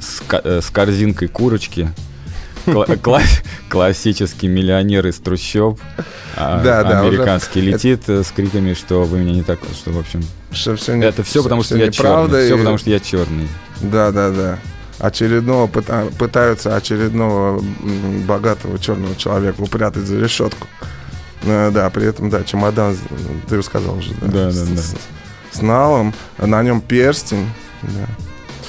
с, 0.00 0.22
э, 0.32 0.60
с 0.60 0.70
корзинкой 0.70 1.28
курочки. 1.28 1.90
Кла- 2.66 2.86
кла- 2.86 3.22
классический 3.68 4.48
миллионер 4.48 5.06
из 5.06 5.16
трущоб, 5.18 5.80
а, 6.36 6.60
американский, 7.00 7.60
летит 7.60 8.02
э, 8.08 8.22
с 8.22 8.30
криками, 8.30 8.74
что 8.74 9.02
вы 9.04 9.18
меня 9.18 9.32
не 9.32 9.42
так, 9.42 9.58
что, 9.74 9.90
в 9.90 9.98
общем, 9.98 10.22
Что 10.52 10.76
всё 10.76 10.94
не- 10.94 11.04
это 11.06 11.22
все 11.24 11.42
потому, 11.42 11.62
что 11.62 11.76
я 11.76 11.90
черный, 11.90 12.46
все 12.46 12.58
потому, 12.58 12.78
что 12.78 12.90
я 12.90 13.00
черный. 13.00 13.48
Да, 13.80 14.10
да, 14.12 14.30
да. 14.30 14.58
Очередного 14.98 15.66
пыта- 15.66 16.14
пытаются 16.16 16.76
очередного 16.76 17.60
богатого 18.26 18.78
черного 18.78 19.16
человека 19.16 19.60
упрятать 19.62 20.04
за 20.04 20.18
решетку. 20.20 20.68
Э, 21.44 21.70
Да, 21.72 21.90
при 21.90 22.06
этом, 22.06 22.30
да, 22.30 22.44
чемодан, 22.44 22.96
ты 23.48 23.60
сказал 23.64 23.98
уже, 23.98 24.14
да. 24.20 24.26
Да, 24.28 24.44
да, 24.44 24.52
с, 24.52 24.68
да. 24.68 24.76
с- 24.82 24.94
с 25.58 25.62
налом, 25.62 26.14
на 26.38 26.62
нем 26.62 26.80
перстень. 26.80 27.48
да. 27.82 28.06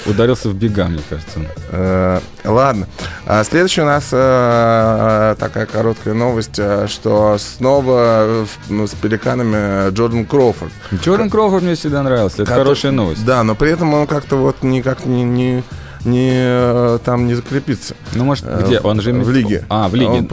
Ударился 0.05 0.49
в 0.49 0.55
бега, 0.55 0.85
мне 0.85 1.01
кажется. 1.09 1.39
Э, 1.69 2.19
Ладно. 2.43 2.87
А 3.25 3.43
Следующая 3.43 3.83
у 3.83 3.85
нас 3.85 4.09
э, 4.11 5.35
такая 5.39 5.65
короткая 5.65 6.13
новость, 6.13 6.57
э, 6.57 6.87
что 6.87 7.37
снова 7.37 8.45
ну, 8.69 8.85
с 8.85 8.91
пеликанами 8.91 9.91
Джордан 9.91 10.25
Кроуфорд. 10.25 10.71
Джордан 10.93 11.29
Кроуфорд 11.29 11.63
мне 11.63 11.75
всегда 11.75 12.03
нравился, 12.03 12.43
это 12.43 12.53
хорошая 12.53 12.91
новость. 12.91 13.25
Да, 13.25 13.43
но 13.43 13.55
при 13.55 13.71
этом 13.71 13.93
он 13.93 14.07
как-то 14.07 14.35
вот 14.35 14.61
никак 14.61 15.05
не, 15.05 15.23
не, 15.23 15.63
не, 16.05 16.31
э, 16.33 16.99
там 17.05 17.27
не 17.27 17.33
закрепится. 17.33 17.95
Ну, 18.13 18.25
может, 18.25 18.45
Э, 18.47 18.61
где? 18.65 18.79
Он 18.79 18.99
же... 19.01 19.13
в 19.13 19.31
лиге. 19.31 19.65
А, 19.69 19.87
в 19.87 19.95
лиге. 19.95 20.27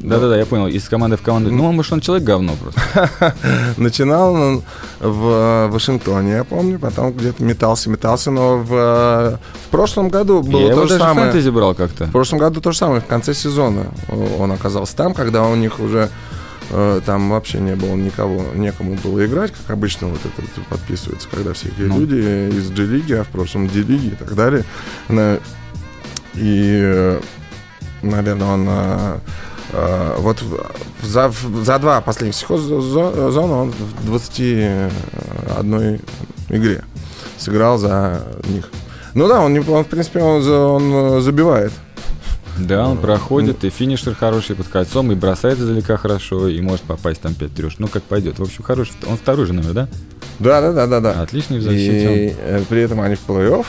Да-да-да, 0.00 0.36
я 0.36 0.44
понял. 0.46 0.66
Из 0.66 0.88
команды 0.88 1.16
в 1.16 1.22
команду. 1.22 1.50
Ну, 1.52 1.70
может, 1.72 1.92
он 1.92 2.00
человек 2.00 2.24
говно 2.26 2.52
просто. 2.60 3.34
Начинал 3.76 4.34
он 4.34 4.62
в 5.00 5.68
Вашингтоне, 5.70 6.32
я 6.32 6.44
помню, 6.44 6.78
потом 6.78 7.12
где-то 7.12 7.42
метался, 7.44 7.90
метался, 7.90 8.30
но 8.30 8.58
в, 8.58 8.72
э, 8.72 9.36
в 9.66 9.70
прошлом 9.70 10.08
году 10.08 10.42
было 10.42 10.60
я 10.60 10.66
то 10.68 10.72
его 10.72 10.82
же 10.82 10.88
даже 10.90 11.00
самое. 11.04 11.30
фэнтези 11.30 11.50
брал 11.50 11.74
как-то. 11.74 12.06
В 12.06 12.12
прошлом 12.12 12.38
году 12.38 12.60
то 12.60 12.72
же 12.72 12.78
самое, 12.78 13.00
в 13.00 13.06
конце 13.06 13.34
сезона 13.34 13.86
он 14.38 14.52
оказался 14.52 14.96
там, 14.96 15.14
когда 15.14 15.44
у 15.44 15.54
них 15.54 15.80
уже 15.80 16.08
э, 16.08 16.08
там 17.04 17.30
вообще 17.30 17.60
не 17.60 17.74
было 17.76 17.94
никого, 17.94 18.42
некому 18.54 18.94
было 18.94 19.24
играть, 19.26 19.52
как 19.52 19.70
обычно 19.70 20.08
вот 20.08 20.20
это 20.20 20.42
вот 20.56 20.66
подписывается, 20.68 21.28
когда 21.30 21.52
всякие 21.52 21.86
Ну. 21.88 22.00
люди 22.00 22.56
из 22.56 22.70
G-лиги, 22.70 23.12
а 23.12 23.24
в 23.24 23.28
прошлом 23.28 23.68
D-лиги 23.68 24.06
и 24.06 24.16
так 24.16 24.34
далее. 24.34 24.64
И, 26.34 26.80
э, 26.82 27.20
наверное, 28.02 28.46
он 28.48 28.66
э, 28.68 29.18
э, 29.72 30.16
вот 30.18 30.42
за, 31.02 31.32
за 31.62 31.78
два 31.78 32.00
последних 32.00 32.34
сезона 32.34 33.54
он 33.54 33.70
в 33.70 34.06
21 34.06 36.00
игре 36.48 36.84
сыграл 37.38 37.78
за 37.78 38.22
них. 38.48 38.70
Ну 39.14 39.28
да, 39.28 39.40
он, 39.40 39.52
не, 39.52 39.60
он 39.60 39.84
в 39.84 39.88
принципе, 39.88 40.20
он, 40.20 40.44
он 40.48 40.92
э, 40.92 41.20
забивает. 41.20 41.72
Да, 42.58 42.88
он 42.88 42.98
проходит, 42.98 43.64
и 43.64 43.70
финишер 43.70 44.14
хороший 44.14 44.56
под 44.56 44.68
кольцом, 44.68 45.10
и 45.12 45.14
бросает 45.14 45.58
издалека 45.58 45.96
хорошо, 45.96 46.48
и 46.48 46.60
может 46.60 46.82
попасть 46.82 47.20
там 47.20 47.34
5 47.34 47.54
треш. 47.54 47.76
Ну, 47.78 47.88
как 47.88 48.02
пойдет. 48.04 48.38
В 48.38 48.42
общем, 48.42 48.62
хороший. 48.62 48.92
Он 49.06 49.16
второй 49.16 49.46
же 49.46 49.52
номер, 49.52 49.72
да? 49.72 49.88
Да, 50.38 50.60
да, 50.60 50.72
да, 50.72 50.86
да, 50.86 51.00
да. 51.00 51.22
Отличный 51.22 51.58
в 51.58 51.62
защите. 51.62 52.28
И 52.28 52.36
э, 52.38 52.62
при 52.68 52.82
этом 52.82 53.00
они 53.00 53.16
в 53.16 53.26
плей-офф. 53.26 53.66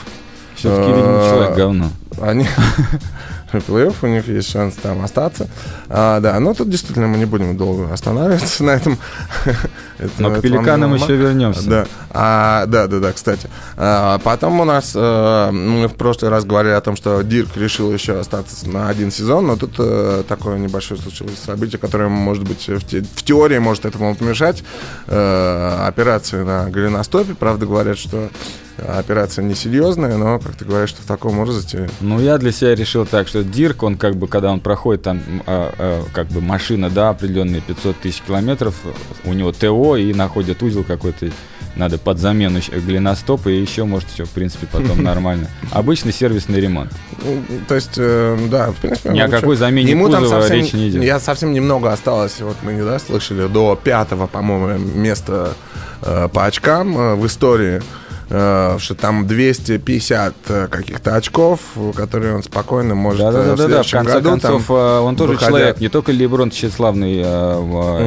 Все-таки, 0.56 0.90
видимо, 0.90 1.22
э, 1.22 1.30
человек 1.30 1.58
говно. 1.58 1.90
Они 2.22 2.48
плей-офф, 3.60 3.96
у 4.02 4.08
них 4.08 4.28
есть 4.28 4.50
шанс 4.52 4.76
там 4.76 5.04
остаться. 5.04 5.48
А, 5.90 6.20
да, 6.20 6.40
но 6.40 6.54
тут 6.54 6.70
действительно 6.70 7.08
мы 7.08 7.18
не 7.18 7.26
будем 7.26 7.56
долго 7.58 7.92
останавливаться 7.94 8.64
на 8.64 8.72
этом. 8.72 8.98
Это- 9.98 10.12
Но 10.20 10.32
к 10.32 10.42
пеликанам 10.42 10.94
еще 10.96 11.16
вернемся. 11.16 11.68
Да, 11.70 11.86
а, 12.12 12.66
да, 12.66 12.88
да, 12.88 13.00
да, 13.00 13.14
кстати. 13.14 13.50
А, 13.78 14.20
потом 14.20 14.60
у 14.60 14.66
нас, 14.66 14.92
э, 14.96 15.52
мы 15.52 15.88
в 15.88 15.94
прошлый 15.96 16.30
раз 16.32 16.44
говорили 16.46 16.74
о 16.74 16.82
том, 16.82 16.96
что 16.96 17.22
Дирк 17.22 17.56
решил 17.56 17.92
еще 17.94 18.20
остаться 18.20 18.68
на 18.70 18.90
один 18.90 19.12
сезон, 19.12 19.48
но 19.48 19.56
тут 19.56 19.76
э, 19.80 20.24
такое 20.28 20.58
небольшое 20.58 21.00
случилось 21.00 21.38
событие, 21.46 21.80
которое, 21.80 22.10
может 22.10 22.44
быть, 22.44 22.68
в, 22.68 22.84
те- 22.86 23.02
в 23.02 23.24
теории 23.24 23.58
может 23.60 23.86
этому 23.86 24.16
помешать. 24.16 24.64
Э, 25.08 25.86
операция 25.88 26.44
на 26.44 26.70
голеностопе, 26.70 27.36
правда, 27.36 27.66
говорят, 27.66 27.98
что 27.98 28.30
операция 28.78 29.44
несерьезная, 29.46 30.18
но, 30.18 30.38
как 30.40 30.56
ты 30.58 30.66
говоришь, 30.66 30.90
что 30.90 31.02
в 31.02 31.06
таком 31.06 31.38
возрасте... 31.38 31.90
Ну, 32.02 32.20
я 32.20 32.38
для 32.38 32.52
себя 32.52 32.76
решил 32.76 33.06
так, 33.06 33.30
что 33.30 33.42
Дирк, 33.52 33.84
он 33.84 33.98
как 33.98 34.16
бы, 34.16 34.28
когда 34.28 34.52
он 34.52 34.60
проходит 34.60 35.04
там, 35.04 35.22
а, 35.46 35.74
а, 35.78 36.04
как 36.14 36.28
бы 36.28 36.42
машина, 36.42 36.90
да, 36.90 37.10
определенные 37.10 37.62
500 37.62 37.98
тысяч 37.98 38.22
километров, 38.22 38.76
у 39.24 39.34
него 39.34 39.52
ТО, 39.52 39.96
и 39.98 40.14
находит 40.14 40.62
узел 40.64 40.84
какой-то, 40.84 41.30
надо 41.76 41.98
под 41.98 42.20
замену 42.20 42.60
голеностопа, 42.72 43.50
и 43.50 43.60
еще, 43.60 43.84
может, 43.84 44.10
все, 44.10 44.26
в 44.26 44.30
принципе, 44.30 44.68
потом 44.72 45.04
нормально. 45.04 45.48
Обычный 45.72 46.14
сервисный 46.14 46.60
ремонт. 46.60 46.92
Ну, 47.24 47.44
То 47.68 47.76
есть, 47.76 47.96
э, 47.98 48.38
да, 48.50 48.72
в 48.72 48.76
принципе... 48.76 49.10
Ни 49.10 49.20
о 49.20 49.28
какой 49.28 49.56
замене 49.56 49.92
ему 49.92 50.06
кузова 50.06 50.42
совсем- 50.42 50.58
речь 50.58 50.74
не 50.74 50.90
идет. 50.90 51.04
Я 51.04 51.20
совсем 51.20 51.54
немного 51.54 51.92
осталось, 51.92 52.40
вот 52.40 52.58
мы 52.64 52.74
не 52.74 52.84
да, 52.84 52.98
слышали, 53.00 53.48
до 53.48 53.80
пятого, 53.82 54.28
по-моему, 54.28 54.78
места 54.78 55.54
э, 56.02 56.30
по 56.32 56.46
очкам 56.46 56.98
э, 56.98 57.16
в 57.16 57.26
истории. 57.26 57.82
Э, 58.30 58.78
что 58.80 58.96
там 58.96 59.28
250 59.28 60.34
э, 60.48 60.68
каких-то 60.70 61.16
очков, 61.16 61.60
которые 61.96 62.36
он 62.36 62.44
спокойно 62.44 62.96
может 62.96 63.22
э, 63.22 63.30
в 63.30 63.34
Да-да-да, 63.34 63.54
в 63.56 63.58
следующем 63.68 63.98
конце 64.00 64.14
году 64.14 64.30
концов, 64.30 64.68
там, 64.68 64.76
а, 64.78 65.02
он 65.02 65.16
тоже 65.16 65.34
выходя- 65.34 65.48
человек, 65.48 65.80
не 65.80 65.90
только 65.90 66.12
Леброн 66.12 66.50
тщеславный, 66.52 67.22
а, 67.24 67.60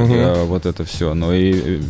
Мгм. 0.05 0.13
а, 0.15 0.45
вот 0.45 0.67
это 0.67 0.85
все, 0.85 1.15
но 1.15 1.33
и 1.35 1.79
э, 1.79 1.81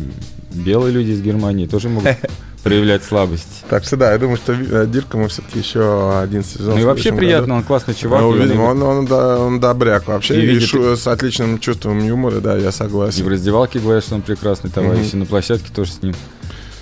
белые 0.53 0.93
люди 0.93 1.11
из 1.11 1.21
Германии 1.21 1.65
тоже 1.67 1.89
могут 1.89 2.09
проявлять 2.63 3.03
слабость. 3.03 3.63
Так 3.69 3.83
что 3.85 3.95
да, 3.97 4.11
я 4.11 4.17
думаю, 4.17 4.35
что 4.37 4.53
э, 4.53 4.85
Дирка 4.85 5.17
мы 5.17 5.27
все-таки 5.29 5.59
еще 5.59 6.19
один 6.19 6.43
сезон. 6.43 6.73
Ну 6.75 6.79
и 6.81 6.83
в 6.83 6.87
вообще 6.87 7.13
приятно, 7.13 7.47
году 7.47 7.57
он 7.59 7.63
классный 7.63 7.93
чувак. 7.93 8.21
мы 8.21 8.35
и 8.37 8.57
он 8.57 8.81
Он, 8.81 8.83
он, 8.83 9.05
да, 9.05 9.39
он 9.39 9.59
добряк 9.61 10.07
вообще. 10.07 10.35
И 10.35 10.43
И, 10.43 10.45
видит- 10.45 10.67
шу- 10.69 10.95
с 10.97 11.07
отличным 11.07 11.57
чувством 11.59 11.99
юмора, 12.05 12.41
да, 12.41 12.57
я 12.57 12.67
И 12.67 12.71
в 12.71 12.73
согласен. 12.73 13.27
раздевалке 13.27 13.79
говорят, 13.79 14.03
что 14.03 14.15
он 14.15 14.21
прекрасный 14.21 14.69
товарищ, 14.69 15.13
и 15.13 15.15
на 15.17 15.25
площадке 15.25 15.69
тоже 15.73 15.93
с 15.93 16.01
ним 16.01 16.13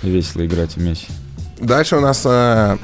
весело 0.02 0.44
играть 0.44 0.74
в 0.74 0.80
мяч. 0.82 1.06
Дальше 1.60 1.96
у 1.96 2.00
нас 2.00 2.22
э, 2.24 2.76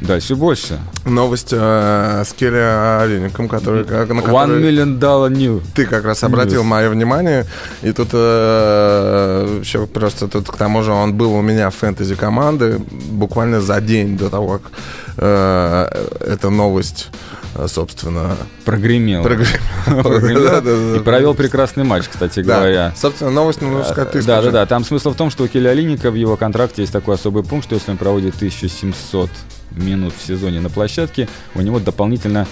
Дальше 0.00 0.34
больше. 0.36 0.78
новость 1.04 1.48
э, 1.52 2.22
с 2.24 2.32
Келли 2.32 3.00
Олейником, 3.02 3.48
который, 3.48 3.84
как- 3.84 4.08
на 4.08 4.20
One 4.20 4.22
которую 4.22 4.62
million 4.62 4.98
dollar 4.98 5.28
new. 5.30 5.60
ты 5.74 5.86
как 5.86 6.04
раз 6.04 6.22
обратил 6.24 6.60
News. 6.62 6.66
мое 6.66 6.88
внимание. 6.90 7.44
И 7.82 7.92
тут 7.92 8.08
э, 8.12 9.58
еще 9.60 9.86
просто 9.86 10.28
тут, 10.28 10.48
к 10.48 10.56
тому 10.56 10.82
же, 10.82 10.92
он 10.92 11.14
был 11.14 11.32
у 11.34 11.42
меня 11.42 11.68
в 11.70 11.74
фэнтези 11.74 12.14
команды 12.14 12.78
буквально 13.10 13.60
за 13.60 13.80
день 13.80 14.16
до 14.16 14.28
того, 14.30 14.58
как 14.58 14.72
э, 15.16 16.04
эта 16.20 16.50
новость, 16.50 17.08
э, 17.12 17.37
собственно, 17.66 18.36
Прогремел. 18.64 19.22
Прогремел. 19.22 20.96
И 20.96 21.00
провел 21.00 21.34
прекрасный 21.34 21.84
матч, 21.84 22.08
кстати 22.08 22.40
говоря. 22.40 22.92
Собственно, 22.96 23.30
новость, 23.30 23.60
ну, 23.60 23.82
сказать, 23.84 24.12
ты 24.12 24.22
Да, 24.22 24.42
да, 24.42 24.50
да. 24.50 24.66
Там 24.66 24.84
смысл 24.84 25.10
в 25.10 25.16
том, 25.16 25.30
что 25.30 25.44
у 25.44 25.46
Олейника 25.46 26.10
в 26.10 26.14
его 26.14 26.36
контракте 26.36 26.82
есть 26.82 26.92
такой 26.92 27.16
особый 27.16 27.42
пункт, 27.42 27.66
что 27.66 27.74
если 27.74 27.90
он 27.90 27.96
проводит 27.96 28.36
1700 28.36 29.30
минут 29.72 30.14
в 30.16 30.26
сезоне 30.26 30.60
на 30.60 30.70
площадке, 30.70 31.28
у 31.54 31.60
него 31.60 31.78
дополнительно 31.78 32.46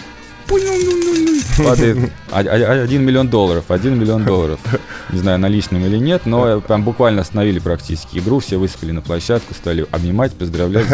падает 1.56 2.10
1 2.30 3.04
миллион 3.04 3.28
долларов. 3.28 3.64
1 3.68 3.98
миллион 3.98 4.24
долларов. 4.24 4.60
Не 5.10 5.18
знаю, 5.18 5.38
наличным 5.38 5.84
или 5.84 5.98
нет, 5.98 6.26
но 6.26 6.60
прям 6.60 6.82
буквально 6.82 7.22
остановили 7.22 7.58
практически 7.58 8.18
игру. 8.18 8.40
Все 8.40 8.56
высыпали 8.56 8.92
на 8.92 9.02
площадку, 9.02 9.54
стали 9.54 9.86
обнимать, 9.90 10.32
поздравлять. 10.32 10.86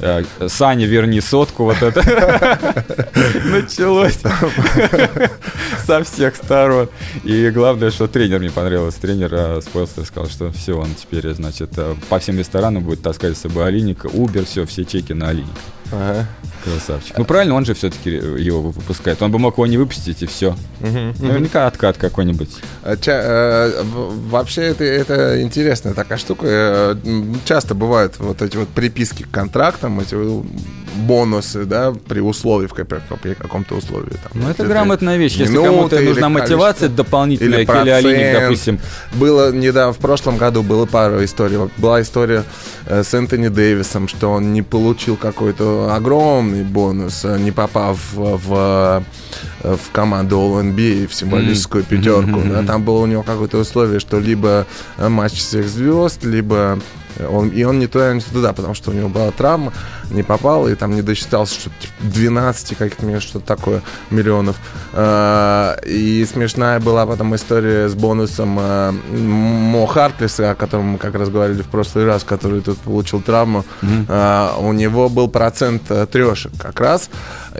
э, 0.00 0.22
Саня, 0.48 0.86
верни 0.86 1.20
сотку, 1.20 1.64
вот 1.64 1.82
это. 1.82 2.00
Началось 3.44 4.18
со 5.86 6.04
всех 6.04 6.36
сторон. 6.36 6.88
И 7.24 7.50
главное, 7.50 7.90
что 7.90 8.06
тренер 8.06 8.38
мне 8.40 8.50
понравился. 8.50 9.00
Тренер 9.00 9.30
э, 9.32 9.60
Спойлстер 9.62 10.04
сказал, 10.04 10.28
что 10.28 10.52
все, 10.52 10.78
он 10.78 10.88
теперь, 10.94 11.32
значит, 11.34 11.70
э, 11.76 11.94
по 12.08 12.18
всем 12.18 12.38
ресторанам 12.38 12.84
будет 12.84 13.02
таскать 13.02 13.36
с 13.36 13.40
собой 13.40 13.66
Алиника, 13.66 14.08
Uber, 14.08 14.44
все, 14.44 14.66
все 14.66 14.84
чеки 14.84 15.12
на 15.12 15.28
Алиник. 15.30 15.48
Ага. 15.92 16.26
Красавчик. 16.64 17.16
Ну 17.16 17.24
правильно, 17.24 17.54
он 17.54 17.64
же 17.64 17.74
все-таки 17.74 18.10
его 18.10 18.60
выпускает. 18.62 19.22
Он 19.22 19.30
бы 19.30 19.38
мог 19.38 19.54
его 19.54 19.66
не 19.66 19.78
выпустить 19.78 20.22
и 20.22 20.26
все. 20.26 20.56
Наверняка 20.80 21.66
откат 21.66 21.96
какой-нибудь. 21.96 22.50
А 22.82 22.96
ча- 22.96 23.20
э, 23.22 23.82
Вообще 24.30 24.62
это, 24.62 24.84
это 24.84 25.40
интересная 25.40 25.94
такая 25.94 26.18
штука. 26.18 26.46
Э, 26.46 26.96
Часто 27.44 27.74
бывают 27.74 28.18
вот 28.18 28.42
эти 28.42 28.56
вот 28.56 28.68
приписки 28.68 29.22
к 29.22 29.30
контрактам, 29.30 30.00
эти 30.00 30.16
бонусы, 30.96 31.64
да, 31.64 31.92
при 32.08 32.20
условии, 32.20 32.66
в 32.66 32.74
при 32.74 33.34
каком-то 33.34 33.76
условии. 33.76 34.10
Там, 34.10 34.42
Ну, 34.42 34.50
это 34.50 34.64
грамотная 34.64 35.16
вещь. 35.16 35.36
Если 35.36 35.54
кому-то 35.54 36.00
нужна 36.00 36.28
мотивация 36.28 36.88
дополнительная, 36.88 37.58
или 37.60 37.66
процент. 37.66 38.40
допустим, 38.40 38.80
Было 39.12 39.52
недавно, 39.52 39.92
в 39.92 39.98
прошлом 39.98 40.38
году 40.38 40.62
было 40.62 40.86
пару 40.86 41.22
историй. 41.24 41.58
Была 41.76 42.02
история 42.02 42.44
э, 42.86 43.02
с 43.04 43.14
Энтони 43.14 43.48
Дэвисом, 43.48 44.08
что 44.08 44.32
он 44.32 44.52
не 44.52 44.62
получил 44.62 45.16
какой-то 45.16 45.77
огромный 45.90 46.64
бонус, 46.64 47.24
э, 47.24 47.38
не 47.38 47.50
попав 47.52 47.98
в, 48.12 48.36
в, 48.48 49.02
э, 49.62 49.76
команду 49.92 50.36
All-NBA, 50.36 51.06
в 51.06 51.14
символическую 51.14 51.84
Мгм. 51.84 51.96
пятерку. 51.96 52.38
Мгм, 52.40 52.50
да. 52.50 52.62
Там 52.62 52.82
было 52.82 52.98
у 52.98 53.06
него 53.06 53.22
какое-то 53.22 53.58
условие, 53.58 54.00
что 54.00 54.18
либо 54.18 54.66
э, 54.98 55.08
матч 55.08 55.34
всех 55.34 55.68
звезд, 55.68 56.24
либо 56.24 56.78
он, 57.30 57.48
и 57.48 57.64
он 57.64 57.78
не 57.78 57.86
туда, 57.86 58.14
не 58.14 58.20
туда, 58.20 58.52
потому 58.52 58.74
что 58.74 58.90
у 58.90 58.94
него 58.94 59.08
была 59.08 59.30
травма, 59.30 59.72
не 60.10 60.22
попал, 60.22 60.68
и 60.68 60.74
там 60.74 60.94
не 60.94 61.02
досчитался 61.02 61.60
типа 61.80 61.92
12 62.00 62.76
каких-то 62.76 63.04
миллионов, 63.04 63.22
что-то 63.24 63.46
такое, 63.46 63.82
миллионов. 64.10 64.56
Э, 64.92 65.76
И 65.86 66.26
смешная 66.30 66.80
была 66.80 67.06
потом 67.06 67.34
история 67.34 67.88
с 67.88 67.94
бонусом 67.94 68.58
э, 68.60 68.92
Мо 68.92 69.86
Харклиса, 69.86 70.50
о 70.50 70.54
котором 70.54 70.86
мы 70.86 70.98
как 70.98 71.14
раз 71.14 71.28
говорили 71.28 71.62
в 71.62 71.66
прошлый 71.68 72.04
раз, 72.06 72.24
который 72.24 72.60
тут 72.60 72.78
получил 72.78 73.20
травму. 73.20 73.64
Э, 73.82 74.50
У 74.60 74.72
него 74.72 75.08
был 75.08 75.28
процент 75.28 75.82
трешек 76.10 76.52
как 76.58 76.80
раз. 76.80 77.10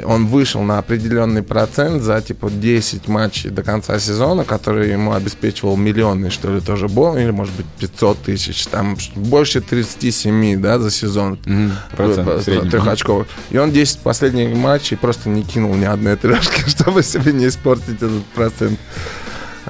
Он 0.04 0.26
вышел 0.26 0.62
на 0.62 0.78
определенный 0.78 1.42
процент 1.42 2.02
за 2.02 2.20
типа 2.20 2.50
10 2.50 3.08
матчей 3.08 3.50
до 3.50 3.62
конца 3.62 3.98
сезона, 3.98 4.44
который 4.44 4.90
ему 4.92 5.12
обеспечивал 5.12 5.76
миллионный, 5.76 6.30
что 6.30 6.54
ли, 6.54 6.60
тоже 6.60 6.88
бонус, 6.88 7.18
или 7.20 7.30
может 7.30 7.54
быть 7.54 7.66
500 7.80 8.18
тысяч, 8.22 8.66
там 8.66 8.96
больше 9.16 9.60
37, 9.60 10.60
да, 10.60 10.78
за 10.78 10.90
сезон. 10.90 11.38
Мгм, 11.44 11.72
процент 11.96 12.26
Средний. 12.44 12.70
трехочковых. 12.70 13.26
И 13.50 13.58
он 13.58 13.72
10 13.72 13.98
последних 14.00 14.56
матчей 14.56 14.96
просто 14.96 15.28
не 15.28 15.42
кинул 15.42 15.74
ни 15.74 15.84
одной 15.84 16.16
трешки, 16.16 16.62
чтобы 16.68 17.02
себе 17.02 17.32
не 17.32 17.46
испортить 17.48 17.96
этот 17.96 18.24
процент. 18.34 18.78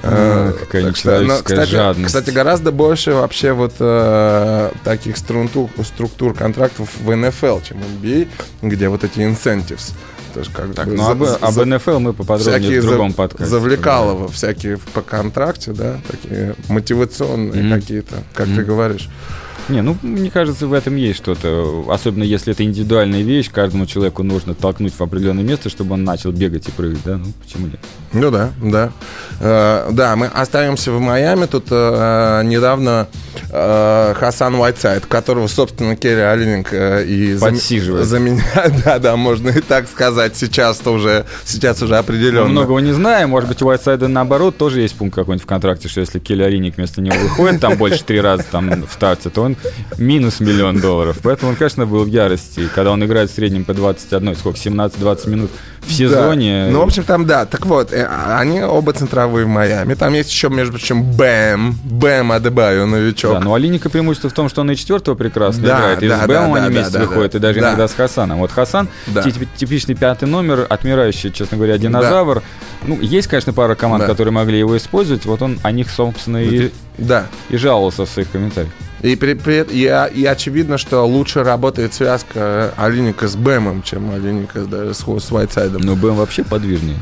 А, 0.01 0.51
Э, 0.51 0.53
какая 0.57 0.83
так 0.85 0.95
что, 0.95 1.19
ну, 1.21 1.33
кстати, 1.43 1.69
жадность. 1.71 2.07
Кстати, 2.07 2.29
гораздо 2.29 2.71
больше 2.71 3.11
вообще 3.13 3.51
вот 3.51 3.73
э, 3.79 4.71
таких 4.85 5.17
структур, 5.17 5.69
структур 5.83 6.33
контрактов 6.33 6.87
в 7.03 7.13
НФЛ, 7.15 7.59
чем 7.67 7.79
в 7.81 8.01
NBA, 8.05 8.29
где 8.61 8.87
вот 8.87 9.03
эти 9.03 9.19
incentives. 9.19 9.91
То 10.33 10.39
есть 10.39 10.53
как 10.53 10.73
Так, 10.73 10.87
бы 10.87 10.93
ну 10.93 11.03
за- 11.03 11.11
об, 11.11 11.23
за- 11.25 11.35
об 11.37 11.65
НФЛ 11.65 11.99
мы 11.99 12.13
поподробнее 12.13 12.59
всякие 12.61 12.81
в 12.81 12.85
другом 12.85 13.09
за- 13.09 13.15
подкасте. 13.17 13.45
завлекалово, 13.51 14.27
всякие 14.29 14.77
в- 14.77 14.83
по 14.83 15.01
контракте, 15.01 15.71
да, 15.73 15.99
такие 16.09 16.55
мотивационные 16.69 17.63
Мгм. 17.63 17.73
какие-то, 17.81 18.15
как 18.33 18.45
ты 18.45 18.53
Мгм. 18.53 18.65
говоришь. 18.65 19.09
Не, 19.69 19.81
ну, 19.81 19.95
мне 20.01 20.31
кажется, 20.31 20.65
в 20.67 20.73
этом 20.73 20.95
есть 20.95 21.17
что-то. 21.17 21.85
Особенно 21.89 22.23
если 22.23 22.53
это 22.53 22.63
индивидуальная 22.63 23.21
вещь, 23.21 23.51
каждому 23.51 23.85
человеку 23.85 24.23
нужно 24.23 24.55
толкнуть 24.55 24.93
в 24.93 25.01
определенное 25.01 25.43
место, 25.43 25.69
чтобы 25.69 25.93
он 25.93 26.03
начал 26.03 26.31
бегать 26.31 26.67
и 26.67 26.71
прыгать, 26.71 27.03
да? 27.05 27.17
Ну, 27.17 27.25
почему 27.41 27.67
нет? 27.67 27.79
Ну 28.11 28.31
да, 28.31 28.51
да. 28.63 28.91
Э, 29.39 29.87
да, 29.91 30.15
мы 30.15 30.27
остаемся 30.27 30.91
в 30.91 30.99
Майами. 30.99 31.45
Тут 31.45 31.67
э, 31.71 32.41
недавно 32.43 33.07
э, 33.49 34.13
Хасан 34.17 34.55
Уайтсайд, 34.55 35.05
которого, 35.05 35.47
собственно, 35.47 35.95
Керри 35.95 36.21
Алининг 36.21 36.73
и 36.73 37.37
Подсиживает. 37.39 38.05
заменяет. 38.05 38.73
Да, 38.85 38.99
да, 38.99 39.15
можно 39.15 39.49
и 39.49 39.61
так 39.61 39.87
сказать. 39.87 40.35
Сейчас-то 40.35 40.91
уже, 40.91 41.25
сейчас 41.45 41.81
уже 41.81 41.97
определенно. 41.97 42.45
Мы 42.45 42.51
многого 42.51 42.79
не 42.79 42.91
знаем, 42.91 43.29
может 43.29 43.49
быть, 43.49 43.61
у 43.61 43.67
Уайтсайда 43.67 44.07
наоборот 44.07 44.57
тоже 44.57 44.81
есть 44.81 44.95
пункт 44.95 45.15
какой-нибудь 45.15 45.43
в 45.43 45.47
контракте, 45.47 45.87
что 45.87 46.01
если 46.01 46.19
Келли 46.19 46.43
Алиник 46.43 46.77
вместо 46.77 47.01
него 47.01 47.15
выходит 47.17 47.61
там 47.61 47.77
больше 47.77 48.03
три 48.03 48.19
раза 48.21 48.43
там 48.49 48.85
в 48.85 48.91
старте, 48.91 49.29
то 49.29 49.43
он 49.43 49.55
минус 49.97 50.39
миллион 50.39 50.79
долларов. 50.79 51.17
Поэтому 51.21 51.51
он, 51.51 51.57
конечно, 51.57 51.85
был 51.85 52.03
в 52.03 52.07
ярости. 52.07 52.61
И 52.61 52.67
когда 52.67 52.91
он 52.91 53.03
играет 53.03 53.31
в 53.31 53.35
среднем 53.35 53.63
по 53.65 53.73
21, 53.73 54.35
сколько, 54.35 54.57
17-20 54.57 55.29
минут 55.29 55.51
в 55.81 55.91
сезоне. 55.91 56.65
Да. 56.67 56.71
Ну, 56.71 56.79
в 56.79 56.83
общем, 56.83 57.03
там, 57.03 57.25
да. 57.25 57.45
Так 57.45 57.65
вот, 57.65 57.91
э, 57.93 58.05
они 58.05 58.61
оба 58.61 58.93
центровые 58.93 59.45
в 59.45 59.47
Майами. 59.49 59.93
Там 59.95 60.13
есть 60.13 60.29
еще, 60.29 60.49
между 60.49 60.73
прочим, 60.73 61.03
Бэм. 61.03 61.75
Бэм 61.83 62.31
Адебаю, 62.31 62.85
новичок. 62.87 63.33
Да, 63.33 63.39
но 63.39 63.51
у 63.51 63.53
Алиника 63.53 63.89
преимущество 63.89 64.29
в 64.29 64.33
том, 64.33 64.49
что 64.49 64.61
он 64.61 64.71
и 64.71 64.75
четвертого 64.75 65.15
прекрасно 65.15 65.63
Да, 65.67 65.77
играет. 65.79 66.03
И 66.03 66.07
да, 66.09 66.23
с 66.23 66.27
Бэмом 66.27 66.53
да, 66.53 66.59
они 66.63 66.73
да, 66.73 66.81
вместе 66.81 66.99
да, 66.99 67.05
выходят, 67.05 67.31
да. 67.33 67.37
и 67.37 67.41
даже 67.41 67.59
Да. 67.59 67.67
иногда 67.69 67.87
с 67.87 67.93
Хасаном. 67.93 68.39
Вот 68.39 68.51
Хасан, 68.51 68.87
Да. 69.07 69.23
ти- 69.23 69.33
типичный 69.57 69.95
пятый 69.95 70.25
номер, 70.27 70.65
отмирающий, 70.69 71.31
честно 71.31 71.57
говоря, 71.57 71.77
динозавр. 71.77 72.43
Ну, 72.83 72.99
есть, 73.01 73.27
конечно, 73.27 73.53
пара 73.53 73.75
команд, 73.75 74.03
Да. 74.03 74.07
которые 74.07 74.31
могли 74.33 74.59
его 74.59 74.77
использовать. 74.77 75.25
Вот 75.25 75.41
он 75.41 75.59
о 75.63 75.71
них, 75.71 75.89
собственно, 75.89 76.37
и, 76.43 76.71
Да. 76.97 77.25
и 77.49 77.57
жаловался 77.57 78.05
в 78.05 78.09
своих 78.09 78.29
комментариях. 78.31 78.71
И, 79.01 79.15
при, 79.15 79.33
при, 79.33 79.65
и, 79.69 79.83
и 80.21 80.25
очевидно, 80.25 80.77
что 80.77 81.05
лучше 81.05 81.43
работает 81.43 81.93
связка 81.93 82.73
Алиника 82.77 83.27
с 83.27 83.35
Бэмом, 83.35 83.81
чем 83.83 84.11
Алиника 84.11 84.61
да, 84.61 84.93
с, 84.93 84.99
с 84.99 85.31
Уайтсайдом. 85.31 85.81
Но 85.81 85.95
Бэм 85.95 86.15
вообще 86.15 86.43
подвижнее. 86.43 86.97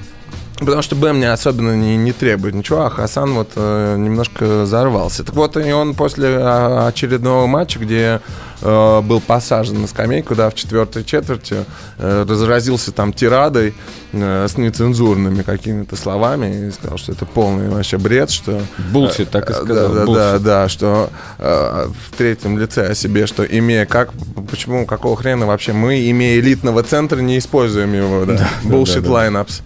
Потому 0.60 0.82
что 0.82 0.96
Бэм 0.96 1.20
не 1.20 1.32
особенно 1.32 1.76
не, 1.76 1.98
не 1.98 2.14
требует 2.14 2.56
ничего, 2.56 2.86
а 2.86 2.90
Хасан 2.90 3.34
вот 3.34 3.52
э, 3.56 3.96
немножко 3.98 4.64
взорвался. 4.64 5.24
Так 5.24 5.36
вот, 5.36 5.56
и 5.56 5.72
он 5.72 5.94
после 5.94 6.30
а, 6.40 6.88
очередного 6.88 7.46
матча, 7.46 7.78
где 7.78 8.22
э, 8.62 9.02
был 9.02 9.22
посажен 9.22 9.82
на 9.82 9.88
скамейку, 9.88 10.34
да, 10.34 10.50
в 10.50 10.56
четвертой 10.56 11.04
четверти, 11.04 11.64
э, 12.00 12.26
разразился 12.28 12.92
там 12.92 13.14
тирадой 13.14 13.76
э, 14.14 14.48
с 14.50 14.58
нецензурными 14.58 15.44
какими-то 15.44 15.96
словами 15.96 16.68
и 16.68 16.72
сказал, 16.72 16.98
что 16.98 17.12
это 17.12 17.26
полный 17.28 17.70
вообще 17.70 18.00
бред, 18.00 18.32
что... 18.32 18.60
Булшит, 18.92 19.30
так 19.30 19.50
и 19.52 19.54
Э, 19.54 19.56
сказал. 19.56 19.90
Да, 19.90 19.94
да, 19.94 20.06
булшит. 20.06 20.24
да, 20.24 20.40
да, 20.40 20.70
что 20.70 21.10
э, 21.38 21.88
в 21.88 22.18
третьем 22.18 22.58
лице 22.58 22.88
о 22.88 22.96
себе, 22.96 23.28
что 23.28 23.44
имея 23.44 23.86
как, 23.86 24.10
почему, 24.50 24.88
какого 24.88 25.16
хрена 25.16 25.46
вообще 25.46 25.74
мы, 25.74 26.10
имея 26.10 26.40
элитного 26.40 26.82
центра, 26.82 27.20
не 27.22 27.38
используем 27.38 27.94
его, 27.94 28.26
да, 28.26 28.50
bullshit 28.64 29.02
да, 29.02 29.10
да. 29.10 29.28
lineups. 29.28 29.62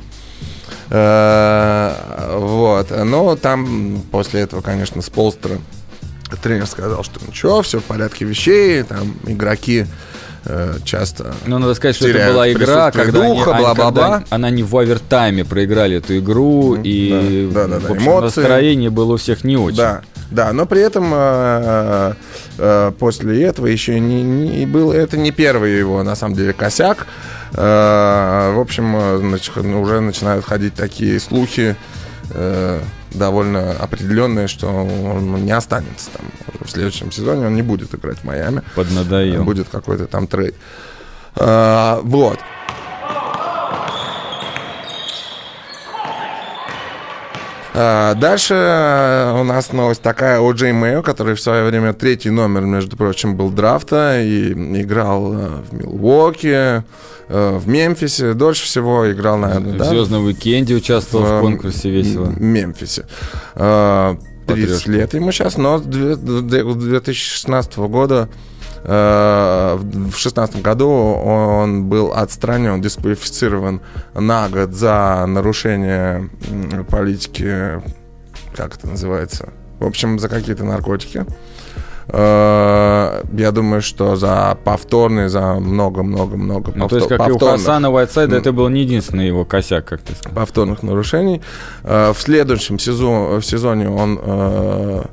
Э, 0.92 2.38
Вот, 2.38 2.92
но 2.92 3.36
там 3.36 4.02
после 4.12 4.42
этого, 4.42 4.62
конечно, 4.62 5.02
с 5.02 5.10
Полстера 5.10 5.58
тренер 6.44 6.66
сказал, 6.68 7.04
что 7.04 7.20
ничего, 7.26 7.62
все 7.62 7.80
в 7.80 7.84
порядке 7.84 8.26
вещей, 8.26 8.84
там 8.84 9.16
игроки 9.26 9.86
э, 10.46 10.76
часто 10.86 11.34
Ну, 11.46 11.60
надо 11.60 11.74
сказать, 11.76 11.96
что 11.96 12.08
это 12.08 12.32
была 12.34 12.52
игра, 12.52 12.92
когда, 12.92 13.22
они- 13.24 13.38
духа, 13.38 13.52
они, 13.56 13.64
бла-бла-бла. 13.64 14.10
когда 14.20 14.26
она 14.36 14.50
не 14.50 14.64
в 14.64 14.76
овертайме 14.76 15.46
проиграли 15.46 15.98
эту 15.98 16.18
игру, 16.20 16.76
и 16.76 17.50
да, 17.54 17.68
да, 17.68 17.80
да, 17.80 17.88
в 17.88 17.92
общем, 17.92 18.04
эмоции. 18.08 18.40
настроение 18.42 18.90
было 18.90 19.14
у 19.14 19.18
всех 19.18 19.44
не 19.44 19.58
очень. 19.58 19.78
Да, 19.78 20.02
да, 20.32 20.54
но 20.54 20.66
при 20.66 20.82
этом 20.82 21.12
э, 21.14 22.14
э, 22.58 22.92
после 22.98 23.44
этого 23.44 23.68
еще 23.68 24.00
не, 24.00 24.24
не 24.24 24.66
был, 24.66 24.92
это 24.92 25.18
не 25.18 25.32
первый 25.32 25.78
его, 25.78 26.02
на 26.04 26.16
самом 26.16 26.36
деле, 26.36 26.54
косяк. 26.54 27.06
Э, 27.54 28.54
в 28.56 28.60
общем, 28.60 28.96
э, 28.96 29.18
значит, 29.18 29.56
ну, 29.58 29.82
уже 29.82 30.00
начинают 30.00 30.46
ходить 30.46 30.74
такие 30.74 31.20
слухи, 31.20 31.76
э, 32.30 32.82
довольно 33.12 33.74
определенные, 33.74 34.48
что 34.48 34.68
он 34.68 35.44
не 35.44 35.52
останется 35.52 36.10
там 36.12 36.26
в 36.64 36.70
следующем 36.70 37.12
сезоне, 37.12 37.48
он 37.48 37.56
не 37.56 37.62
будет 37.62 37.94
играть 37.94 38.20
в 38.20 38.24
Майами. 38.24 38.62
Поднадоел. 38.76 39.44
Будет 39.44 39.68
какой-то 39.70 40.08
там 40.08 40.28
трейд. 40.28 40.56
А, 41.36 42.00
вот. 42.04 42.40
Дальше 47.74 48.54
у 49.40 49.44
нас 49.44 49.72
новость 49.72 50.02
такая 50.02 50.40
о 50.40 50.52
Джей 50.52 50.72
Мэю, 50.74 51.04
который 51.04 51.36
в 51.36 51.42
свое 51.42 51.64
время 51.64 51.94
третий 51.94 52.30
номер, 52.30 52.62
между 52.62 52.98
прочим, 52.98 53.36
был 53.36 53.50
драфта 53.50 54.22
и 54.22 54.52
играл 54.82 55.34
э, 55.34 55.48
в 55.70 55.74
Милуоке, 55.74 56.84
э, 57.30 57.58
в 57.58 57.68
Мемфисе. 57.68 58.34
Дольше 58.34 58.66
всего 58.66 59.10
играл, 59.12 59.38
наверное, 59.38 59.74
В 59.74 59.78
да? 59.78 59.86
звездном 59.86 60.26
уикенде 60.26 60.76
участвовал 60.76 61.26
в, 61.26 61.38
в 61.38 61.42
конкурсе 61.42 61.90
весело. 61.90 62.26
М- 62.28 62.36
Мемфисе. 62.44 63.06
А, 63.56 64.16
30 64.48 64.48
По-прежнему. 64.48 64.98
лет 64.98 65.14
ему 65.14 65.32
сейчас, 65.32 65.58
но 65.58 65.78
с 65.78 65.82
две- 65.84 66.16
две- 66.18 66.64
2016 66.74 67.78
года 67.88 68.28
э, 68.28 68.51
в 68.84 69.80
2016 69.84 70.62
году 70.62 70.90
он 70.90 71.86
был 71.86 72.12
отстранен, 72.14 72.82
дисквалифицирован 72.82 73.82
на 74.16 74.50
год 74.50 74.72
за 74.74 75.26
нарушение 75.28 76.30
политики, 76.90 77.82
как 78.56 78.76
это 78.78 78.88
называется, 78.88 79.50
в 79.80 79.86
общем, 79.86 80.20
за 80.20 80.30
какие-то 80.30 80.64
наркотики. 80.64 81.26
Э, 82.08 83.24
Я 83.38 83.52
думаю, 83.52 83.82
что 83.82 84.16
за 84.16 84.58
повторный, 84.64 85.30
за 85.30 85.54
много-много-много 85.60 86.72
Ну, 86.76 86.88
то 86.88 86.96
есть, 86.98 87.08
как 87.08 87.28
и 87.28 87.32
у 87.32 87.38
Хасана 87.40 87.90
Уайтсайда, 87.92 88.36
это 88.38 88.52
был 88.52 88.68
не 88.70 88.82
единственный 88.82 89.28
его 89.28 89.46
косяк, 89.46 89.86
как 89.86 90.02
ты 90.02 90.14
сказал. 90.16 90.36
повторных 90.36 90.84
нарушений. 90.84 91.42
Э, 91.84 92.12
В 92.14 92.20
следующем 92.20 92.80
сезон, 92.80 93.40
в 93.40 93.46
сезоне 93.46 93.90
он 93.90 94.20
э, 94.22 95.04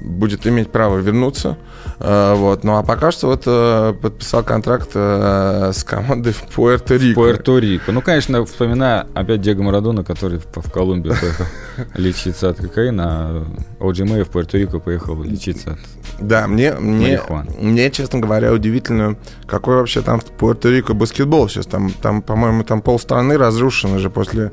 будет 0.00 0.46
иметь 0.46 0.70
право 0.70 0.98
вернуться. 0.98 1.56
Э, 2.00 2.34
Вот. 2.34 2.64
Ну 2.64 2.76
а 2.76 2.82
пока 2.82 3.10
что 3.10 3.28
вот 3.28 3.42
э, 3.46 3.94
подписал 4.00 4.42
контракт 4.42 4.90
э, 4.94 5.72
с 5.74 5.84
командой 5.84 6.32
в 6.32 6.44
Пуэрто-Рико. 6.56 7.14
Пуэрто-Рико. 7.14 7.92
Ну, 7.92 8.02
конечно, 8.02 8.44
вспоминая 8.44 9.06
опять 9.14 9.40
Диего 9.40 9.62
Марадона, 9.62 10.04
который 10.04 10.38
в, 10.38 10.70
Колумбию 10.70 11.14
поехал 11.18 11.44
лечиться 11.94 12.50
от 12.50 12.58
кокаина, 12.58 13.04
а 13.04 13.46
Оджи 13.80 14.04
Мэй 14.04 14.22
в 14.22 14.30
Пуэрто-Рико 14.30 14.80
поехал 14.80 15.22
лечиться 15.22 15.72
от... 15.72 15.78
Да, 16.20 16.46
мне, 16.46 16.72
мне, 16.74 17.20
мне, 17.58 17.90
честно 17.90 18.18
говоря, 18.18 18.52
удивительно, 18.52 19.16
какой 19.46 19.76
вообще 19.76 20.02
там 20.02 20.20
в 20.20 20.30
Пуэрто-Рико 20.38 20.94
баскетбол 20.94 21.48
сейчас. 21.48 21.66
Там, 21.66 21.90
там 21.90 22.22
по-моему, 22.22 22.64
там 22.64 22.82
полстраны 22.82 23.36
разрушено 23.36 23.98
же 23.98 24.10
после 24.10 24.52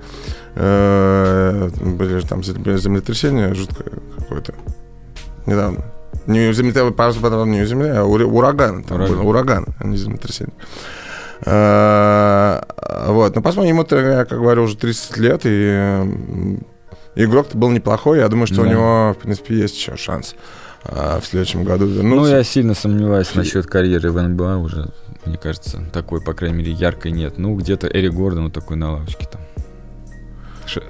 были 0.55 2.19
же 2.19 2.27
там 2.27 2.41
зем- 2.41 2.77
землетрясение 2.77 3.53
жуткое 3.53 3.91
какое-то 4.17 4.53
недавно. 5.45 5.85
Не 6.27 6.51
землетрясение, 6.53 6.93
потом 7.21 7.51
не 7.51 7.65
земля, 7.65 8.01
а 8.01 8.03
ура- 8.05 8.25
ураган. 8.25 8.83
Там 8.83 8.97
Ураган. 8.97 9.17
был 9.17 9.27
ураган, 9.29 9.65
а 9.79 9.85
не 9.85 9.97
землетрясение. 9.97 10.53
Э, 11.45 12.61
Вот, 13.09 13.35
ну 13.35 13.41
посмотрим, 13.41 13.73
ему-то, 13.75 13.97
я 13.99 14.25
как 14.25 14.39
говорю, 14.39 14.63
уже 14.63 14.77
30 14.77 15.17
лет, 15.17 15.41
и 15.45 16.57
игрок-то 17.15 17.57
был 17.57 17.69
неплохой, 17.69 18.19
я 18.19 18.27
думаю, 18.27 18.47
что 18.47 18.61
у 18.61 18.65
него, 18.65 19.13
в 19.13 19.21
принципе, 19.21 19.55
есть 19.55 19.75
еще 19.75 19.95
шанс 19.97 20.35
а, 20.83 21.19
в 21.19 21.25
следующем 21.25 21.63
году 21.63 21.85
Ну, 21.85 21.91
вернуться. 21.93 22.35
я 22.37 22.43
сильно 22.43 22.73
сомневаюсь 22.73 23.33
насчет 23.35 23.65
карьеры 23.67 24.11
в 24.11 24.21
НБА 24.21 24.57
уже. 24.57 24.89
Мне 25.25 25.37
кажется, 25.37 25.83
такой, 25.93 26.21
по 26.21 26.33
крайней 26.33 26.57
мере, 26.59 26.71
яркой 26.71 27.11
нет. 27.11 27.37
Ну, 27.37 27.55
где-то 27.55 27.87
Эри 27.87 28.09
Гордон 28.09 28.45
вот 28.45 28.53
такой 28.53 28.77
на 28.77 28.91
лавочке 28.93 29.27
там. 29.31 29.41
Ш- 30.67 30.81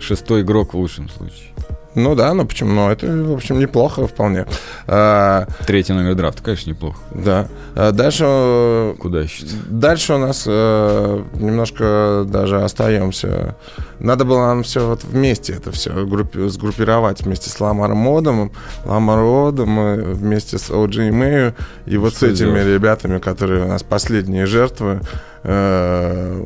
шестой 0.00 0.42
игрок 0.42 0.72
в 0.74 0.78
лучшем 0.78 1.08
случае. 1.10 1.50
Ну 1.94 2.14
да, 2.16 2.34
ну 2.34 2.44
почему? 2.44 2.70
Ну, 2.72 2.90
это, 2.90 3.06
в 3.06 3.32
общем, 3.32 3.58
неплохо 3.58 4.06
вполне. 4.06 4.46
А, 4.86 5.46
Третий 5.66 5.92
номер 5.92 6.14
драфта, 6.16 6.42
конечно, 6.42 6.70
неплохо. 6.70 6.98
да. 7.14 7.46
А 7.76 7.92
дальше, 7.92 8.24
э, 8.26 8.94
Куда 8.98 9.20
еще? 9.20 9.44
дальше 9.68 10.14
у 10.14 10.18
нас 10.18 10.44
э, 10.46 11.22
немножко 11.34 12.24
даже 12.26 12.62
остаемся. 12.62 13.56
Надо 14.00 14.24
было 14.24 14.46
нам 14.46 14.62
все 14.64 14.86
вот 14.86 15.04
вместе 15.04 15.52
это 15.54 15.70
все 15.72 15.90
группи- 16.04 16.48
сгруппировать 16.48 17.22
вместе 17.22 17.48
с 17.50 17.60
Ламаром 17.60 17.96
Модом, 17.98 18.50
Ламар 18.84 19.20
Одом, 19.48 20.02
вместе 20.14 20.58
с 20.58 20.70
Оджи 20.70 21.10
Мэю 21.12 21.54
и 21.86 21.96
вот 21.96 22.10
Что 22.16 22.26
с 22.26 22.30
этими 22.30 22.50
сделать? 22.50 22.66
ребятами, 22.66 23.18
которые 23.18 23.64
у 23.64 23.68
нас 23.68 23.82
последние 23.82 24.46
жертвы 24.46 25.00
э, 25.44 26.44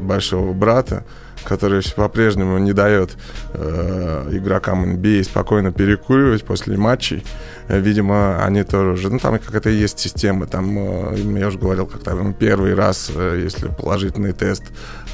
большого 0.00 0.52
брата 0.52 1.04
который 1.48 1.82
по-прежнему 1.96 2.58
не 2.58 2.72
дает 2.72 3.16
э, 3.54 4.28
игрокам 4.32 4.84
NBA 4.84 5.24
спокойно 5.24 5.72
перекуривать 5.72 6.44
после 6.44 6.76
матчей. 6.76 7.24
Э, 7.68 7.80
Видимо, 7.80 8.44
они 8.44 8.64
тоже. 8.64 9.08
Ну, 9.08 9.18
там 9.18 9.38
какая-то 9.38 9.70
есть 9.70 9.98
система. 9.98 10.46
Там, 10.46 10.78
э, 10.78 11.38
я 11.38 11.48
уже 11.48 11.58
говорил, 11.58 11.86
как 11.86 12.02
там 12.02 12.34
первый 12.34 12.74
раз, 12.74 13.10
э, 13.14 13.40
если 13.42 13.68
положительный 13.68 14.32
тест, 14.32 14.64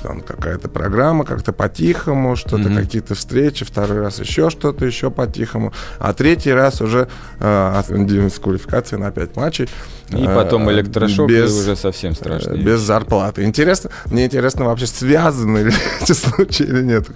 там 0.05 0.20
какая-то 0.20 0.68
программа, 0.68 1.24
как-то 1.24 1.52
по-тихому, 1.55 2.36
что-то, 2.36 2.68
Мгм. 2.68 2.76
какие-то 2.76 3.14
встречи, 3.14 3.64
второй 3.64 4.00
раз 4.00 4.20
еще 4.20 4.50
что-то, 4.50 4.84
еще 4.84 5.11
по-тихому, 5.11 5.72
а 5.98 6.12
третий 6.12 6.52
раз 6.52 6.82
уже 6.82 7.09
э, 7.40 7.82
дисквалификация 7.88 8.98
на 8.98 9.11
5 9.11 9.36
матчей. 9.36 9.68
И 10.11 10.22
Э, 10.26 10.34
потом 10.34 10.70
электрошок, 10.70 11.30
и 11.30 11.32
без- 11.40 11.52
уже 11.59 11.74
совсем 11.76 12.14
страшно. 12.14 12.50
Э, 12.52 12.57
Без 12.59 12.80
зарплаты. 12.80 13.44
Интересно, 13.44 13.88
мне 14.11 14.26
интересно, 14.26 14.66
вообще 14.66 14.86
связаны 14.86 15.59
ли 15.61 15.72
эти 16.02 16.12
случаи 16.12 16.64
или 16.66 16.82
нет. 16.82 17.07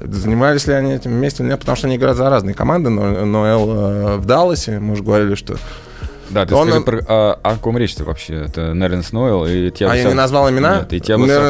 Занимались 0.00 0.66
ли 0.66 0.72
они 0.72 0.94
этим 0.94 1.10
вместе 1.10 1.42
или 1.42 1.50
нет, 1.50 1.60
потому 1.60 1.76
что 1.76 1.86
они 1.88 1.96
играют 1.96 2.16
за 2.16 2.30
разные 2.30 2.54
команды. 2.54 2.88
Но 2.88 3.24
Ноэл 3.26 3.70
э, 3.70 4.16
в 4.16 4.24
Далласе, 4.24 4.78
мы 4.80 4.94
уже 4.94 5.02
говорили, 5.02 5.34
что... 5.34 5.56
Да, 6.34 6.44
ты 6.46 6.54
Он- 6.54 6.68
скажи, 6.68 6.84
про- 6.84 7.00
а, 7.06 7.38
о 7.42 7.56
ком 7.56 7.78
речь-то 7.78 8.04
вообще? 8.04 8.44
Это 8.46 8.72
Неренс 8.74 9.12
Нойл 9.12 9.46
и 9.46 9.70
Тиаго 9.70 9.94
а 9.94 9.96
я 9.96 10.04
не 10.04 10.14
назвал 10.14 10.50
имена? 10.50 10.78
Нет, 10.80 10.92
и 10.92 11.00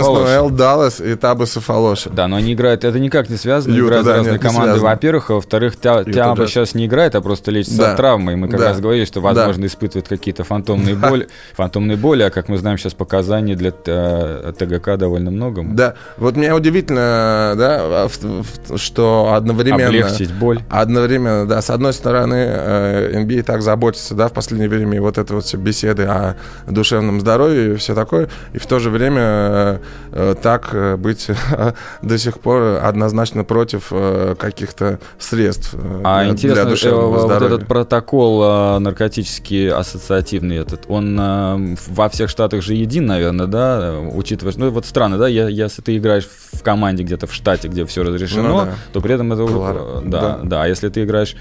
Сафолош. 0.03 0.25
Ноэл, 0.29 0.51
Даллас 0.51 1.01
и 1.01 1.15
Таба 1.15 1.47
Сафолоша. 1.47 2.11
Да, 2.11 2.29
но 2.29 2.37
они 2.37 2.53
играют, 2.53 2.85
это 2.85 2.99
никак 2.99 3.31
не 3.31 3.37
связано, 3.37 3.73
Юта, 3.75 3.87
играют 3.87 4.07
да, 4.07 4.13
разные 4.17 4.33
нет, 4.35 4.43
не 4.43 4.49
команды, 4.49 4.81
во-первых, 4.81 5.31
а 5.31 5.35
во-вторых, 5.35 5.75
Джаз. 5.83 6.51
сейчас 6.51 6.75
не 6.75 6.87
играет, 6.87 7.15
а 7.15 7.21
просто 7.21 7.51
лечится 7.51 7.79
Да. 7.79 7.91
от 7.93 7.97
травмы, 7.97 8.33
и 8.35 8.37
мы 8.37 8.49
как 8.49 8.61
Да. 8.61 8.67
раз 8.69 8.81
говорили, 8.81 9.05
что, 9.05 9.21
возможно, 9.21 9.65
испытывает 9.67 10.07
какие-то 10.09 10.45
фантомные 10.45 10.95
боли, 10.95 11.29
фантомные 11.55 11.97
боли, 11.97 12.23
а 12.23 12.31
как 12.31 12.49
мы 12.49 12.59
знаем, 12.59 12.77
сейчас 12.79 12.93
показаний 12.95 13.55
для 13.55 13.73
э, 13.87 14.53
ТГК 14.59 14.97
довольно 14.97 15.31
много. 15.31 15.65
Да, 15.65 15.95
вот 16.19 16.37
мне 16.37 16.53
удивительно, 16.55 17.55
да, 17.57 18.09
в- 18.09 18.79
что 18.79 19.33
одновременно... 19.35 19.87
Облегчить 19.87 20.33
боль. 20.33 20.61
Одновременно, 20.71 21.47
да, 21.47 21.63
с 21.63 21.71
одной 21.71 21.93
стороны, 21.93 22.35
э, 22.37 23.11
NBA 23.25 23.43
так 23.43 23.63
заботится, 23.63 24.15
да, 24.15 24.29
в 24.29 24.33
последнее 24.33 24.69
время, 24.77 24.97
и 24.97 25.01
вот 25.01 25.19
это 25.19 25.35
вот 25.35 25.45
все 25.45 25.57
беседы 25.57 26.05
о 26.05 26.37
душевном 26.67 27.21
здоровье 27.21 27.73
и 27.73 27.77
все 27.77 27.95
такое, 27.95 28.29
и 28.53 28.59
в 28.59 28.67
то 28.67 28.79
же 28.79 28.91
время 28.91 29.21
э, 29.23 29.79
э, 30.13 30.35
так 30.43 30.71
э, 30.73 30.97
быть 30.97 31.29
до 32.03 32.19
сих 32.19 32.41
пор 32.41 32.81
однозначно 32.83 33.45
против 33.45 33.93
каких-то 34.39 34.99
средств 35.19 35.75
А 36.05 36.23
для, 36.23 36.33
интересно, 36.33 36.63
для 36.65 36.71
душевного 36.71 37.09
вот 37.09 37.21
здоровья. 37.27 37.57
этот 37.57 37.69
протокол 37.69 38.81
наркотический 38.81 39.71
ассоциативный 39.71 40.57
этот, 40.57 40.85
он 40.89 41.77
во 41.89 42.09
всех 42.09 42.31
штатах 42.31 42.63
же 42.63 42.75
един, 42.75 43.07
наверное, 43.07 43.47
да, 43.47 43.95
учитывая, 44.13 44.55
ну 44.57 44.71
вот 44.71 44.87
странно, 44.87 45.19
да, 45.19 45.29
я- 45.29 45.49
если 45.49 45.83
ты 45.83 45.97
играешь 45.97 46.29
в 46.53 46.63
команде 46.63 47.03
где-то 47.03 47.27
в 47.27 47.35
штате, 47.35 47.69
где 47.69 47.85
все 47.85 48.03
разрешено, 48.05 48.49
Ну 48.49 48.65
да. 48.67 48.75
то 48.93 49.01
при 49.01 49.15
этом 49.15 49.33
это 49.33 49.43
э, 49.43 50.01
да, 50.05 50.21
Да. 50.21 50.41
да, 50.45 50.63
а 50.63 50.67
если 50.69 50.89
ты 50.89 51.05
играешь 51.05 51.37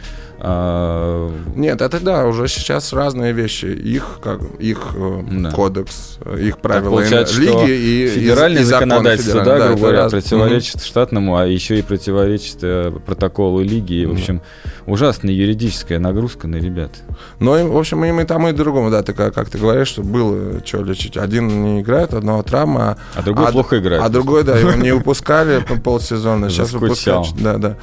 Нет, 1.56 1.82
это 1.82 2.00
да, 2.00 2.26
уже 2.28 2.48
сейчас 2.48 2.92
разные 2.94 3.32
вещи. 3.34 3.66
Их, 3.66 4.20
как, 4.22 4.42
их 4.60 4.80
э, 4.96 5.22
Да. 5.30 5.52
кодекс, 5.52 6.18
э, 6.26 6.38
их 6.42 6.54
Так 6.56 6.62
правила 6.62 6.90
получается, 6.90 7.40
лиги 7.40 7.72
и 7.72 8.06
и- 8.06 8.08
федеральное 8.10 8.62
и 8.62 8.66
законы 8.66 8.90
законодательство, 8.92 9.40
федеральные. 9.40 9.60
да, 9.60 9.66
это 9.66 9.68
грубо 9.68 9.82
говоря, 9.82 10.04
раз- 10.04 10.12
противоречит 10.12 10.84
штатному, 10.84 11.38
а 11.38 11.46
еще 11.46 11.80
и 11.80 11.82
противоречит 11.82 12.58
э, 12.62 12.92
протоколу 13.06 13.62
лиги. 13.62 13.94
И, 13.94 14.06
в 14.06 14.14
общем, 14.14 14.42
ужасная 14.86 15.32
юридическая 15.34 16.00
нагрузка 16.00 16.48
на 16.48 16.56
ребят. 16.58 16.92
Ну, 17.40 17.58
и, 17.58 17.64
в 17.64 17.78
общем, 17.78 18.04
им 18.04 18.20
и 18.20 18.26
тому, 18.26 18.50
и 18.50 18.52
другому, 18.54 18.90
да, 18.90 19.02
ты, 19.04 19.14
как, 19.14 19.34
как 19.34 19.50
ты 19.50 19.58
говоришь, 19.58 19.88
что 19.90 20.02
было 20.02 20.60
что 20.66 20.84
лечить. 20.84 21.16
Один 21.18 21.64
не 21.64 21.82
играет, 21.82 22.14
одного 22.14 22.44
травма, 22.44 22.98
А 23.16 23.22
другой 23.22 23.48
А 23.48 23.52
плохо 23.52 23.80
играет. 23.80 24.02
а 24.04 24.10
другой, 24.10 24.44
да, 24.44 24.58
его 24.58 24.72
не 24.76 24.92
выпускали 24.94 25.60
по 25.62 25.76
полсезона, 25.80 26.50
сейчас 26.50 26.74
выпускают. 26.74 27.28
Да, 27.40 27.58
да. 27.58 27.78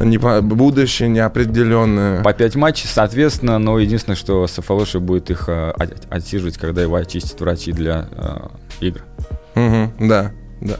Не 0.00 0.18
по- 0.18 0.40
будущее 0.40 1.08
неопределенное. 1.08 2.22
По 2.22 2.32
5 2.32 2.56
матчей, 2.56 2.88
соответственно, 2.88 3.58
но 3.58 3.78
единственное, 3.78 4.16
что 4.16 4.46
Сафалоши 4.46 5.00
будет 5.00 5.30
их 5.30 5.48
от- 5.48 6.06
отсиживать, 6.10 6.56
когда 6.58 6.82
его 6.82 6.96
очистят 6.96 7.40
врачи 7.40 7.72
для 7.72 8.08
э, 8.16 8.36
игр. 8.80 9.02
Мгм, 9.54 9.92
да, 10.08 10.32
да. 10.62 10.76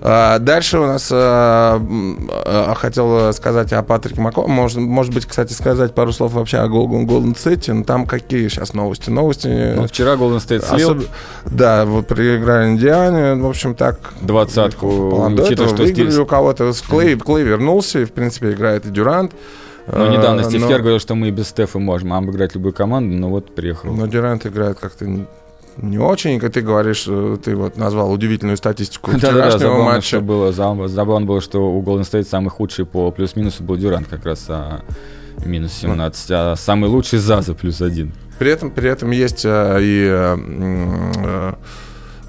А, 0.00 0.38
дальше 0.38 0.78
у 0.78 0.86
нас 0.86 1.08
а, 1.12 1.80
а, 1.80 2.74
хотел 2.74 3.32
сказать 3.32 3.72
о 3.72 3.82
Патрике 3.82 4.20
Мако. 4.20 4.42
Может, 4.42 4.78
может 4.78 5.14
быть, 5.14 5.26
кстати, 5.26 5.52
сказать 5.52 5.94
пару 5.94 6.12
слов 6.12 6.32
вообще 6.32 6.58
о 6.58 6.66
Golden 6.66 7.36
State. 7.36 7.72
Ну, 7.72 7.84
там 7.84 8.06
какие 8.06 8.48
сейчас 8.48 8.74
новости? 8.74 9.10
Новости... 9.10 9.74
Ну, 9.76 9.86
вчера 9.86 10.14
Golden 10.14 10.38
State 10.38 10.68
слил. 10.68 10.90
Особ... 10.90 11.04
Да, 11.46 11.84
вот 11.84 12.08
проиграли 12.08 12.70
Индиане. 12.70 13.40
В 13.40 13.46
общем, 13.46 13.74
так... 13.74 14.12
Двадцатку. 14.20 15.24
Учитывая, 15.26 15.68
что 15.68 15.82
выиграли 15.82 16.18
у 16.18 16.26
кого-то. 16.26 16.72
Клей, 16.88 17.16
Клей 17.16 17.44
вернулся, 17.44 18.00
и, 18.00 18.04
в 18.04 18.12
принципе, 18.12 18.50
играет 18.50 18.86
и 18.86 18.90
Дюрант. 18.90 19.32
Ну, 19.86 20.08
недавно 20.10 20.44
Стив 20.44 20.60
но... 20.60 20.68
Кер 20.68 20.78
говорил, 20.78 21.00
что 21.00 21.14
мы 21.14 21.30
без 21.30 21.48
Стефа 21.48 21.78
можем 21.78 22.12
обыграть 22.12 22.54
любую 22.54 22.72
команду, 22.72 23.16
но 23.16 23.28
вот 23.28 23.54
приехал. 23.54 23.92
Но 23.92 24.06
Дюрант 24.06 24.46
играет 24.46 24.78
как-то 24.78 25.06
не 25.76 25.98
очень, 25.98 26.38
как 26.38 26.52
ты 26.52 26.60
говоришь, 26.60 27.04
э, 27.08 27.36
ты 27.42 27.56
вот 27.56 27.76
назвал 27.76 28.12
удивительную 28.12 28.56
статистику 28.56 29.12
да, 29.12 29.32
да, 29.32 29.50
да, 29.50 29.58
забавно, 29.58 29.84
матча. 29.84 30.20
Было, 30.20 30.52
забавно 30.52 31.26
было, 31.26 31.40
что 31.40 31.72
у 31.72 31.82
Golden 31.82 32.02
State 32.02 32.24
самый 32.24 32.50
худший 32.50 32.84
по 32.86 33.10
плюс-минусу 33.10 33.62
был 33.62 33.76
Дюрант 33.76 34.08
как 34.08 34.24
раз 34.24 34.46
а, 34.48 34.82
минус 35.44 35.72
17, 35.72 36.30
а 36.30 36.56
самый 36.56 36.88
лучший 36.90 37.18
Заза 37.18 37.54
плюс 37.54 37.80
один. 37.80 38.12
При 38.38 38.50
этом, 38.50 38.70
при 38.70 38.88
этом 38.88 39.10
есть 39.10 39.44
а, 39.44 39.78
и 39.78 40.06
а, 40.08 41.56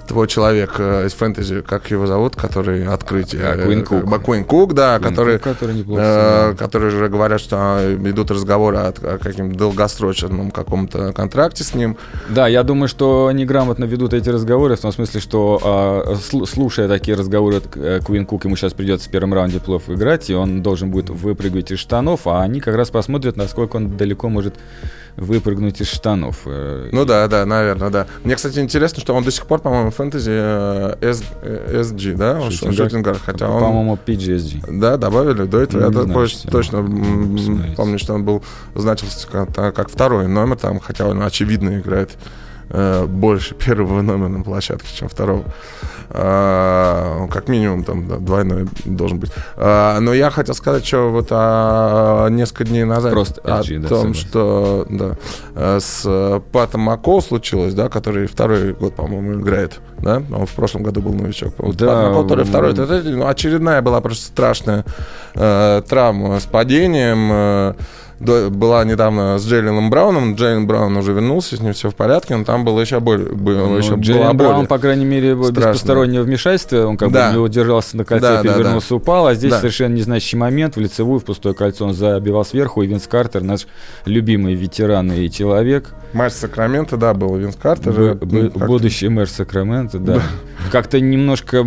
твой 0.06 0.28
человек 0.28 0.74
э, 0.78 1.06
из 1.06 1.12
фэнтези, 1.12 1.62
как 1.62 1.90
его 1.90 2.06
зовут, 2.06 2.36
который 2.36 2.86
открытие. 2.86 3.42
А, 3.44 3.64
Куин 3.64 3.84
Кук. 3.84 4.22
Куин 4.22 4.44
Кук, 4.44 4.74
да, 4.74 4.98
Куин 4.98 5.10
который, 5.10 5.38
Кук, 5.38 5.52
который 5.52 5.74
неплохо, 5.74 6.02
э, 6.02 6.54
которые 6.56 6.90
же 6.90 7.08
говорят, 7.08 7.40
что 7.40 7.56
а, 7.58 7.94
идут 7.94 8.30
разговоры 8.30 8.76
о, 8.78 8.88
о 8.88 9.18
каким-то 9.18 9.58
долгосрочном 9.58 10.50
каком-то 10.50 11.12
контракте 11.12 11.64
с 11.64 11.74
ним. 11.74 11.96
Да, 12.28 12.48
я 12.48 12.62
думаю, 12.62 12.88
что 12.88 13.26
они 13.28 13.44
грамотно 13.44 13.84
ведут 13.84 14.14
эти 14.14 14.28
разговоры, 14.28 14.76
в 14.76 14.80
том 14.80 14.92
смысле, 14.92 15.20
что 15.20 16.06
э, 16.10 16.44
слушая 16.46 16.88
такие 16.88 17.16
разговоры, 17.16 17.60
э, 17.74 18.00
Куин 18.04 18.26
Кук 18.26 18.44
ему 18.44 18.56
сейчас 18.56 18.72
придется 18.72 19.08
в 19.08 19.12
первом 19.12 19.34
раунде 19.34 19.60
плов 19.60 19.88
играть, 19.88 20.30
и 20.30 20.34
он 20.34 20.62
должен 20.62 20.90
будет 20.90 21.10
выпрыгивать 21.10 21.70
из 21.70 21.78
штанов, 21.78 22.26
а 22.26 22.42
они 22.42 22.60
как 22.60 22.76
раз 22.76 22.90
посмотрят, 22.90 23.36
насколько 23.36 23.76
он 23.76 23.96
далеко 23.96 24.28
может 24.28 24.54
выпрыгнуть 25.16 25.80
из 25.80 25.88
штанов. 25.88 26.42
Э, 26.46 26.88
ну 26.92 27.04
да, 27.04 27.26
да, 27.28 27.46
наверное, 27.46 27.90
да. 27.90 28.06
Мне, 28.24 28.36
кстати, 28.36 28.58
интересно, 28.58 29.00
что 29.00 29.14
он 29.14 29.24
до 29.24 29.30
сих 29.30 29.46
пор, 29.46 29.60
по-моему, 29.60 29.90
фэнтези 29.90 30.30
э, 30.30 30.96
SG, 31.00 32.16
да? 32.16 32.40
Он 32.40 32.50
шутингар, 32.50 33.18
хотя 33.24 33.48
он... 33.48 33.60
По-моему, 33.60 33.98
PGSG. 34.04 34.78
Да, 34.78 34.96
добавили 34.96 35.44
до 35.44 35.60
этого. 35.60 35.82
Я 35.82 36.50
точно 36.50 36.82
помню, 37.76 37.98
что 37.98 38.14
он 38.14 38.24
был, 38.24 38.42
значился 38.74 39.26
как, 39.28 39.54
как 39.54 39.90
второй 39.90 40.28
номер, 40.28 40.56
там, 40.56 40.80
хотя 40.80 41.06
он 41.06 41.22
очевидно 41.22 41.78
играет 41.78 42.10
э, 42.70 43.06
больше 43.06 43.54
первого 43.66 44.02
номера 44.02 44.28
на 44.28 44.42
площадке, 44.42 44.88
чем 44.94 45.08
второго. 45.08 45.44
А, 46.10 47.26
как 47.28 47.48
минимум 47.48 47.82
там 47.82 48.06
да, 48.06 48.18
двойной 48.18 48.66
должен 48.84 49.18
быть. 49.18 49.32
А, 49.56 49.98
но 50.00 50.12
я 50.12 50.30
хотел 50.30 50.54
сказать, 50.54 50.86
что 50.86 51.10
вот 51.10 51.28
а, 51.30 52.28
несколько 52.28 52.64
дней 52.64 52.84
назад 52.84 53.12
Просто 53.12 53.40
о 53.40 53.60
LG, 53.60 53.78
да, 53.80 53.88
том, 53.88 53.98
согласен. 53.98 54.28
что 54.28 54.86
да, 54.90 55.16
э, 55.54 55.78
с 55.80 56.42
Патом 56.52 56.82
Мако 56.82 57.20
случилось, 57.20 57.74
да, 57.74 57.88
который 57.88 58.26
второй 58.26 58.74
год, 58.74 58.94
по-моему, 58.94 59.40
играет. 59.40 59.80
Да? 59.98 60.22
Он 60.32 60.46
в 60.46 60.52
прошлом 60.52 60.82
году 60.82 61.00
был 61.00 61.14
новичок. 61.14 61.54
Вот 61.58 61.76
да, 61.76 61.86
Пат 61.86 62.08
Мако, 62.08 62.22
который 62.22 62.44
второй. 62.44 62.72
Это, 62.72 62.82
это, 62.82 63.08
ну, 63.08 63.26
очередная 63.26 63.82
была 63.82 64.00
просто 64.00 64.26
страшная 64.26 64.84
э, 65.34 65.82
травма 65.88 66.38
с 66.38 66.44
падением. 66.44 67.30
Э, 67.32 67.74
была 68.20 68.84
недавно 68.84 69.38
с 69.38 69.46
Джейлином 69.46 69.90
Брауном. 69.90 70.34
Джейлин 70.34 70.66
Браун 70.66 70.96
уже 70.96 71.12
вернулся, 71.12 71.56
с 71.56 71.60
ним 71.60 71.72
все 71.72 71.90
в 71.90 71.94
порядке, 71.94 72.36
но 72.36 72.44
там 72.44 72.64
было 72.64 72.80
еще 72.80 73.00
боль. 73.00 73.22
Было 73.32 73.66
ну, 73.66 73.76
еще 73.76 73.94
Джейлин 73.94 74.36
Браун, 74.36 74.66
по 74.66 74.78
крайней 74.78 75.04
мере, 75.04 75.34
без 75.34 75.50
постороннего 75.50 76.22
вмешательства, 76.22 76.86
он 76.86 76.96
как 76.96 77.10
да. 77.10 77.28
бы 77.28 77.34
не 77.34 77.40
удержался 77.40 77.96
на 77.96 78.04
кольце, 78.04 78.36
да, 78.36 78.42
перевернулся, 78.42 78.88
да, 78.90 78.94
да. 78.94 78.96
упал, 78.96 79.26
а 79.26 79.34
здесь 79.34 79.50
да. 79.50 79.58
совершенно 79.58 79.94
незначащий 79.94 80.38
момент, 80.38 80.76
в 80.76 80.80
лицевую, 80.80 81.20
в 81.20 81.24
пустое 81.24 81.54
кольцо 81.54 81.84
он 81.84 81.94
забивал 81.94 82.44
сверху, 82.44 82.82
и 82.82 82.86
Винс 82.86 83.06
Картер, 83.06 83.42
наш 83.42 83.66
любимый 84.04 84.54
ветеран 84.54 85.12
и 85.12 85.30
человек. 85.30 85.90
Матч 86.12 86.34
Сакрамента, 86.34 86.96
да, 86.96 87.14
был 87.14 87.36
Винс 87.36 87.56
Картер. 87.56 88.14
Б- 88.14 88.50
ну, 88.54 88.66
будущий 88.66 89.08
мэр 89.08 89.28
Сакрамента, 89.28 89.98
да. 89.98 90.14
да. 90.14 90.22
Как-то 90.70 91.00
немножко 91.00 91.64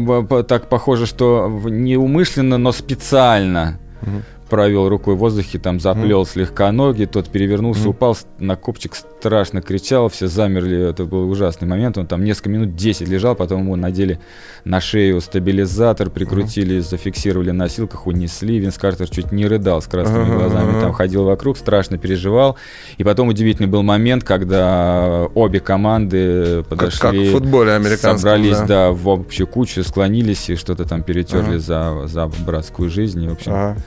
так 0.48 0.70
похоже, 0.70 1.06
что 1.06 1.50
неумышленно, 1.66 2.58
но 2.58 2.72
специально. 2.72 3.80
Угу 4.02 4.37
провел 4.48 4.90
рукой 4.90 5.16
в 5.16 5.20
воздухе, 5.20 5.60
там 5.60 5.80
заплел 5.80 6.24
mm. 6.24 6.30
слегка 6.30 6.72
ноги, 6.72 7.06
тот 7.06 7.30
перевернулся, 7.30 7.84
mm. 7.84 7.90
упал 7.90 8.18
на 8.40 8.56
копчик, 8.56 8.96
страшно 8.96 9.62
кричал, 9.62 10.10
все 10.10 10.28
замерли, 10.28 10.90
это 10.90 11.06
был 11.06 11.30
ужасный 11.30 11.68
момент, 11.68 11.98
он 11.98 12.08
там 12.08 12.24
несколько 12.24 12.50
минут 12.50 12.76
10 12.76 13.08
лежал, 13.08 13.36
потом 13.36 13.62
ему 13.62 13.76
надели 13.76 14.20
на 14.64 14.82
шею 14.82 15.22
стабилизатор, 15.22 16.10
прикрутили, 16.10 16.78
mm. 16.78 16.82
зафиксировали 16.82 17.52
на 17.52 17.66
носилках, 17.66 18.08
унесли, 18.08 18.58
Винс 18.58 18.78
Картер 18.78 19.10
чуть 19.10 19.32
не 19.32 19.46
рыдал 19.46 19.82
с 19.82 19.88
красными 19.88 20.34
глазами, 20.34 20.80
там 20.80 20.94
ходил 20.94 21.26
вокруг, 21.26 21.58
страшно 21.58 21.98
переживал, 21.98 22.58
и 22.98 23.04
потом 23.04 23.28
удивительный 23.28 23.70
был 23.70 23.84
момент, 23.84 24.24
когда 24.24 25.28
обе 25.36 25.60
команды 25.60 26.64
подошли, 26.64 27.00
как, 27.00 27.12
как 27.12 27.20
в 27.20 27.32
футболе 27.32 27.74
американском, 27.74 28.18
собрались, 28.18 28.58
да. 28.60 28.66
да, 28.66 28.92
в 28.92 29.10
общую 29.10 29.48
кучу, 29.48 29.84
склонились 29.84 30.50
и 30.50 30.56
что-то 30.56 30.86
там 30.86 31.04
перетерли 31.04 31.56
uh-huh. 31.56 32.04
за, 32.04 32.08
за 32.08 32.28
братскую 32.46 32.90
жизнь, 32.90 33.24
и, 33.24 33.28
в 33.28 33.34
общем... 33.34 33.52
Uh-huh 33.52 33.78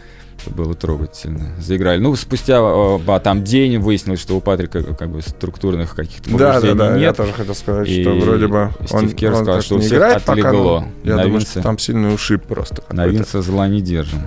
это 0.43 0.55
было 0.55 0.75
трогательно. 0.75 1.55
Заиграли. 1.59 2.01
Ну, 2.01 2.15
спустя 2.17 2.59
а, 2.61 3.21
там 3.23 3.45
день 3.45 3.79
выяснилось, 3.79 4.21
что 4.21 4.37
у 4.37 4.41
Патрика 4.41 4.83
как 4.95 5.11
бы 5.11 5.23
структурных 5.23 5.95
каких-то 5.95 6.37
да, 6.37 6.61
да, 6.61 6.75
да, 6.75 6.93
нет. 6.93 7.01
я 7.01 7.13
тоже 7.13 7.33
хотел 7.33 7.55
сказать, 7.55 7.89
и 7.89 8.03
что 8.03 8.15
вроде 8.15 8.47
бы 8.47 8.71
Стив 8.85 8.95
он, 8.95 9.09
Кер 9.11 9.35
сказал, 9.35 9.55
он 9.57 9.63
что 9.63 9.77
у 9.77 9.79
всех 9.81 9.93
играет, 9.93 10.29
отлегло. 10.29 10.81
Пока, 10.81 10.91
я 11.05 11.17
на 11.17 11.23
думаю, 11.25 11.41
что 11.41 11.63
там 11.63 11.79
сильный 11.79 12.15
ушиб 12.15 12.43
просто. 12.45 12.83
На 12.91 13.07
Винца 13.07 13.43
зла 13.43 13.69
не 13.69 13.81
держим. 13.81 14.21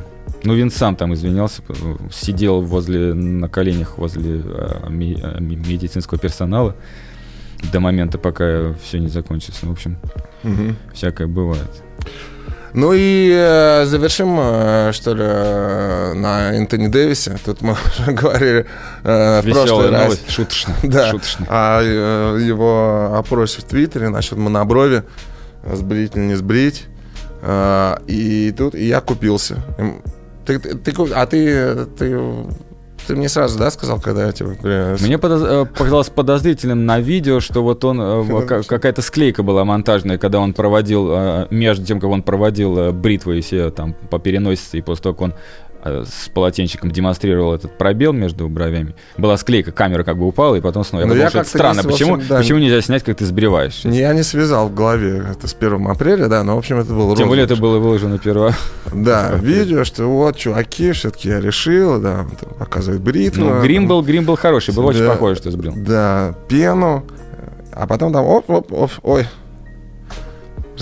Ну, 0.44 0.56
Винс 0.56 0.76
сам 0.76 0.96
там 0.96 1.14
извинялся, 1.14 1.62
сидел 2.12 2.62
возле, 2.62 3.14
на 3.14 3.48
коленях 3.48 3.98
возле 3.98 4.42
а, 4.44 4.90
медицинского 4.90 6.20
персонала 6.20 6.76
до 7.72 7.80
момента, 7.80 8.18
пока 8.18 8.74
все 8.84 9.00
не 9.00 9.08
закончится. 9.08 9.60
Ну, 9.66 9.70
в 9.70 9.74
общем, 9.74 9.98
угу. 10.44 10.76
всякое 10.94 11.28
бывает. 11.28 11.84
Ну 12.74 12.94
и 12.94 13.32
э, 13.32 13.86
завершим, 13.86 14.38
э, 14.40 14.92
что 14.94 15.14
ли, 15.14 15.24
э, 15.24 16.14
на 16.14 16.54
Энтони 16.54 16.88
Дэвисе. 16.88 17.38
Тут 17.46 17.62
мы 17.62 17.76
уже 18.00 18.12
говорили 18.12 18.66
э, 19.04 19.42
в 19.42 19.52
прошлый 19.52 19.90
раз. 19.90 20.20
Шуточно. 20.28 20.74
Да, 20.84 21.12
шуточно. 21.12 21.46
О 21.50 21.82
э, 21.82 22.40
его 22.42 23.16
опросе 23.16 23.62
в 23.62 23.66
Твиттере 23.66 24.10
насчет 24.10 24.38
моноброви. 24.38 25.04
Сбрить 25.72 26.16
или 26.16 26.24
не 26.24 26.36
сбрить. 26.36 26.86
Э, 27.42 27.98
и 28.08 28.52
тут 28.58 28.74
и 28.74 28.86
я 28.86 29.02
купился. 29.02 29.58
Ты, 30.46 30.60
ты, 30.60 30.76
ты, 30.76 30.94
а 31.14 31.26
ты, 31.26 31.86
ты 31.98 32.20
ты 33.08 33.16
мне 33.16 33.30
сразу, 33.30 33.58
да, 33.60 33.72
сказал, 33.72 34.00
когда 34.00 34.26
я 34.26 34.32
тебе... 34.32 34.58
Бля, 34.62 34.96
мне 35.00 35.18
подоз... 35.18 35.42
Э, 35.46 35.66
показалось 35.66 36.10
подозрительным 36.10 36.86
на 36.86 37.00
видео, 37.00 37.40
что 37.40 37.64
вот 37.64 37.84
он... 37.86 38.00
Э, 38.02 38.64
какая-то 38.64 39.02
склейка 39.02 39.44
была 39.44 39.66
монтажная, 39.66 40.18
когда 40.18 40.40
он 40.40 40.54
проводил... 40.54 41.10
Э, 41.12 41.48
между 41.50 41.86
тем, 41.86 42.00
как 42.00 42.10
он 42.10 42.24
проводил 42.24 42.92
бритвы 42.94 43.42
все 43.42 43.70
там 43.72 43.94
по 44.10 44.20
переносице, 44.20 44.78
и 44.78 44.82
после 44.82 45.04
того, 45.04 45.16
как 45.16 45.22
он 45.22 45.34
с 45.84 46.30
полотенчиком 46.30 46.92
демонстрировал 46.92 47.54
этот 47.54 47.78
пробел 47.78 48.14
между 48.14 48.48
бровями. 48.48 48.96
Была 49.18 49.38
склейка, 49.38 49.72
камера 49.72 50.04
как 50.04 50.18
бы 50.18 50.26
упала, 50.26 50.56
и 50.56 50.62
потом 50.62 50.84
снова. 50.84 51.02
Я 51.02 51.08
ну, 51.08 51.14
подумал, 51.14 51.30
что 51.30 51.40
это 51.40 51.50
странно. 51.50 51.82
Не, 51.82 51.88
почему, 51.88 52.14
общем, 52.16 52.28
да, 52.30 52.38
почему 52.38 52.60
нельзя 52.60 52.82
снять, 52.82 53.04
как 53.04 53.18
ты 53.18 53.26
сбриваешь? 53.26 53.84
Не, 53.84 54.00
я 54.00 54.14
не 54.14 54.24
связал 54.24 54.70
в 54.70 54.74
голове 54.74 55.24
это 55.30 55.48
с 55.48 55.54
1 55.54 55.88
апреля, 55.88 56.28
да, 56.28 56.44
но, 56.44 56.56
в 56.56 56.60
общем, 56.60 56.80
это 56.80 56.94
было 56.94 57.16
Тем 57.18 57.28
более 57.28 57.46
это 57.46 57.56
было 57.56 57.80
выложено 57.80 58.16
1 58.16 59.04
Да, 59.04 59.32
видео, 59.42 59.84
что 59.84 60.06
вот, 60.06 60.38
чуваки, 60.38 60.92
все-таки 60.94 61.30
я 61.30 61.42
решил, 61.42 62.00
да, 62.00 62.26
показывает 62.60 63.02
бритву. 63.02 63.46
Ну, 63.46 63.62
грим 63.62 63.88
был, 63.88 64.02
грим 64.02 64.26
был 64.26 64.38
хороший, 64.38 64.74
было 64.74 64.94
да, 64.94 65.00
очень 65.00 65.08
похоже, 65.08 65.36
что 65.36 65.52
сбрил. 65.52 65.74
Да, 65.76 66.36
пену, 66.48 67.06
а 67.74 67.88
потом 67.88 68.14
там, 68.14 68.26
оп, 68.26 68.50
оп, 68.50 68.72
оп, 68.72 68.92
ой, 69.02 69.26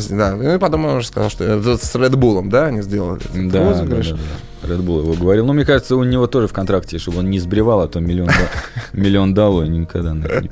да, 0.09 0.35
ну 0.35 0.55
и 0.55 0.57
потом 0.57 0.85
он 0.85 0.97
уже 0.97 1.07
сказал, 1.07 1.29
что 1.29 1.43
это 1.43 1.77
с 1.77 1.95
Red 1.95 2.11
Bull, 2.11 2.47
да, 2.49 2.67
они 2.67 2.81
сделали 2.81 3.21
этот 3.21 3.49
да, 3.49 3.69
розыгрыш. 3.69 4.09
Да, 4.09 4.15
да, 4.15 4.21
да. 4.21 4.50
Red 4.63 4.81
Bull 4.83 4.99
его 5.01 5.13
говорил. 5.13 5.45
Ну, 5.45 5.53
мне 5.53 5.65
кажется, 5.65 5.95
у 5.95 6.03
него 6.03 6.27
тоже 6.27 6.47
в 6.47 6.53
контракте, 6.53 6.99
чтобы 6.99 7.19
он 7.19 7.29
не 7.29 7.39
сбривал, 7.39 7.81
а 7.81 7.87
то 7.87 7.99
миллион, 7.99 8.29
миллион 8.93 9.33
дал, 9.33 9.63
и 9.63 9.67
никогда 9.67 10.13
не 10.13 10.49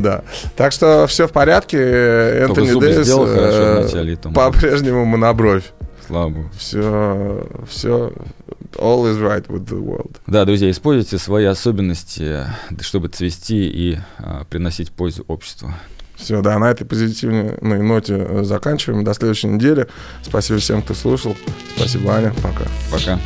Да. 0.00 0.22
Так 0.56 0.72
что 0.72 1.06
все 1.06 1.26
в 1.26 1.32
порядке. 1.32 1.78
Энтони 1.78 2.78
Дэвис 2.78 3.08
э, 3.08 4.16
по-прежнему 4.34 5.04
монобровь. 5.04 5.72
Слава 6.06 6.50
Все, 6.58 7.46
все, 7.68 8.12
all 8.78 9.06
is 9.06 9.20
right 9.20 9.46
with 9.46 9.66
the 9.66 9.80
world. 9.80 10.16
Да, 10.26 10.44
друзья, 10.44 10.68
используйте 10.70 11.18
свои 11.18 11.44
особенности, 11.44 12.46
чтобы 12.80 13.08
цвести 13.08 13.68
и 13.68 13.98
а, 14.18 14.44
приносить 14.44 14.90
пользу 14.90 15.24
обществу. 15.28 15.72
Все, 16.20 16.42
да, 16.42 16.58
на 16.58 16.70
этой 16.70 16.84
позитивной 16.84 17.82
ноте 17.82 18.16
э, 18.18 18.44
заканчиваем. 18.44 19.04
До 19.04 19.14
следующей 19.14 19.48
недели. 19.48 19.88
Спасибо 20.22 20.58
всем, 20.58 20.82
кто 20.82 20.94
слушал. 20.94 21.36
Спасибо, 21.76 22.14
Аня. 22.14 22.32
Пока. 22.42 22.64
Пока. 22.90 23.18